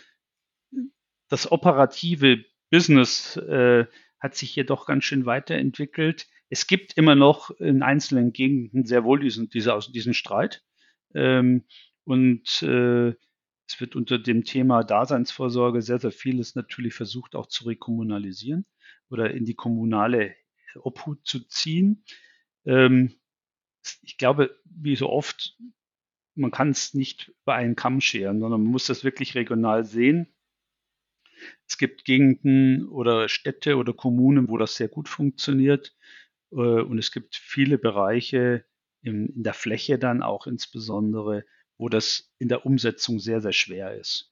das 1.30 1.52
operative 1.52 2.46
Business 2.70 3.36
äh, 3.38 3.86
hat 4.20 4.36
sich 4.36 4.52
hier 4.52 4.66
doch 4.66 4.86
ganz 4.86 5.04
schön 5.04 5.26
weiterentwickelt 5.26 6.28
es 6.54 6.68
gibt 6.68 6.94
immer 7.00 7.16
noch 7.16 7.50
in 7.60 7.82
einzelnen 7.82 8.32
Gegenden 8.32 8.86
sehr 8.86 9.04
wohl 9.04 9.20
diesen, 9.20 9.50
diese, 9.50 9.80
diesen 9.92 10.14
Streit. 10.14 10.64
Ähm, 11.16 11.64
und 12.04 12.62
äh, 12.62 13.16
es 13.66 13.80
wird 13.82 13.96
unter 13.96 14.20
dem 14.20 14.44
Thema 14.44 14.84
Daseinsvorsorge 14.84 15.82
sehr, 15.82 15.98
sehr 15.98 16.12
vieles 16.12 16.54
natürlich 16.54 16.94
versucht 16.94 17.36
auch 17.36 17.48
zu 17.48 17.66
rekommunalisieren 17.66 18.68
oder 19.10 19.32
in 19.32 19.46
die 19.46 19.56
kommunale 19.56 20.36
Obhut 20.76 21.26
zu 21.26 21.40
ziehen. 21.40 22.04
Ähm, 22.66 23.16
ich 24.04 24.20
glaube, 24.20 24.56
wie 24.64 24.96
so 24.96 25.10
oft, 25.10 25.58
man 26.36 26.52
kann 26.52 26.70
es 26.70 26.94
nicht 26.94 27.34
über 27.42 27.56
einen 27.56 27.76
Kamm 27.76 28.00
scheren, 28.00 28.40
sondern 28.40 28.62
man 28.62 28.72
muss 28.72 28.86
das 28.86 29.04
wirklich 29.04 29.34
regional 29.34 29.86
sehen. 29.86 30.28
Es 31.68 31.80
gibt 31.80 32.06
Gegenden 32.06 32.88
oder 32.88 33.28
Städte 33.28 33.78
oder 33.78 33.94
Kommunen, 33.94 34.50
wo 34.50 34.58
das 34.58 34.76
sehr 34.76 34.88
gut 34.88 35.10
funktioniert. 35.10 35.96
Äh, 36.54 36.82
und 36.82 36.98
es 36.98 37.12
gibt 37.12 37.36
viele 37.36 37.78
Bereiche 37.78 38.66
in, 39.02 39.28
in 39.28 39.44
der 39.44 39.54
Fläche 39.54 40.00
dann 40.00 40.22
auch 40.22 40.48
insbesondere, 40.48 41.46
wo 41.78 41.90
das 41.90 42.32
in 42.40 42.48
der 42.48 42.66
Umsetzung 42.66 43.20
sehr, 43.20 43.42
sehr 43.42 43.54
schwer 43.54 43.96
ist 44.00 44.32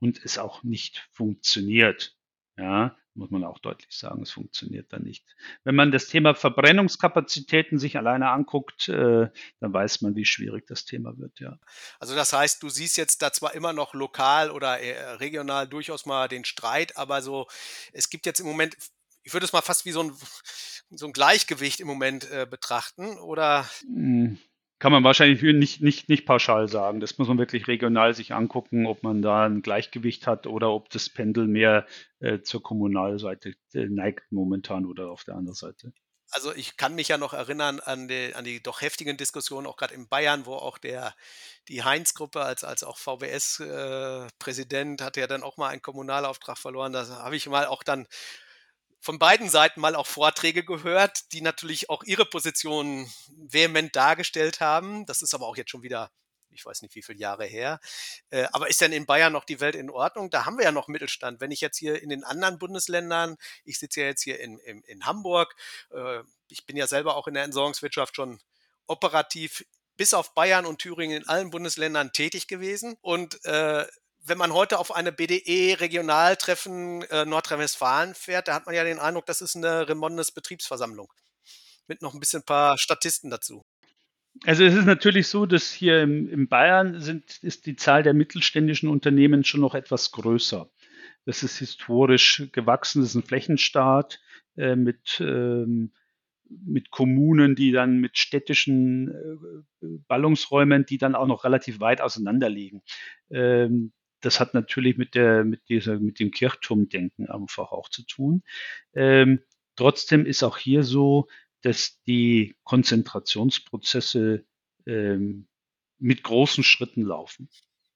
und 0.00 0.20
es 0.24 0.38
auch 0.38 0.62
nicht 0.62 1.08
funktioniert. 1.12 2.16
Ja, 2.58 2.96
muss 3.14 3.30
man 3.30 3.44
auch 3.44 3.58
deutlich 3.58 3.94
sagen, 3.96 4.22
es 4.22 4.30
funktioniert 4.30 4.92
da 4.92 4.98
nicht. 4.98 5.24
Wenn 5.64 5.74
man 5.74 5.92
das 5.92 6.06
Thema 6.06 6.34
Verbrennungskapazitäten 6.34 7.78
sich 7.78 7.96
alleine 7.96 8.30
anguckt, 8.30 8.88
äh, 8.88 9.28
dann 9.60 9.72
weiß 9.72 10.00
man, 10.00 10.16
wie 10.16 10.24
schwierig 10.24 10.66
das 10.66 10.84
Thema 10.84 11.16
wird, 11.18 11.40
ja. 11.40 11.58
Also 11.98 12.14
das 12.14 12.32
heißt, 12.32 12.62
du 12.62 12.68
siehst 12.68 12.96
jetzt 12.96 13.22
da 13.22 13.32
zwar 13.32 13.54
immer 13.54 13.72
noch 13.72 13.94
lokal 13.94 14.50
oder 14.50 14.80
äh, 14.80 15.14
regional 15.14 15.68
durchaus 15.68 16.06
mal 16.06 16.28
den 16.28 16.44
Streit, 16.44 16.96
aber 16.96 17.22
so, 17.22 17.46
es 17.92 18.10
gibt 18.10 18.26
jetzt 18.26 18.40
im 18.40 18.46
Moment, 18.46 18.76
ich 19.22 19.32
würde 19.32 19.46
es 19.46 19.52
mal 19.52 19.62
fast 19.62 19.84
wie 19.84 19.92
so 19.92 20.02
ein, 20.02 20.12
so 20.90 21.06
ein 21.06 21.12
Gleichgewicht 21.12 21.80
im 21.80 21.86
Moment 21.86 22.30
äh, 22.30 22.46
betrachten, 22.48 23.18
oder? 23.18 23.68
Hm, 23.82 24.38
kann 24.78 24.90
man 24.90 25.04
wahrscheinlich 25.04 25.42
nicht, 25.42 25.80
nicht, 25.80 26.08
nicht 26.08 26.26
pauschal 26.26 26.66
sagen. 26.66 26.98
Das 26.98 27.16
muss 27.16 27.28
man 27.28 27.38
wirklich 27.38 27.68
regional 27.68 28.14
sich 28.14 28.34
angucken, 28.34 28.86
ob 28.86 29.04
man 29.04 29.22
da 29.22 29.46
ein 29.46 29.62
Gleichgewicht 29.62 30.26
hat 30.26 30.48
oder 30.48 30.72
ob 30.72 30.90
das 30.90 31.08
Pendel 31.08 31.46
mehr 31.46 31.86
äh, 32.18 32.40
zur 32.40 32.64
Kommunalseite 32.64 33.54
äh, 33.74 33.86
neigt 33.86 34.32
momentan 34.32 34.84
oder 34.84 35.10
auf 35.10 35.22
der 35.22 35.36
anderen 35.36 35.54
Seite. 35.54 35.92
Also 36.32 36.52
ich 36.54 36.76
kann 36.76 36.96
mich 36.96 37.06
ja 37.08 37.18
noch 37.18 37.34
erinnern 37.34 37.78
an 37.78 38.08
die, 38.08 38.34
an 38.34 38.44
die 38.44 38.60
doch 38.62 38.80
heftigen 38.80 39.18
Diskussionen, 39.18 39.68
auch 39.68 39.76
gerade 39.76 39.94
in 39.94 40.08
Bayern, 40.08 40.46
wo 40.46 40.54
auch 40.54 40.78
der, 40.78 41.14
die 41.68 41.84
Heinz-Gruppe 41.84 42.40
als, 42.40 42.64
als 42.64 42.82
auch 42.82 42.96
VWS-Präsident 42.96 45.00
äh, 45.00 45.04
hatte 45.04 45.20
ja 45.20 45.26
dann 45.26 45.42
auch 45.42 45.58
mal 45.58 45.68
einen 45.68 45.82
Kommunalauftrag 45.82 46.56
verloren. 46.58 46.92
Da 46.92 47.06
habe 47.06 47.36
ich 47.36 47.46
mal 47.46 47.66
auch 47.66 47.82
dann 47.82 48.06
von 49.02 49.18
beiden 49.18 49.50
Seiten 49.50 49.80
mal 49.80 49.96
auch 49.96 50.06
Vorträge 50.06 50.64
gehört, 50.64 51.32
die 51.32 51.40
natürlich 51.40 51.90
auch 51.90 52.04
ihre 52.04 52.24
Position 52.24 53.10
vehement 53.36 53.94
dargestellt 53.96 54.60
haben. 54.60 55.04
Das 55.06 55.22
ist 55.22 55.34
aber 55.34 55.48
auch 55.48 55.56
jetzt 55.56 55.72
schon 55.72 55.82
wieder, 55.82 56.12
ich 56.50 56.64
weiß 56.64 56.82
nicht 56.82 56.94
wie 56.94 57.02
viele 57.02 57.18
Jahre 57.18 57.44
her. 57.44 57.80
Äh, 58.30 58.46
aber 58.52 58.70
ist 58.70 58.80
denn 58.80 58.92
in 58.92 59.04
Bayern 59.04 59.32
noch 59.32 59.44
die 59.44 59.58
Welt 59.58 59.74
in 59.74 59.90
Ordnung? 59.90 60.30
Da 60.30 60.46
haben 60.46 60.56
wir 60.56 60.64
ja 60.64 60.70
noch 60.70 60.86
Mittelstand. 60.86 61.40
Wenn 61.40 61.50
ich 61.50 61.60
jetzt 61.60 61.78
hier 61.78 62.00
in 62.00 62.10
den 62.10 62.22
anderen 62.22 62.60
Bundesländern, 62.60 63.38
ich 63.64 63.80
sitze 63.80 64.02
ja 64.02 64.06
jetzt 64.06 64.22
hier 64.22 64.38
in, 64.38 64.58
in, 64.58 64.82
in 64.82 65.04
Hamburg, 65.04 65.56
äh, 65.90 66.20
ich 66.46 66.64
bin 66.64 66.76
ja 66.76 66.86
selber 66.86 67.16
auch 67.16 67.26
in 67.26 67.34
der 67.34 67.42
Entsorgungswirtschaft 67.42 68.14
schon 68.14 68.40
operativ 68.86 69.64
bis 69.96 70.14
auf 70.14 70.32
Bayern 70.34 70.64
und 70.64 70.78
Thüringen 70.78 71.22
in 71.22 71.28
allen 71.28 71.50
Bundesländern 71.50 72.12
tätig 72.12 72.46
gewesen. 72.46 72.96
Und 73.00 73.44
äh, 73.46 73.84
wenn 74.24 74.38
man 74.38 74.52
heute 74.52 74.78
auf 74.78 74.94
eine 74.94 75.12
BDE-Regionaltreffen 75.12 77.02
äh, 77.02 77.24
Nordrhein-Westfalen 77.24 78.14
fährt, 78.14 78.48
da 78.48 78.54
hat 78.54 78.66
man 78.66 78.74
ja 78.74 78.84
den 78.84 78.98
Eindruck, 78.98 79.26
das 79.26 79.40
ist 79.40 79.56
eine 79.56 79.88
Remondes-Betriebsversammlung. 79.88 81.12
Mit 81.88 82.02
noch 82.02 82.14
ein 82.14 82.20
bisschen 82.20 82.40
ein 82.40 82.46
paar 82.46 82.78
Statisten 82.78 83.30
dazu. 83.30 83.64
Also 84.44 84.64
es 84.64 84.74
ist 84.74 84.86
natürlich 84.86 85.28
so, 85.28 85.44
dass 85.44 85.70
hier 85.72 86.02
im, 86.02 86.28
in 86.28 86.48
Bayern 86.48 87.00
sind, 87.00 87.42
ist 87.42 87.66
die 87.66 87.76
Zahl 87.76 88.02
der 88.02 88.14
mittelständischen 88.14 88.88
Unternehmen 88.88 89.44
schon 89.44 89.60
noch 89.60 89.74
etwas 89.74 90.12
größer. 90.12 90.70
Das 91.26 91.42
ist 91.42 91.58
historisch 91.58 92.48
gewachsen, 92.52 93.02
das 93.02 93.10
ist 93.10 93.16
ein 93.16 93.24
Flächenstaat 93.24 94.20
äh, 94.56 94.76
mit, 94.76 95.20
ähm, 95.20 95.92
mit 96.48 96.90
Kommunen, 96.90 97.56
die 97.56 97.72
dann 97.72 97.98
mit 97.98 98.18
städtischen 98.18 99.08
äh, 99.82 99.86
Ballungsräumen, 100.08 100.86
die 100.86 100.98
dann 100.98 101.14
auch 101.14 101.26
noch 101.26 101.44
relativ 101.44 101.80
weit 101.80 102.00
auseinander 102.00 102.48
liegen. 102.48 102.82
Ähm, 103.30 103.92
das 104.22 104.40
hat 104.40 104.54
natürlich 104.54 104.96
mit 104.96 105.14
der, 105.14 105.44
mit 105.44 105.68
dieser, 105.68 105.98
mit 105.98 106.18
dem 106.20 106.30
Kirchturmdenken 106.30 107.28
einfach 107.28 107.72
auch 107.72 107.88
zu 107.88 108.04
tun. 108.06 108.42
Ähm, 108.94 109.40
trotzdem 109.76 110.24
ist 110.24 110.42
auch 110.42 110.56
hier 110.56 110.82
so, 110.82 111.28
dass 111.62 112.00
die 112.02 112.56
Konzentrationsprozesse 112.64 114.44
ähm, 114.86 115.48
mit 115.98 116.22
großen 116.22 116.64
Schritten 116.64 117.02
laufen. 117.02 117.48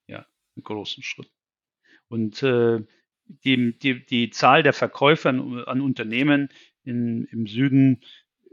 Ja, 0.06 0.26
mit 0.54 0.64
großen 0.64 1.02
Schritten. 1.02 1.32
Und 2.08 2.42
äh, 2.42 2.84
die, 3.24 3.78
die, 3.78 4.06
die 4.06 4.30
Zahl 4.30 4.62
der 4.62 4.72
Verkäufer 4.72 5.30
an, 5.30 5.64
an 5.64 5.80
Unternehmen 5.80 6.48
in, 6.84 7.24
im 7.24 7.46
Süden, 7.46 8.04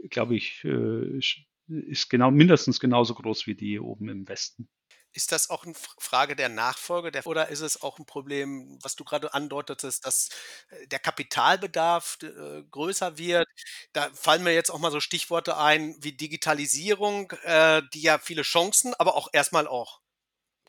glaube 0.10 0.36
ich, 0.36 0.64
äh, 0.64 1.20
ist 1.68 2.10
genau 2.10 2.32
mindestens 2.32 2.80
genauso 2.80 3.14
groß 3.14 3.48
wie 3.48 3.56
die 3.56 3.80
oben 3.80 4.10
im 4.10 4.28
Westen. 4.28 4.68
Ist 5.16 5.32
das 5.32 5.50
auch 5.52 5.64
eine 5.64 5.76
Frage 6.00 6.36
der 6.36 6.50
Nachfolge 6.50 7.12
der, 7.12 7.28
oder 7.28 7.50
ist 7.50 7.60
es 7.62 7.82
auch 7.84 8.00
ein 8.00 8.06
Problem, 8.06 8.80
was 8.82 8.96
du 8.96 9.04
gerade 9.04 9.32
andeutetest, 9.34 10.06
dass 10.06 10.30
äh, 10.70 10.88
der 10.88 10.98
Kapitalbedarf 11.00 12.18
äh, 12.24 12.64
größer 12.72 13.18
wird? 13.20 13.48
Da 13.94 14.10
fallen 14.14 14.44
mir 14.44 14.54
jetzt 14.56 14.72
auch 14.72 14.80
mal 14.80 14.92
so 14.92 15.00
Stichworte 15.00 15.58
ein 15.58 15.96
wie 16.02 16.14
Digitalisierung, 16.14 17.32
äh, 17.44 17.84
die 17.94 18.02
ja 18.02 18.18
viele 18.18 18.42
Chancen, 18.42 18.94
aber 18.96 19.16
auch 19.16 19.28
erstmal 19.34 19.68
auch 19.68 20.02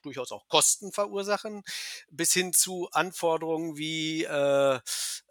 durchaus 0.02 0.32
auch 0.32 0.48
Kosten 0.48 0.92
verursachen, 0.92 1.62
bis 2.10 2.32
hin 2.32 2.52
zu 2.52 2.88
Anforderungen 2.92 3.76
wie 3.78 4.24
äh, 4.24 4.80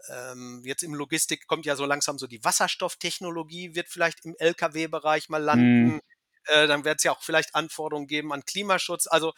ähm, 0.09 0.61
jetzt 0.65 0.83
im 0.83 0.93
Logistik 0.95 1.47
kommt 1.47 1.65
ja 1.65 1.75
so 1.75 1.85
langsam 1.85 2.19
so 2.19 2.27
die 2.27 2.43
Wasserstofftechnologie, 2.43 3.75
wird 3.75 3.89
vielleicht 3.89 4.25
im 4.25 4.35
Lkw-Bereich 4.39 5.29
mal 5.29 5.37
landen. 5.43 5.95
Mhm. 5.95 6.01
Äh, 6.47 6.67
dann 6.67 6.85
wird 6.85 6.99
es 6.99 7.03
ja 7.03 7.11
auch 7.13 7.23
vielleicht 7.23 7.55
Anforderungen 7.55 8.07
geben 8.07 8.33
an 8.33 8.45
Klimaschutz. 8.45 9.07
Also 9.07 9.33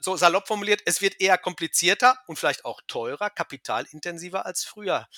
so 0.00 0.16
salopp 0.16 0.46
formuliert, 0.46 0.82
es 0.86 1.00
wird 1.02 1.20
eher 1.20 1.36
komplizierter 1.38 2.16
und 2.28 2.38
vielleicht 2.38 2.64
auch 2.64 2.80
teurer, 2.86 3.30
kapitalintensiver 3.30 4.46
als 4.46 4.64
früher. 4.64 5.08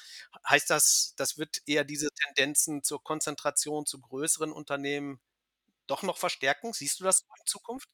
Heißt 0.49 0.71
das, 0.71 1.15
das 1.17 1.37
wird 1.39 1.59
eher 1.67 1.85
diese 1.85 2.09
Tendenzen 2.11 2.83
zur 2.83 3.03
Konzentration 3.03 3.87
zu 3.87 4.01
größeren 4.01 4.53
Unternehmen 4.53 5.21
doch 5.89 6.03
noch 6.05 6.19
verstärken? 6.19 6.73
Siehst 6.75 7.01
du 7.01 7.05
das 7.05 7.23
in 7.41 7.47
Zukunft? 7.47 7.89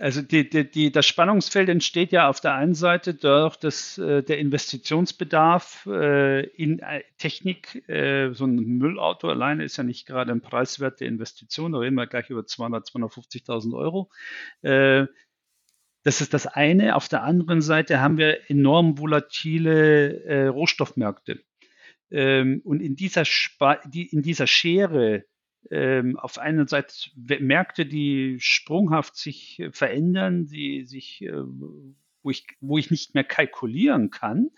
Also 0.00 0.22
die, 0.22 0.48
die, 0.48 0.70
die, 0.70 0.92
das 0.92 1.06
Spannungsfeld 1.06 1.68
entsteht 1.68 2.12
ja 2.12 2.28
auf 2.28 2.40
der 2.40 2.54
einen 2.54 2.74
Seite 2.74 3.14
dadurch, 3.14 3.56
dass 3.56 3.98
äh, 3.98 4.22
der 4.22 4.38
Investitionsbedarf 4.38 5.86
äh, 5.86 6.46
in 6.50 6.78
äh, 6.78 7.02
Technik, 7.18 7.82
so 7.88 8.44
ein 8.44 8.56
Müllauto 8.78 9.28
alleine 9.28 9.64
ist 9.64 9.76
ja 9.76 9.82
nicht 9.82 10.06
gerade 10.06 10.30
ein 10.30 10.40
preiswerte 10.40 11.04
Investition, 11.04 11.72
da 11.72 11.78
reden 11.78 11.96
wir 11.96 12.06
gleich 12.06 12.30
über 12.30 12.46
200, 12.46 12.86
250.000 12.88 13.76
Euro. 13.76 14.10
Das 14.62 16.20
ist 16.20 16.32
das 16.32 16.46
eine. 16.46 16.94
Auf 16.94 17.08
der 17.08 17.24
anderen 17.24 17.60
Seite 17.60 18.00
haben 18.00 18.18
wir 18.18 18.48
enorm 18.48 18.98
volatile 18.98 20.48
Rohstoffmärkte. 20.50 21.40
Ähm, 22.10 22.60
und 22.64 22.80
in 22.80 22.94
dieser, 22.96 23.24
die, 23.86 24.06
in 24.06 24.22
dieser 24.22 24.46
Schere 24.46 25.24
ähm, 25.70 26.18
auf 26.18 26.38
einer 26.38 26.66
Seite 26.66 26.94
Märkte, 27.16 27.86
die 27.86 28.38
sprunghaft 28.40 29.16
sich 29.16 29.58
äh, 29.60 29.72
verändern, 29.72 30.46
die 30.46 30.84
sich, 30.84 31.22
äh, 31.22 31.32
wo 32.22 32.30
ich, 32.30 32.46
wo 32.60 32.78
ich 32.78 32.90
nicht 32.90 33.14
mehr 33.14 33.24
kalkulieren 33.24 34.10
kann, 34.10 34.50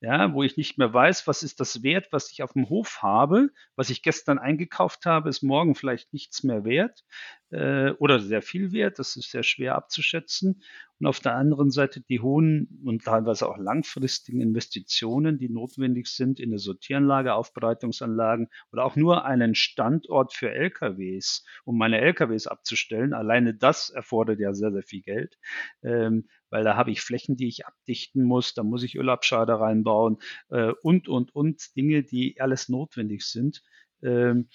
ja, 0.00 0.32
wo 0.32 0.42
ich 0.42 0.56
nicht 0.56 0.78
mehr 0.78 0.92
weiß, 0.92 1.26
was 1.26 1.42
ist 1.42 1.60
das 1.60 1.82
Wert, 1.82 2.08
was 2.10 2.30
ich 2.30 2.42
auf 2.42 2.52
dem 2.52 2.68
Hof 2.68 3.02
habe, 3.02 3.50
was 3.76 3.90
ich 3.90 4.02
gestern 4.02 4.38
eingekauft 4.38 5.06
habe, 5.06 5.28
ist 5.28 5.42
morgen 5.42 5.74
vielleicht 5.74 6.12
nichts 6.12 6.42
mehr 6.42 6.64
wert 6.64 7.04
äh, 7.50 7.90
oder 7.92 8.20
sehr 8.20 8.42
viel 8.42 8.72
wert. 8.72 8.98
Das 8.98 9.16
ist 9.16 9.30
sehr 9.30 9.42
schwer 9.42 9.74
abzuschätzen 9.74 10.62
und 11.00 11.06
auf 11.06 11.20
der 11.20 11.36
anderen 11.36 11.70
Seite 11.70 12.00
die 12.00 12.20
hohen 12.20 12.80
und 12.84 13.04
teilweise 13.04 13.48
auch 13.48 13.56
langfristigen 13.56 14.40
Investitionen, 14.40 15.38
die 15.38 15.48
notwendig 15.48 16.08
sind 16.08 16.40
in 16.40 16.50
eine 16.50 16.58
Sortieranlage, 16.58 17.34
Aufbereitungsanlagen 17.34 18.48
oder 18.72 18.84
auch 18.84 18.96
nur 18.96 19.24
einen 19.24 19.54
Standort 19.54 20.32
für 20.34 20.50
LKWs, 20.50 21.44
um 21.64 21.78
meine 21.78 22.00
LKWs 22.00 22.48
abzustellen. 22.48 23.14
Alleine 23.14 23.54
das 23.54 23.90
erfordert 23.90 24.40
ja 24.40 24.54
sehr, 24.54 24.72
sehr 24.72 24.82
viel 24.82 25.02
Geld, 25.02 25.38
ähm, 25.82 26.28
weil 26.50 26.64
da 26.64 26.76
habe 26.76 26.90
ich 26.90 27.00
Flächen, 27.00 27.36
die 27.36 27.48
ich 27.48 27.66
abdichten 27.66 28.24
muss, 28.24 28.54
da 28.54 28.64
muss 28.64 28.82
ich 28.82 28.96
Ölabscheider 28.96 29.54
reinbauen 29.54 30.18
äh, 30.48 30.72
und, 30.82 31.08
und, 31.08 31.34
und 31.34 31.76
Dinge, 31.76 32.02
die 32.02 32.40
alles 32.40 32.68
notwendig 32.68 33.24
sind. 33.24 33.62
Ähm, 34.02 34.48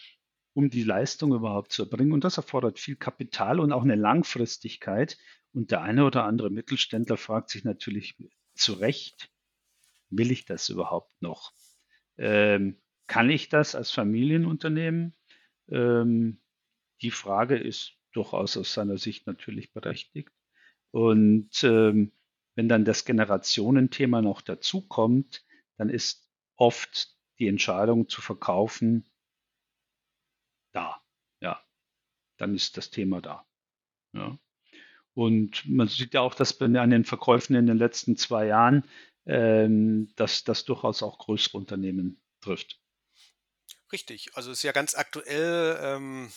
um 0.54 0.70
die 0.70 0.84
Leistung 0.84 1.34
überhaupt 1.34 1.72
zu 1.72 1.84
erbringen. 1.84 2.14
Und 2.14 2.24
das 2.24 2.38
erfordert 2.38 2.80
viel 2.80 2.96
Kapital 2.96 3.60
und 3.60 3.72
auch 3.72 3.84
eine 3.84 3.96
Langfristigkeit. 3.96 5.18
Und 5.54 5.72
der 5.72 5.82
eine 5.82 6.06
oder 6.06 6.26
andere 6.26 6.50
Mittelständler 6.50 7.18
fragt 7.18 7.50
sich 7.50 7.64
natürlich 7.64 8.16
zu 8.56 8.74
Recht, 8.74 9.32
will 10.10 10.32
ich 10.32 10.46
das 10.46 10.70
überhaupt 10.70 11.22
noch? 11.22 11.54
Ähm, 12.18 12.78
kann 13.08 13.30
ich 13.30 13.50
das 13.50 13.76
als 13.76 13.92
Familienunternehmen? 13.92 15.14
Ähm, 15.70 16.40
die 17.02 17.12
Frage 17.12 17.58
ist 17.58 17.94
durchaus 18.14 18.58
aus 18.58 18.74
seiner 18.74 18.98
Sicht 18.98 19.28
natürlich 19.28 19.74
berechtigt. 19.74 20.32
Und 20.92 21.64
ähm, 21.64 22.12
wenn 22.56 22.70
dann 22.70 22.86
das 22.86 23.06
Generationenthema 23.06 24.22
noch 24.22 24.42
dazukommt, 24.42 25.44
dann 25.78 25.90
ist 25.90 26.30
oft 26.56 27.18
die 27.40 27.48
Entscheidung 27.48 28.08
zu 28.10 28.22
verkaufen 28.22 29.06
da. 30.74 31.02
Ja, 31.40 31.62
dann 32.38 32.56
ist 32.56 32.78
das 32.78 32.90
Thema 32.90 33.22
da. 33.22 33.46
Ja. 34.14 34.38
Und 35.14 35.68
man 35.70 35.88
sieht 35.88 36.14
ja 36.14 36.22
auch, 36.22 36.34
dass 36.34 36.60
an 36.60 36.90
den 36.90 37.06
Verkäufen 37.06 37.56
in 37.56 37.68
den 37.68 37.78
letzten 37.78 38.18
zwei 38.18 38.48
Jahren, 38.48 38.88
ähm, 39.26 40.12
dass 40.16 40.44
das 40.44 40.66
durchaus 40.66 41.04
auch 41.04 41.20
größere 41.20 41.58
Unternehmen 41.58 42.22
trifft. 42.42 42.80
Richtig, 43.92 44.36
also 44.36 44.52
ist 44.52 44.64
ja 44.64 44.72
ganz 44.72 44.96
aktuell 44.96 45.78
ähm, 45.80 46.32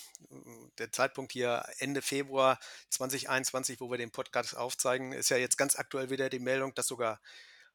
der 0.76 0.92
Zeitpunkt 0.92 1.32
hier 1.32 1.64
Ende 1.78 2.02
Februar 2.02 2.60
2021, 2.90 3.80
wo 3.80 3.90
wir 3.90 3.96
den 3.96 4.10
Podcast 4.10 4.54
aufzeigen, 4.54 5.12
ist 5.12 5.30
ja 5.30 5.38
jetzt 5.38 5.56
ganz 5.56 5.74
aktuell 5.74 6.10
wieder 6.10 6.28
die 6.28 6.38
Meldung, 6.38 6.74
dass 6.74 6.86
sogar 6.86 7.18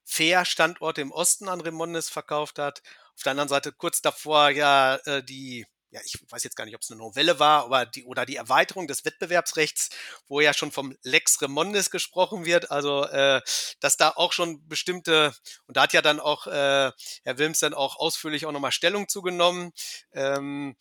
fair 0.03 0.45
Standorte 0.45 1.01
im 1.01 1.11
Osten 1.11 1.49
an 1.49 1.61
Remondes 1.61 2.09
verkauft 2.09 2.59
hat. 2.59 2.83
Auf 3.15 3.23
der 3.23 3.31
anderen 3.31 3.49
Seite 3.49 3.71
kurz 3.71 4.01
davor 4.03 4.51
ja 4.51 4.97
äh, 5.05 5.23
die 5.23 5.65
ja, 5.91 5.99
ich 6.05 6.17
weiß 6.29 6.43
jetzt 6.43 6.55
gar 6.55 6.65
nicht, 6.65 6.75
ob 6.75 6.81
es 6.81 6.89
eine 6.89 6.99
Novelle 6.99 7.39
war, 7.39 7.65
aber 7.65 7.85
die 7.85 8.05
oder 8.05 8.25
die 8.25 8.37
Erweiterung 8.37 8.87
des 8.87 9.05
Wettbewerbsrechts, 9.05 9.89
wo 10.27 10.39
ja 10.39 10.53
schon 10.53 10.71
vom 10.71 10.95
Lex 11.03 11.41
Remondes 11.41 11.91
gesprochen 11.91 12.45
wird, 12.45 12.71
also 12.71 13.05
äh, 13.05 13.41
dass 13.81 13.97
da 13.97 14.09
auch 14.09 14.31
schon 14.31 14.67
bestimmte 14.67 15.35
und 15.67 15.77
da 15.77 15.83
hat 15.83 15.93
ja 15.93 16.01
dann 16.01 16.19
auch 16.19 16.47
äh, 16.47 16.91
Herr 17.23 17.37
Wilms 17.37 17.59
dann 17.59 17.73
auch 17.73 17.97
ausführlich 17.97 18.45
auch 18.45 18.51
nochmal 18.51 18.71
Stellung 18.71 19.09
zugenommen. 19.09 19.73
Ähm, 20.13 20.75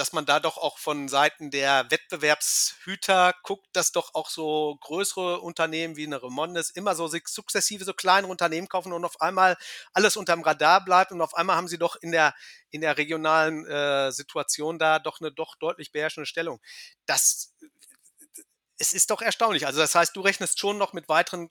dass 0.00 0.14
man 0.14 0.24
da 0.24 0.40
doch 0.40 0.56
auch 0.56 0.78
von 0.78 1.08
Seiten 1.08 1.50
der 1.50 1.90
Wettbewerbshüter 1.90 3.34
guckt, 3.42 3.68
dass 3.74 3.92
doch 3.92 4.14
auch 4.14 4.30
so 4.30 4.78
größere 4.80 5.40
Unternehmen 5.40 5.94
wie 5.94 6.06
eine 6.06 6.22
Remondes 6.22 6.70
immer 6.70 6.94
so 6.94 7.06
sukzessive 7.06 7.84
so 7.84 7.92
kleinere 7.92 8.30
Unternehmen 8.30 8.66
kaufen 8.66 8.94
und 8.94 9.04
auf 9.04 9.20
einmal 9.20 9.58
alles 9.92 10.16
unterm 10.16 10.40
Radar 10.40 10.82
bleibt 10.86 11.12
und 11.12 11.20
auf 11.20 11.34
einmal 11.34 11.56
haben 11.56 11.68
sie 11.68 11.76
doch 11.76 11.96
in 11.96 12.12
der 12.12 12.34
in 12.70 12.80
der 12.80 12.96
regionalen 12.96 13.66
äh, 13.66 14.10
Situation 14.10 14.78
da 14.78 15.00
doch 15.00 15.20
eine 15.20 15.32
doch 15.32 15.54
deutlich 15.56 15.92
beherrschende 15.92 16.26
Stellung. 16.26 16.60
Das 17.04 17.54
es 18.78 18.94
ist 18.94 19.10
doch 19.10 19.20
erstaunlich. 19.20 19.66
Also 19.66 19.80
das 19.80 19.94
heißt, 19.94 20.16
du 20.16 20.22
rechnest 20.22 20.58
schon 20.58 20.78
noch 20.78 20.94
mit 20.94 21.10
weiteren 21.10 21.48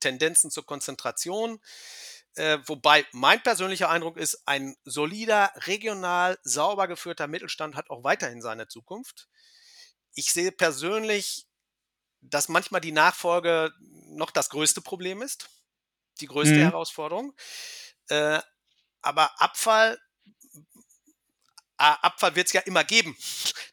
Tendenzen 0.00 0.50
zur 0.50 0.64
Konzentration. 0.64 1.60
Äh, 2.36 2.58
wobei 2.66 3.04
mein 3.12 3.42
persönlicher 3.42 3.90
Eindruck 3.90 4.16
ist, 4.16 4.42
ein 4.46 4.76
solider, 4.84 5.52
regional, 5.66 6.38
sauber 6.42 6.86
geführter 6.86 7.26
Mittelstand 7.26 7.74
hat 7.74 7.90
auch 7.90 8.04
weiterhin 8.04 8.40
seine 8.40 8.68
Zukunft. 8.68 9.28
Ich 10.14 10.32
sehe 10.32 10.52
persönlich, 10.52 11.46
dass 12.20 12.48
manchmal 12.48 12.80
die 12.80 12.92
Nachfolge 12.92 13.72
noch 13.80 14.30
das 14.30 14.50
größte 14.50 14.80
Problem 14.80 15.22
ist, 15.22 15.48
die 16.20 16.26
größte 16.26 16.54
mhm. 16.54 16.62
Herausforderung. 16.62 17.34
Äh, 18.08 18.40
aber 19.02 19.40
Abfall 19.40 19.98
Abfall 21.80 22.36
wird 22.36 22.48
es 22.48 22.52
ja 22.52 22.60
immer 22.62 22.84
geben. 22.84 23.16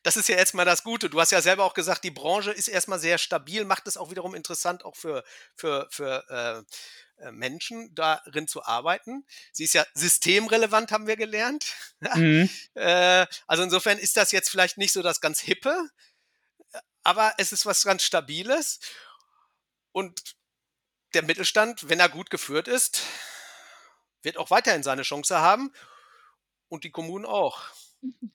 Das 0.03 0.16
ist 0.16 0.30
ja 0.30 0.38
erstmal 0.38 0.64
das 0.64 0.84
Gute. 0.84 1.10
Du 1.10 1.20
hast 1.20 1.32
ja 1.32 1.41
selber 1.41 1.66
auch 1.66 1.74
gesagt, 1.74 2.05
die 2.05 2.12
Branche 2.12 2.51
ist 2.51 2.70
erstmal 2.70 2.97
sehr 2.97 3.18
stabil, 3.18 3.66
macht 3.66 3.88
es 3.88 3.97
auch 3.97 4.10
wiederum 4.10 4.36
interessant, 4.36 4.86
auch 4.86 4.95
für, 4.95 5.22
für, 5.58 5.86
für 5.89 6.24
äh, 6.30 6.60
äh, 6.60 6.64
Menschen 7.32 7.93
darin 7.95 8.47
zu 8.47 8.63
arbeiten. 8.63 9.26
Sie 9.51 9.63
ist 9.63 9.74
ja 9.74 9.86
systemrelevant, 9.93 10.91
haben 10.91 11.07
wir 11.07 11.18
gelernt. 11.18 11.65
Mhm. 12.13 12.47
äh, 12.76 13.26
also 13.47 13.63
insofern 13.63 13.97
ist 13.97 14.18
das 14.18 14.32
jetzt 14.32 14.49
vielleicht 14.49 14.78
nicht 14.78 14.93
so 14.93 15.01
das 15.01 15.20
ganz 15.20 15.39
Hippe, 15.39 15.89
aber 17.03 17.34
es 17.39 17.51
ist 17.51 17.65
was 17.65 17.84
ganz 17.84 18.03
Stabiles. 18.03 18.80
Und 19.91 20.36
der 21.15 21.24
Mittelstand, 21.24 21.89
wenn 21.89 21.99
er 21.99 22.09
gut 22.09 22.30
geführt 22.30 22.68
ist, 22.68 23.01
wird 24.22 24.38
auch 24.38 24.51
weiterhin 24.51 24.84
seine 24.84 25.01
Chance 25.01 25.39
haben 25.39 25.72
und 26.68 26.84
die 26.84 26.91
Kommunen 26.91 27.26
auch. 27.26 27.63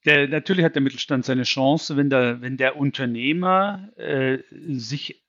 Der, 0.04 0.26
natürlich 0.26 0.64
hat 0.64 0.74
der 0.74 0.82
Mittelstand 0.82 1.24
seine 1.24 1.44
Chance, 1.44 1.96
wenn 1.96 2.10
der, 2.10 2.40
wenn 2.40 2.56
der 2.56 2.76
Unternehmer 2.76 3.90
äh, 3.96 4.42
sich 4.50 5.21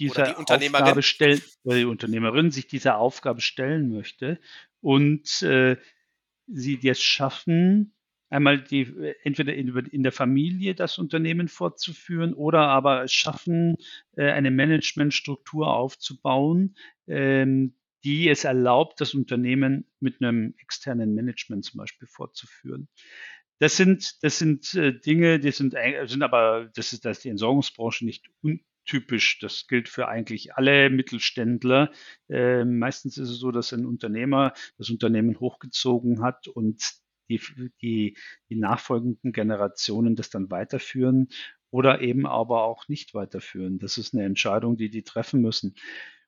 dieser 0.00 0.24
die 0.24 0.34
Aufgabe 0.34 1.02
stellt, 1.02 1.42
oder 1.62 1.76
die 1.76 1.84
Unternehmerin 1.84 2.50
sich 2.50 2.66
dieser 2.66 2.98
Aufgabe 2.98 3.40
stellen 3.40 3.90
möchte 3.90 4.40
und 4.80 5.42
äh, 5.42 5.76
sie 6.46 6.78
jetzt 6.80 7.02
schaffen, 7.02 7.94
einmal 8.30 8.62
die 8.62 9.14
entweder 9.22 9.54
in, 9.54 9.76
in, 9.76 10.02
der 10.02 10.12
Familie 10.12 10.74
das 10.74 10.98
Unternehmen 10.98 11.48
fortzuführen 11.48 12.32
oder 12.32 12.60
aber 12.60 13.04
es 13.04 13.12
schaffen, 13.12 13.76
äh, 14.16 14.30
eine 14.30 14.50
Managementstruktur 14.50 15.68
aufzubauen, 15.68 16.76
ähm, 17.06 17.74
die 18.02 18.28
es 18.28 18.44
erlaubt, 18.44 19.00
das 19.00 19.14
Unternehmen 19.14 19.86
mit 20.00 20.22
einem 20.22 20.54
externen 20.58 21.14
Management 21.14 21.64
zum 21.64 21.78
Beispiel 21.78 22.08
fortzuführen. 22.08 22.88
Das 23.58 23.76
sind, 23.76 24.22
das 24.22 24.38
sind 24.38 24.72
äh, 24.74 24.98
Dinge, 24.98 25.38
die 25.38 25.50
sind, 25.50 25.74
sind 26.06 26.22
aber, 26.22 26.70
das 26.74 26.94
ist, 26.94 27.04
dass 27.04 27.20
die 27.20 27.28
Entsorgungsbranche 27.28 28.06
nicht 28.06 28.30
un, 28.42 28.64
typisch. 28.90 29.38
Das 29.38 29.68
gilt 29.68 29.88
für 29.88 30.08
eigentlich 30.08 30.54
alle 30.54 30.90
Mittelständler. 30.90 31.92
Äh, 32.28 32.64
meistens 32.64 33.18
ist 33.18 33.30
es 33.30 33.38
so, 33.38 33.52
dass 33.52 33.72
ein 33.72 33.86
Unternehmer 33.86 34.52
das 34.78 34.90
Unternehmen 34.90 35.38
hochgezogen 35.38 36.22
hat 36.22 36.48
und 36.48 36.82
die, 37.28 37.40
die, 37.80 38.16
die 38.48 38.56
nachfolgenden 38.56 39.30
Generationen 39.32 40.16
das 40.16 40.30
dann 40.30 40.50
weiterführen 40.50 41.28
oder 41.70 42.00
eben 42.00 42.26
aber 42.26 42.64
auch 42.64 42.88
nicht 42.88 43.14
weiterführen. 43.14 43.78
Das 43.78 43.96
ist 43.96 44.12
eine 44.12 44.24
Entscheidung, 44.24 44.76
die 44.76 44.90
die 44.90 45.04
treffen 45.04 45.40
müssen. 45.40 45.76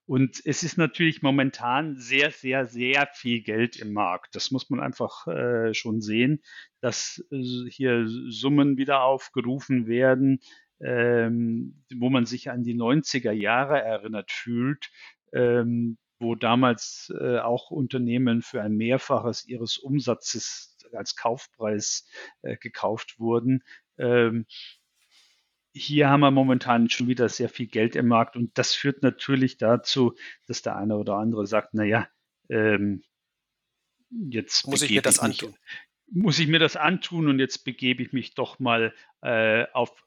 Und 0.07 0.41
es 0.45 0.63
ist 0.63 0.79
natürlich 0.79 1.23
momentan 1.23 1.97
sehr, 1.97 2.31
sehr, 2.31 2.67
sehr 2.67 3.09
viel 3.13 3.43
Geld 3.43 3.77
im 3.77 3.93
Markt. 3.93 4.37
Das 4.37 4.53
muss 4.53 4.71
man 4.71 4.79
einfach 4.79 5.27
äh, 5.27 5.75
schon 5.75 6.01
sehen, 6.01 6.43
dass 6.81 7.25
äh, 7.33 7.43
hier 7.69 8.07
Summen 8.07 8.77
wieder 8.77 9.03
aufgerufen 9.03 9.87
werden, 9.89 10.41
ähm, 10.83 11.85
wo 11.95 12.11
man 12.11 12.27
sich 12.27 12.51
an 12.51 12.65
die 12.65 12.75
90er 12.75 13.33
Jahre 13.33 13.81
erinnert 13.81 14.31
fühlt, 14.31 14.91
ähm, 15.33 15.99
wo 16.19 16.35
damals 16.35 17.13
äh, 17.21 17.39
auch 17.39 17.71
Unternehmen 17.71 18.43
für 18.43 18.63
ein 18.63 18.77
Mehrfaches 18.77 19.45
ihres 19.45 19.79
Umsatzes 19.79 20.77
als 20.93 21.17
Kaufpreis 21.17 22.07
äh, 22.43 22.57
gekauft 22.57 23.19
wurden. 23.19 23.63
Ähm, 23.99 24.47
hier 25.75 26.11
haben 26.11 26.21
wir 26.21 26.31
momentan 26.31 26.91
schon 26.91 27.09
wieder 27.09 27.29
sehr 27.29 27.49
viel 27.49 27.67
Geld 27.67 27.97
im 27.97 28.09
Markt 28.09 28.37
und 28.37 28.57
das 28.59 28.75
führt 28.75 29.03
natürlich 29.03 29.57
dazu, 29.57 30.15
dass 30.47 30.63
der 30.63 30.77
eine 30.77 30.97
oder 30.97 31.17
andere 31.17 31.47
sagt, 31.47 31.71
na 31.73 31.85
ja, 31.85 32.09
ähm, 32.51 33.03
jetzt 34.11 34.67
muss 34.67 34.83
ich 34.83 34.91
mir 34.91 35.03
das 35.03 35.23
mich, 35.23 35.43
antun. 35.43 35.57
Muss 36.11 36.39
ich 36.39 36.49
mir 36.49 36.59
das 36.59 36.77
antun 36.77 37.29
und 37.29 37.39
jetzt 37.39 37.65
begebe 37.65 38.03
ich 38.03 38.13
mich 38.13 38.35
doch 38.35 38.59
mal 38.59 38.95
äh, 39.23 39.65
auf 39.73 40.05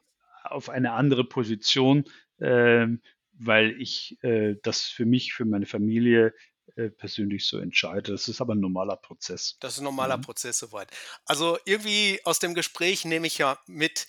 auf 0.51 0.69
eine 0.69 0.93
andere 0.93 1.23
Position, 1.23 2.05
äh, 2.39 2.87
weil 3.33 3.79
ich 3.81 4.17
äh, 4.23 4.55
das 4.63 4.83
für 4.83 5.05
mich, 5.05 5.33
für 5.33 5.45
meine 5.45 5.65
Familie 5.65 6.33
äh, 6.75 6.89
persönlich 6.89 7.47
so 7.47 7.59
entscheide. 7.59 8.11
Das 8.11 8.27
ist 8.27 8.41
aber 8.41 8.55
ein 8.55 8.59
normaler 8.59 8.97
Prozess. 8.97 9.57
Das 9.59 9.73
ist 9.73 9.79
ein 9.79 9.85
normaler 9.85 10.17
mhm. 10.17 10.21
Prozess 10.21 10.57
soweit. 10.57 10.89
Also 11.25 11.57
irgendwie 11.65 12.19
aus 12.23 12.39
dem 12.39 12.53
Gespräch 12.53 13.05
nehme 13.05 13.27
ich 13.27 13.37
ja 13.37 13.59
mit 13.67 14.07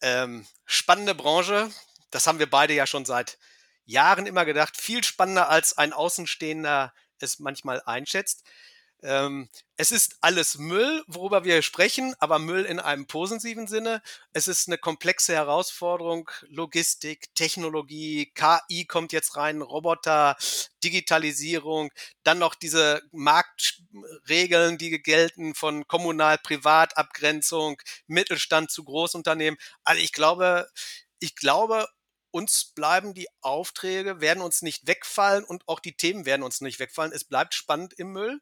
ähm, 0.00 0.46
spannende 0.64 1.14
Branche. 1.14 1.70
Das 2.10 2.26
haben 2.26 2.38
wir 2.38 2.50
beide 2.50 2.74
ja 2.74 2.86
schon 2.86 3.04
seit 3.04 3.38
Jahren 3.84 4.26
immer 4.26 4.44
gedacht. 4.44 4.76
Viel 4.76 5.04
spannender 5.04 5.48
als 5.48 5.76
ein 5.78 5.92
Außenstehender 5.92 6.92
es 7.22 7.38
manchmal 7.38 7.82
einschätzt. 7.86 8.44
Ähm, 9.02 9.48
es 9.76 9.90
ist 9.90 10.16
alles 10.20 10.58
Müll, 10.58 11.02
worüber 11.08 11.44
wir 11.44 11.60
sprechen, 11.62 12.14
aber 12.20 12.38
Müll 12.38 12.64
in 12.64 12.78
einem 12.78 13.06
positiven 13.08 13.66
Sinne. 13.66 14.00
Es 14.32 14.46
ist 14.46 14.68
eine 14.68 14.78
komplexe 14.78 15.34
Herausforderung. 15.34 16.30
Logistik, 16.42 17.34
Technologie, 17.34 18.32
KI 18.34 18.86
kommt 18.86 19.12
jetzt 19.12 19.36
rein, 19.36 19.60
Roboter, 19.60 20.36
Digitalisierung, 20.84 21.90
dann 22.22 22.38
noch 22.38 22.54
diese 22.54 23.02
Marktregeln, 23.10 24.78
die 24.78 25.02
gelten 25.02 25.54
von 25.56 25.86
Kommunal-Privat-Abgrenzung, 25.88 27.82
Mittelstand 28.06 28.70
zu 28.70 28.84
Großunternehmen. 28.84 29.58
Also 29.84 30.00
ich 30.00 30.12
glaube, 30.12 30.68
ich 31.18 31.34
glaube, 31.34 31.88
uns 32.30 32.72
bleiben 32.74 33.14
die 33.14 33.28
Aufträge, 33.40 34.20
werden 34.20 34.42
uns 34.42 34.62
nicht 34.62 34.86
wegfallen 34.86 35.44
und 35.44 35.68
auch 35.68 35.80
die 35.80 35.96
Themen 35.96 36.24
werden 36.24 36.42
uns 36.44 36.60
nicht 36.60 36.78
wegfallen. 36.78 37.12
Es 37.12 37.24
bleibt 37.24 37.54
spannend 37.54 37.94
im 37.94 38.12
Müll. 38.12 38.40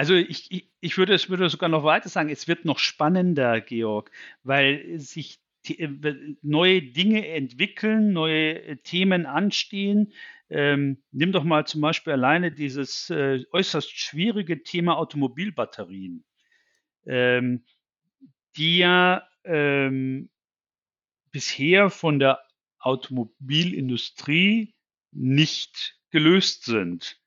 Also 0.00 0.14
ich, 0.14 0.50
ich, 0.50 0.66
ich 0.80 0.96
würde, 0.96 1.12
es 1.12 1.28
würde 1.28 1.50
sogar 1.50 1.68
noch 1.68 1.84
weiter 1.84 2.08
sagen, 2.08 2.30
es 2.30 2.48
wird 2.48 2.64
noch 2.64 2.78
spannender, 2.78 3.60
Georg, 3.60 4.10
weil 4.42 4.98
sich 4.98 5.42
äh, 5.68 5.88
neue 6.40 6.80
Dinge 6.80 7.28
entwickeln, 7.28 8.14
neue 8.14 8.62
äh, 8.62 8.76
Themen 8.78 9.26
anstehen. 9.26 10.14
Ähm, 10.48 11.02
nimm 11.12 11.32
doch 11.32 11.44
mal 11.44 11.66
zum 11.66 11.82
Beispiel 11.82 12.14
alleine 12.14 12.50
dieses 12.50 13.10
äh, 13.10 13.44
äußerst 13.52 13.90
schwierige 13.90 14.62
Thema 14.62 14.96
Automobilbatterien, 14.96 16.24
ähm, 17.04 17.66
die 18.56 18.78
ja 18.78 19.28
ähm, 19.44 20.30
bisher 21.30 21.90
von 21.90 22.18
der 22.18 22.40
Automobilindustrie 22.78 24.72
nicht 25.12 26.00
gelöst 26.08 26.64
sind. 26.64 27.19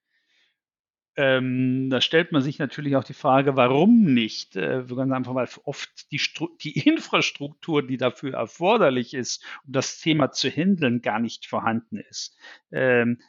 Ähm, 1.16 1.90
da 1.92 2.02
stellt 2.02 2.32
man 2.32 2.42
sich 2.42 2.58
natürlich 2.58 2.96
auch 2.96 3.04
die 3.04 3.14
Frage, 3.14 3.56
warum 3.56 4.14
nicht? 4.14 4.56
Äh, 4.56 4.84
ganz 4.88 5.12
einfach, 5.12 5.36
weil 5.36 5.48
oft 5.64 6.12
die, 6.12 6.20
die, 6.62 6.80
Infrastruktur, 6.88 7.86
die 7.86 7.98
dafür 7.98 8.34
erforderlich 8.34 9.14
ist, 9.14 9.44
um 9.66 9.74
das 9.74 10.00
Thema 10.00 10.32
zu 10.32 10.50
handeln, 10.50 11.02
gar 11.02 11.20
nicht 11.20 11.46
vorhanden 11.46 11.98
ist. 11.98 12.36
Ähm, 12.72 13.22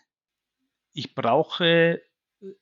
ich 0.95 1.15
brauche 1.15 2.01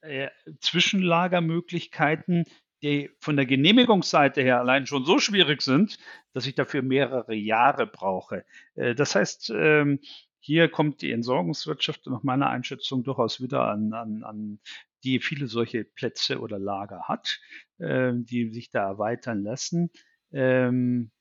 äh, 0.01 0.29
Zwischenlagermöglichkeiten, 0.61 2.45
die 2.83 3.11
von 3.21 3.37
der 3.37 3.47
Genehmigungsseite 3.47 4.43
her 4.43 4.59
allein 4.59 4.87
schon 4.87 5.05
so 5.05 5.21
schwierig 5.21 5.63
sind, 5.63 5.99
dass 6.33 6.47
ich 6.47 6.57
dafür 6.57 6.83
mehrere 6.83 7.35
Jahre 7.35 7.87
brauche. 7.87 8.45
Äh, 8.75 8.97
das 8.97 9.15
heißt, 9.15 9.53
ähm, 9.55 10.01
hier 10.45 10.69
kommt 10.69 11.03
die 11.03 11.13
Entsorgungswirtschaft 11.13 12.07
nach 12.09 12.25
meiner 12.25 12.51
Einschätzung 12.51 13.05
durchaus 13.05 13.41
wieder 13.41 13.69
an, 13.69 13.93
an, 13.93 14.25
an 14.25 14.59
die 15.05 15.21
viele 15.21 15.47
solche 15.47 15.85
Plätze 15.85 16.41
oder 16.41 16.59
Lager 16.59 17.05
hat, 17.07 17.41
äh, 17.79 18.13
die 18.15 18.51
sich 18.51 18.71
da 18.71 18.89
erweitern 18.89 19.45
lassen. 19.45 19.91
Ähm, 20.33 21.13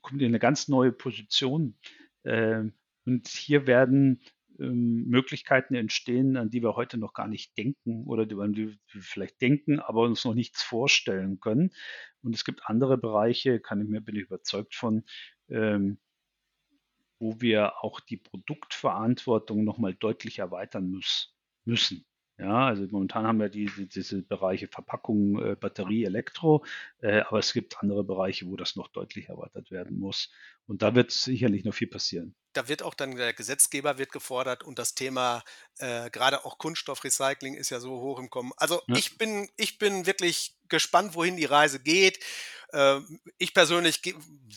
kommt 0.00 0.22
in 0.22 0.28
eine 0.28 0.38
ganz 0.38 0.66
neue 0.68 0.92
Position. 0.92 1.76
Ähm, 2.24 2.72
und 3.04 3.28
hier 3.28 3.66
werden 3.66 4.22
ähm, 4.58 5.04
Möglichkeiten 5.08 5.74
entstehen, 5.74 6.38
an 6.38 6.48
die 6.48 6.62
wir 6.62 6.74
heute 6.74 6.96
noch 6.96 7.12
gar 7.12 7.28
nicht 7.28 7.58
denken 7.58 8.04
oder 8.06 8.22
an 8.40 8.54
die 8.54 8.68
wir 8.68 8.76
vielleicht 8.88 9.42
denken, 9.42 9.78
aber 9.78 10.02
uns 10.02 10.24
noch 10.24 10.34
nichts 10.34 10.62
vorstellen 10.62 11.38
können. 11.38 11.70
Und 12.22 12.34
es 12.34 12.46
gibt 12.46 12.62
andere 12.64 12.96
Bereiche, 12.96 13.60
kann 13.60 13.82
ich 13.82 13.88
mir, 13.88 14.00
bin 14.00 14.16
ich 14.16 14.22
überzeugt 14.22 14.74
von, 14.74 15.04
ähm, 15.50 15.98
wo 17.18 17.40
wir 17.40 17.84
auch 17.84 18.00
die 18.00 18.16
Produktverantwortung 18.16 19.64
nochmal 19.64 19.94
deutlich 19.94 20.38
erweitern 20.38 21.00
müssen. 21.64 22.06
Ja, 22.38 22.66
also 22.66 22.86
momentan 22.90 23.26
haben 23.26 23.40
wir 23.40 23.48
diese, 23.48 23.86
diese 23.86 24.20
Bereiche 24.20 24.68
Verpackung, 24.68 25.42
äh, 25.42 25.56
Batterie, 25.56 26.04
Elektro, 26.04 26.66
äh, 27.00 27.20
aber 27.20 27.38
es 27.38 27.54
gibt 27.54 27.82
andere 27.82 28.04
Bereiche, 28.04 28.46
wo 28.46 28.56
das 28.56 28.76
noch 28.76 28.88
deutlich 28.88 29.30
erweitert 29.30 29.70
werden 29.70 29.98
muss. 29.98 30.30
Und 30.66 30.82
da 30.82 30.94
wird 30.94 31.12
sicherlich 31.12 31.64
noch 31.64 31.72
viel 31.72 31.88
passieren. 31.88 32.34
Da 32.52 32.68
wird 32.68 32.82
auch 32.82 32.92
dann 32.92 33.16
der 33.16 33.32
Gesetzgeber 33.32 33.96
wird 33.96 34.12
gefordert 34.12 34.64
und 34.64 34.78
das 34.78 34.94
Thema 34.94 35.44
äh, 35.78 36.10
gerade 36.10 36.44
auch 36.44 36.58
Kunststoffrecycling 36.58 37.54
ist 37.54 37.70
ja 37.70 37.80
so 37.80 38.00
hoch 38.00 38.18
im 38.18 38.28
Kommen. 38.28 38.52
Also 38.58 38.82
ja. 38.86 38.96
ich 38.96 39.16
bin 39.16 39.48
ich 39.56 39.78
bin 39.78 40.06
wirklich 40.06 40.58
gespannt, 40.68 41.14
wohin 41.14 41.36
die 41.36 41.44
Reise 41.44 41.80
geht. 41.80 42.22
Ähm, 42.72 43.20
ich 43.38 43.54
persönlich 43.54 44.02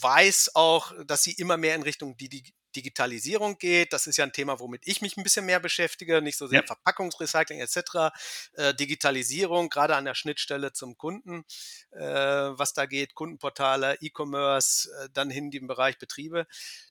weiß 0.01 0.55
auch, 0.55 0.93
dass 1.05 1.23
sie 1.23 1.33
immer 1.33 1.55
mehr 1.55 1.75
in 1.75 1.83
Richtung 1.83 2.17
die, 2.17 2.27
die 2.27 2.43
Digitalisierung 2.75 3.57
geht. 3.57 3.93
Das 3.93 4.07
ist 4.07 4.17
ja 4.17 4.25
ein 4.25 4.33
Thema, 4.33 4.59
womit 4.59 4.81
ich 4.85 5.01
mich 5.01 5.17
ein 5.17 5.23
bisschen 5.23 5.45
mehr 5.45 5.59
beschäftige, 5.59 6.21
nicht 6.21 6.37
so 6.37 6.47
sehr 6.47 6.61
ja. 6.61 6.65
Verpackungsrecycling 6.67 7.59
etc. 7.59 8.13
Äh, 8.53 8.73
Digitalisierung, 8.73 9.69
gerade 9.69 9.95
an 9.95 10.05
der 10.05 10.15
Schnittstelle 10.15 10.73
zum 10.73 10.97
Kunden, 10.97 11.45
äh, 11.91 11.99
was 11.99 12.73
da 12.73 12.85
geht, 12.85 13.15
Kundenportale, 13.15 13.97
E-Commerce, 14.01 14.89
äh, 14.91 15.09
dann 15.13 15.29
hin 15.29 15.51
im 15.51 15.67
Bereich 15.67 15.97
Betriebe. 15.97 16.47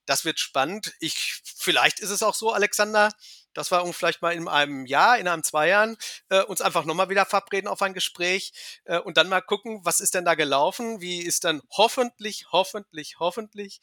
Das 0.06 0.24
wird 0.24 0.40
spannend. 0.40 0.94
Ich, 1.00 1.40
vielleicht 1.44 2.00
ist 2.00 2.10
es 2.10 2.22
auch 2.22 2.34
so, 2.34 2.52
Alexander, 2.52 3.10
dass 3.54 3.70
wir 3.70 3.82
uns 3.84 3.96
vielleicht 3.96 4.22
mal 4.22 4.32
in 4.32 4.48
einem 4.48 4.86
Jahr, 4.86 5.18
in 5.18 5.28
einem 5.28 5.42
zwei 5.42 5.68
Jahren 5.68 5.96
äh, 6.28 6.42
uns 6.42 6.60
einfach 6.60 6.84
nochmal 6.84 7.08
wieder 7.08 7.26
verabreden 7.26 7.68
auf 7.68 7.82
ein 7.82 7.94
Gespräch 7.94 8.52
äh, 8.84 8.98
und 8.98 9.16
dann 9.16 9.28
mal 9.28 9.40
gucken, 9.40 9.80
was 9.84 10.00
ist 10.00 10.14
denn 10.14 10.24
da 10.24 10.34
gelaufen, 10.34 11.00
wie 11.00 11.20
ist 11.20 11.44
dann 11.44 11.62
hoffentlich, 11.70 12.46
hoffentlich, 12.52 13.18
hoffentlich 13.18 13.80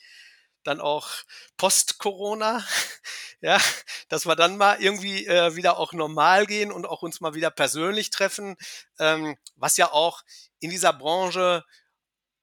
dann 0.65 0.81
auch 0.81 1.09
Post-Corona, 1.57 2.65
ja, 3.41 3.59
dass 4.09 4.25
wir 4.25 4.35
dann 4.35 4.57
mal 4.57 4.81
irgendwie 4.81 5.25
äh, 5.25 5.55
wieder 5.55 5.77
auch 5.77 5.93
normal 5.93 6.45
gehen 6.45 6.71
und 6.71 6.85
auch 6.85 7.01
uns 7.01 7.21
mal 7.21 7.33
wieder 7.33 7.51
persönlich 7.51 8.09
treffen, 8.09 8.57
ähm, 8.99 9.37
was 9.55 9.77
ja 9.77 9.91
auch 9.91 10.23
in 10.59 10.69
dieser 10.69 10.93
Branche 10.93 11.63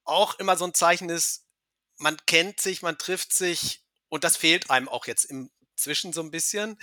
auch 0.04 0.38
immer 0.38 0.56
so 0.56 0.64
ein 0.64 0.74
Zeichen 0.74 1.10
ist, 1.10 1.44
man 1.98 2.16
kennt 2.26 2.60
sich, 2.60 2.82
man 2.82 2.98
trifft 2.98 3.32
sich 3.32 3.84
und 4.08 4.24
das 4.24 4.36
fehlt 4.36 4.70
einem 4.70 4.88
auch 4.88 5.06
jetzt 5.06 5.24
im 5.24 5.50
zwischen 5.74 6.12
so 6.12 6.22
ein 6.22 6.30
bisschen. 6.30 6.78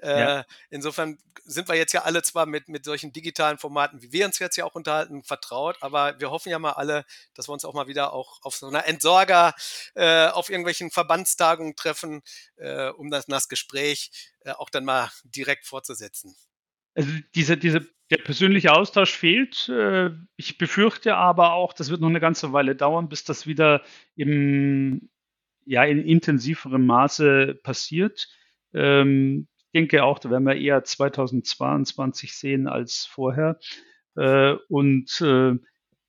Ja. 0.00 0.40
Äh, 0.40 0.44
insofern 0.70 1.18
sind 1.44 1.68
wir 1.68 1.74
jetzt 1.74 1.92
ja 1.92 2.02
alle 2.02 2.22
zwar 2.22 2.46
mit, 2.46 2.68
mit 2.68 2.84
solchen 2.84 3.12
digitalen 3.12 3.58
Formaten, 3.58 4.02
wie 4.02 4.12
wir 4.12 4.26
uns 4.26 4.38
jetzt 4.38 4.56
ja 4.56 4.64
auch 4.64 4.74
unterhalten, 4.74 5.22
vertraut, 5.22 5.76
aber 5.80 6.18
wir 6.20 6.30
hoffen 6.30 6.50
ja 6.50 6.58
mal 6.58 6.72
alle, 6.72 7.04
dass 7.34 7.48
wir 7.48 7.52
uns 7.52 7.64
auch 7.64 7.74
mal 7.74 7.86
wieder 7.86 8.12
auch 8.12 8.38
auf 8.42 8.56
so 8.56 8.66
einer 8.66 8.86
Entsorger, 8.86 9.54
äh, 9.94 10.28
auf 10.28 10.48
irgendwelchen 10.50 10.90
Verbandstagungen 10.90 11.76
treffen, 11.76 12.22
äh, 12.56 12.88
um 12.88 13.10
das, 13.10 13.26
das 13.26 13.48
Gespräch 13.48 14.10
auch 14.44 14.68
dann 14.68 14.84
mal 14.84 15.10
direkt 15.24 15.66
fortzusetzen. 15.66 16.36
Also 16.94 17.10
diese, 17.34 17.56
diese, 17.56 17.86
der 18.10 18.18
persönliche 18.18 18.72
Austausch 18.72 19.12
fehlt. 19.16 19.72
Ich 20.36 20.58
befürchte 20.58 21.16
aber 21.16 21.54
auch, 21.54 21.72
das 21.72 21.88
wird 21.88 22.02
noch 22.02 22.08
eine 22.08 22.20
ganze 22.20 22.52
Weile 22.52 22.76
dauern, 22.76 23.08
bis 23.08 23.24
das 23.24 23.46
wieder 23.46 23.82
im, 24.16 25.08
ja, 25.66 25.84
in 25.84 26.00
intensiverem 26.00 26.86
Maße 26.86 27.58
passiert. 27.62 28.28
Ähm, 28.72 29.48
ich 29.56 29.80
denke 29.80 30.04
auch, 30.04 30.18
da 30.18 30.30
werden 30.30 30.44
wir 30.44 30.56
eher 30.56 30.84
2022 30.84 32.36
sehen 32.36 32.68
als 32.68 33.06
vorher. 33.06 33.58
Äh, 34.16 34.54
und 34.68 35.20
äh, 35.20 35.54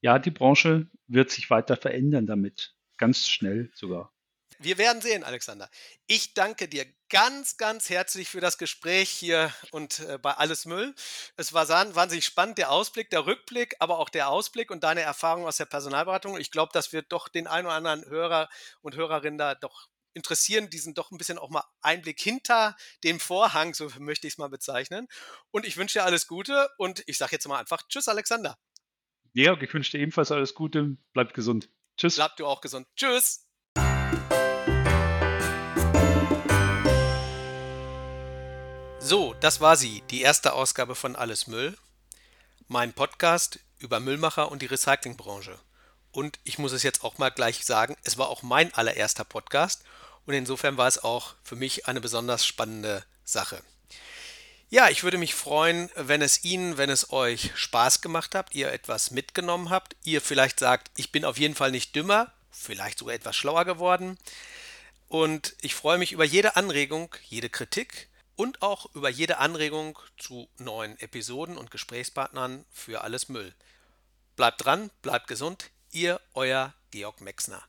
ja, 0.01 0.19
die 0.19 0.31
Branche 0.31 0.87
wird 1.07 1.31
sich 1.31 1.49
weiter 1.49 1.77
verändern 1.77 2.27
damit. 2.27 2.75
Ganz 2.97 3.27
schnell 3.27 3.71
sogar. 3.73 4.13
Wir 4.59 4.77
werden 4.77 5.01
sehen, 5.01 5.23
Alexander. 5.23 5.69
Ich 6.07 6.33
danke 6.33 6.67
dir 6.67 6.85
ganz, 7.09 7.57
ganz 7.57 7.89
herzlich 7.89 8.29
für 8.29 8.41
das 8.41 8.57
Gespräch 8.57 9.09
hier 9.09 9.53
und 9.71 9.99
äh, 9.99 10.17
bei 10.17 10.33
Alles 10.33 10.65
Müll. 10.65 10.93
Es 11.37 11.53
war 11.53 11.67
wahnsinnig 11.67 12.25
spannend, 12.25 12.57
der 12.57 12.71
Ausblick, 12.71 13.09
der 13.09 13.25
Rückblick, 13.25 13.75
aber 13.79 13.99
auch 13.99 14.09
der 14.09 14.29
Ausblick 14.29 14.71
und 14.71 14.83
deine 14.83 15.01
Erfahrung 15.01 15.45
aus 15.45 15.57
der 15.57 15.65
Personalberatung. 15.65 16.37
Ich 16.37 16.51
glaube, 16.51 16.71
das 16.73 16.93
wird 16.93 17.11
doch 17.11 17.27
den 17.27 17.47
einen 17.47 17.67
oder 17.67 17.75
anderen 17.75 18.05
Hörer 18.05 18.49
und 18.81 18.95
Hörerinnen 18.95 19.37
da 19.37 19.55
doch 19.55 19.87
interessieren, 20.13 20.69
diesen 20.69 20.93
doch 20.93 21.11
ein 21.11 21.17
bisschen 21.17 21.37
auch 21.37 21.49
mal 21.49 21.63
Einblick 21.81 22.19
hinter 22.19 22.75
dem 23.03 23.19
Vorhang, 23.19 23.73
so 23.73 23.89
möchte 23.99 24.27
ich 24.27 24.33
es 24.33 24.37
mal 24.37 24.49
bezeichnen. 24.49 25.07
Und 25.51 25.65
ich 25.65 25.77
wünsche 25.77 25.99
dir 25.99 26.05
alles 26.05 26.25
Gute 26.25 26.69
und 26.77 27.03
ich 27.05 27.17
sage 27.17 27.33
jetzt 27.33 27.47
mal 27.47 27.59
einfach 27.59 27.83
Tschüss, 27.87 28.07
Alexander. 28.07 28.57
Georg, 29.33 29.61
ich 29.61 29.73
wünsche 29.73 29.91
dir 29.91 29.99
ebenfalls 29.99 30.31
alles 30.31 30.53
Gute. 30.53 30.97
Bleib 31.11 31.33
gesund. 31.33 31.69
Tschüss. 31.97 32.15
Bleib 32.15 32.37
du 32.37 32.47
auch 32.47 32.61
gesund. 32.61 32.87
Tschüss. 32.95 33.44
So, 39.07 39.35
das 39.35 39.61
war 39.61 39.77
sie, 39.77 40.01
die 40.09 40.23
erste 40.23 40.53
Ausgabe 40.53 40.95
von 40.95 41.15
Alles 41.15 41.45
Müll, 41.45 41.77
mein 42.67 42.91
Podcast 42.91 43.59
über 43.77 43.99
Müllmacher 43.99 44.51
und 44.51 44.63
die 44.63 44.65
Recyclingbranche. 44.65 45.59
Und 46.11 46.39
ich 46.43 46.57
muss 46.57 46.71
es 46.71 46.81
jetzt 46.81 47.03
auch 47.03 47.19
mal 47.19 47.29
gleich 47.29 47.63
sagen, 47.65 47.95
es 48.03 48.17
war 48.17 48.29
auch 48.29 48.41
mein 48.41 48.73
allererster 48.73 49.23
Podcast 49.23 49.83
und 50.25 50.33
insofern 50.33 50.77
war 50.77 50.87
es 50.87 51.03
auch 51.03 51.35
für 51.43 51.55
mich 51.55 51.87
eine 51.87 52.01
besonders 52.01 52.47
spannende 52.47 53.05
Sache. 53.23 53.61
Ja, 54.69 54.89
ich 54.89 55.03
würde 55.03 55.19
mich 55.19 55.35
freuen, 55.35 55.91
wenn 55.95 56.23
es 56.23 56.43
Ihnen, 56.43 56.79
wenn 56.79 56.89
es 56.89 57.11
euch 57.13 57.51
Spaß 57.53 58.01
gemacht 58.01 58.33
habt, 58.33 58.55
ihr 58.55 58.71
etwas 58.71 59.11
mitgenommen 59.11 59.69
habt, 59.69 59.95
ihr 60.03 60.19
vielleicht 60.19 60.59
sagt, 60.59 60.89
ich 60.95 61.11
bin 61.11 61.25
auf 61.25 61.37
jeden 61.37 61.53
Fall 61.53 61.69
nicht 61.69 61.95
dümmer, 61.95 62.33
vielleicht 62.49 62.97
sogar 62.97 63.13
etwas 63.13 63.35
schlauer 63.35 63.65
geworden. 63.65 64.17
Und 65.07 65.55
ich 65.61 65.75
freue 65.75 65.99
mich 65.99 66.11
über 66.11 66.25
jede 66.25 66.55
Anregung, 66.55 67.15
jede 67.29 67.51
Kritik 67.51 68.09
und 68.35 68.61
auch 68.61 68.93
über 68.95 69.09
jede 69.09 69.37
Anregung 69.37 69.97
zu 70.17 70.49
neuen 70.57 70.99
Episoden 70.99 71.57
und 71.57 71.71
Gesprächspartnern 71.71 72.65
für 72.71 73.01
alles 73.01 73.29
Müll. 73.29 73.53
Bleibt 74.35 74.65
dran, 74.65 74.91
bleibt 75.01 75.27
gesund, 75.27 75.71
ihr 75.91 76.19
euer 76.33 76.73
Georg 76.91 77.21
Mexner. 77.21 77.63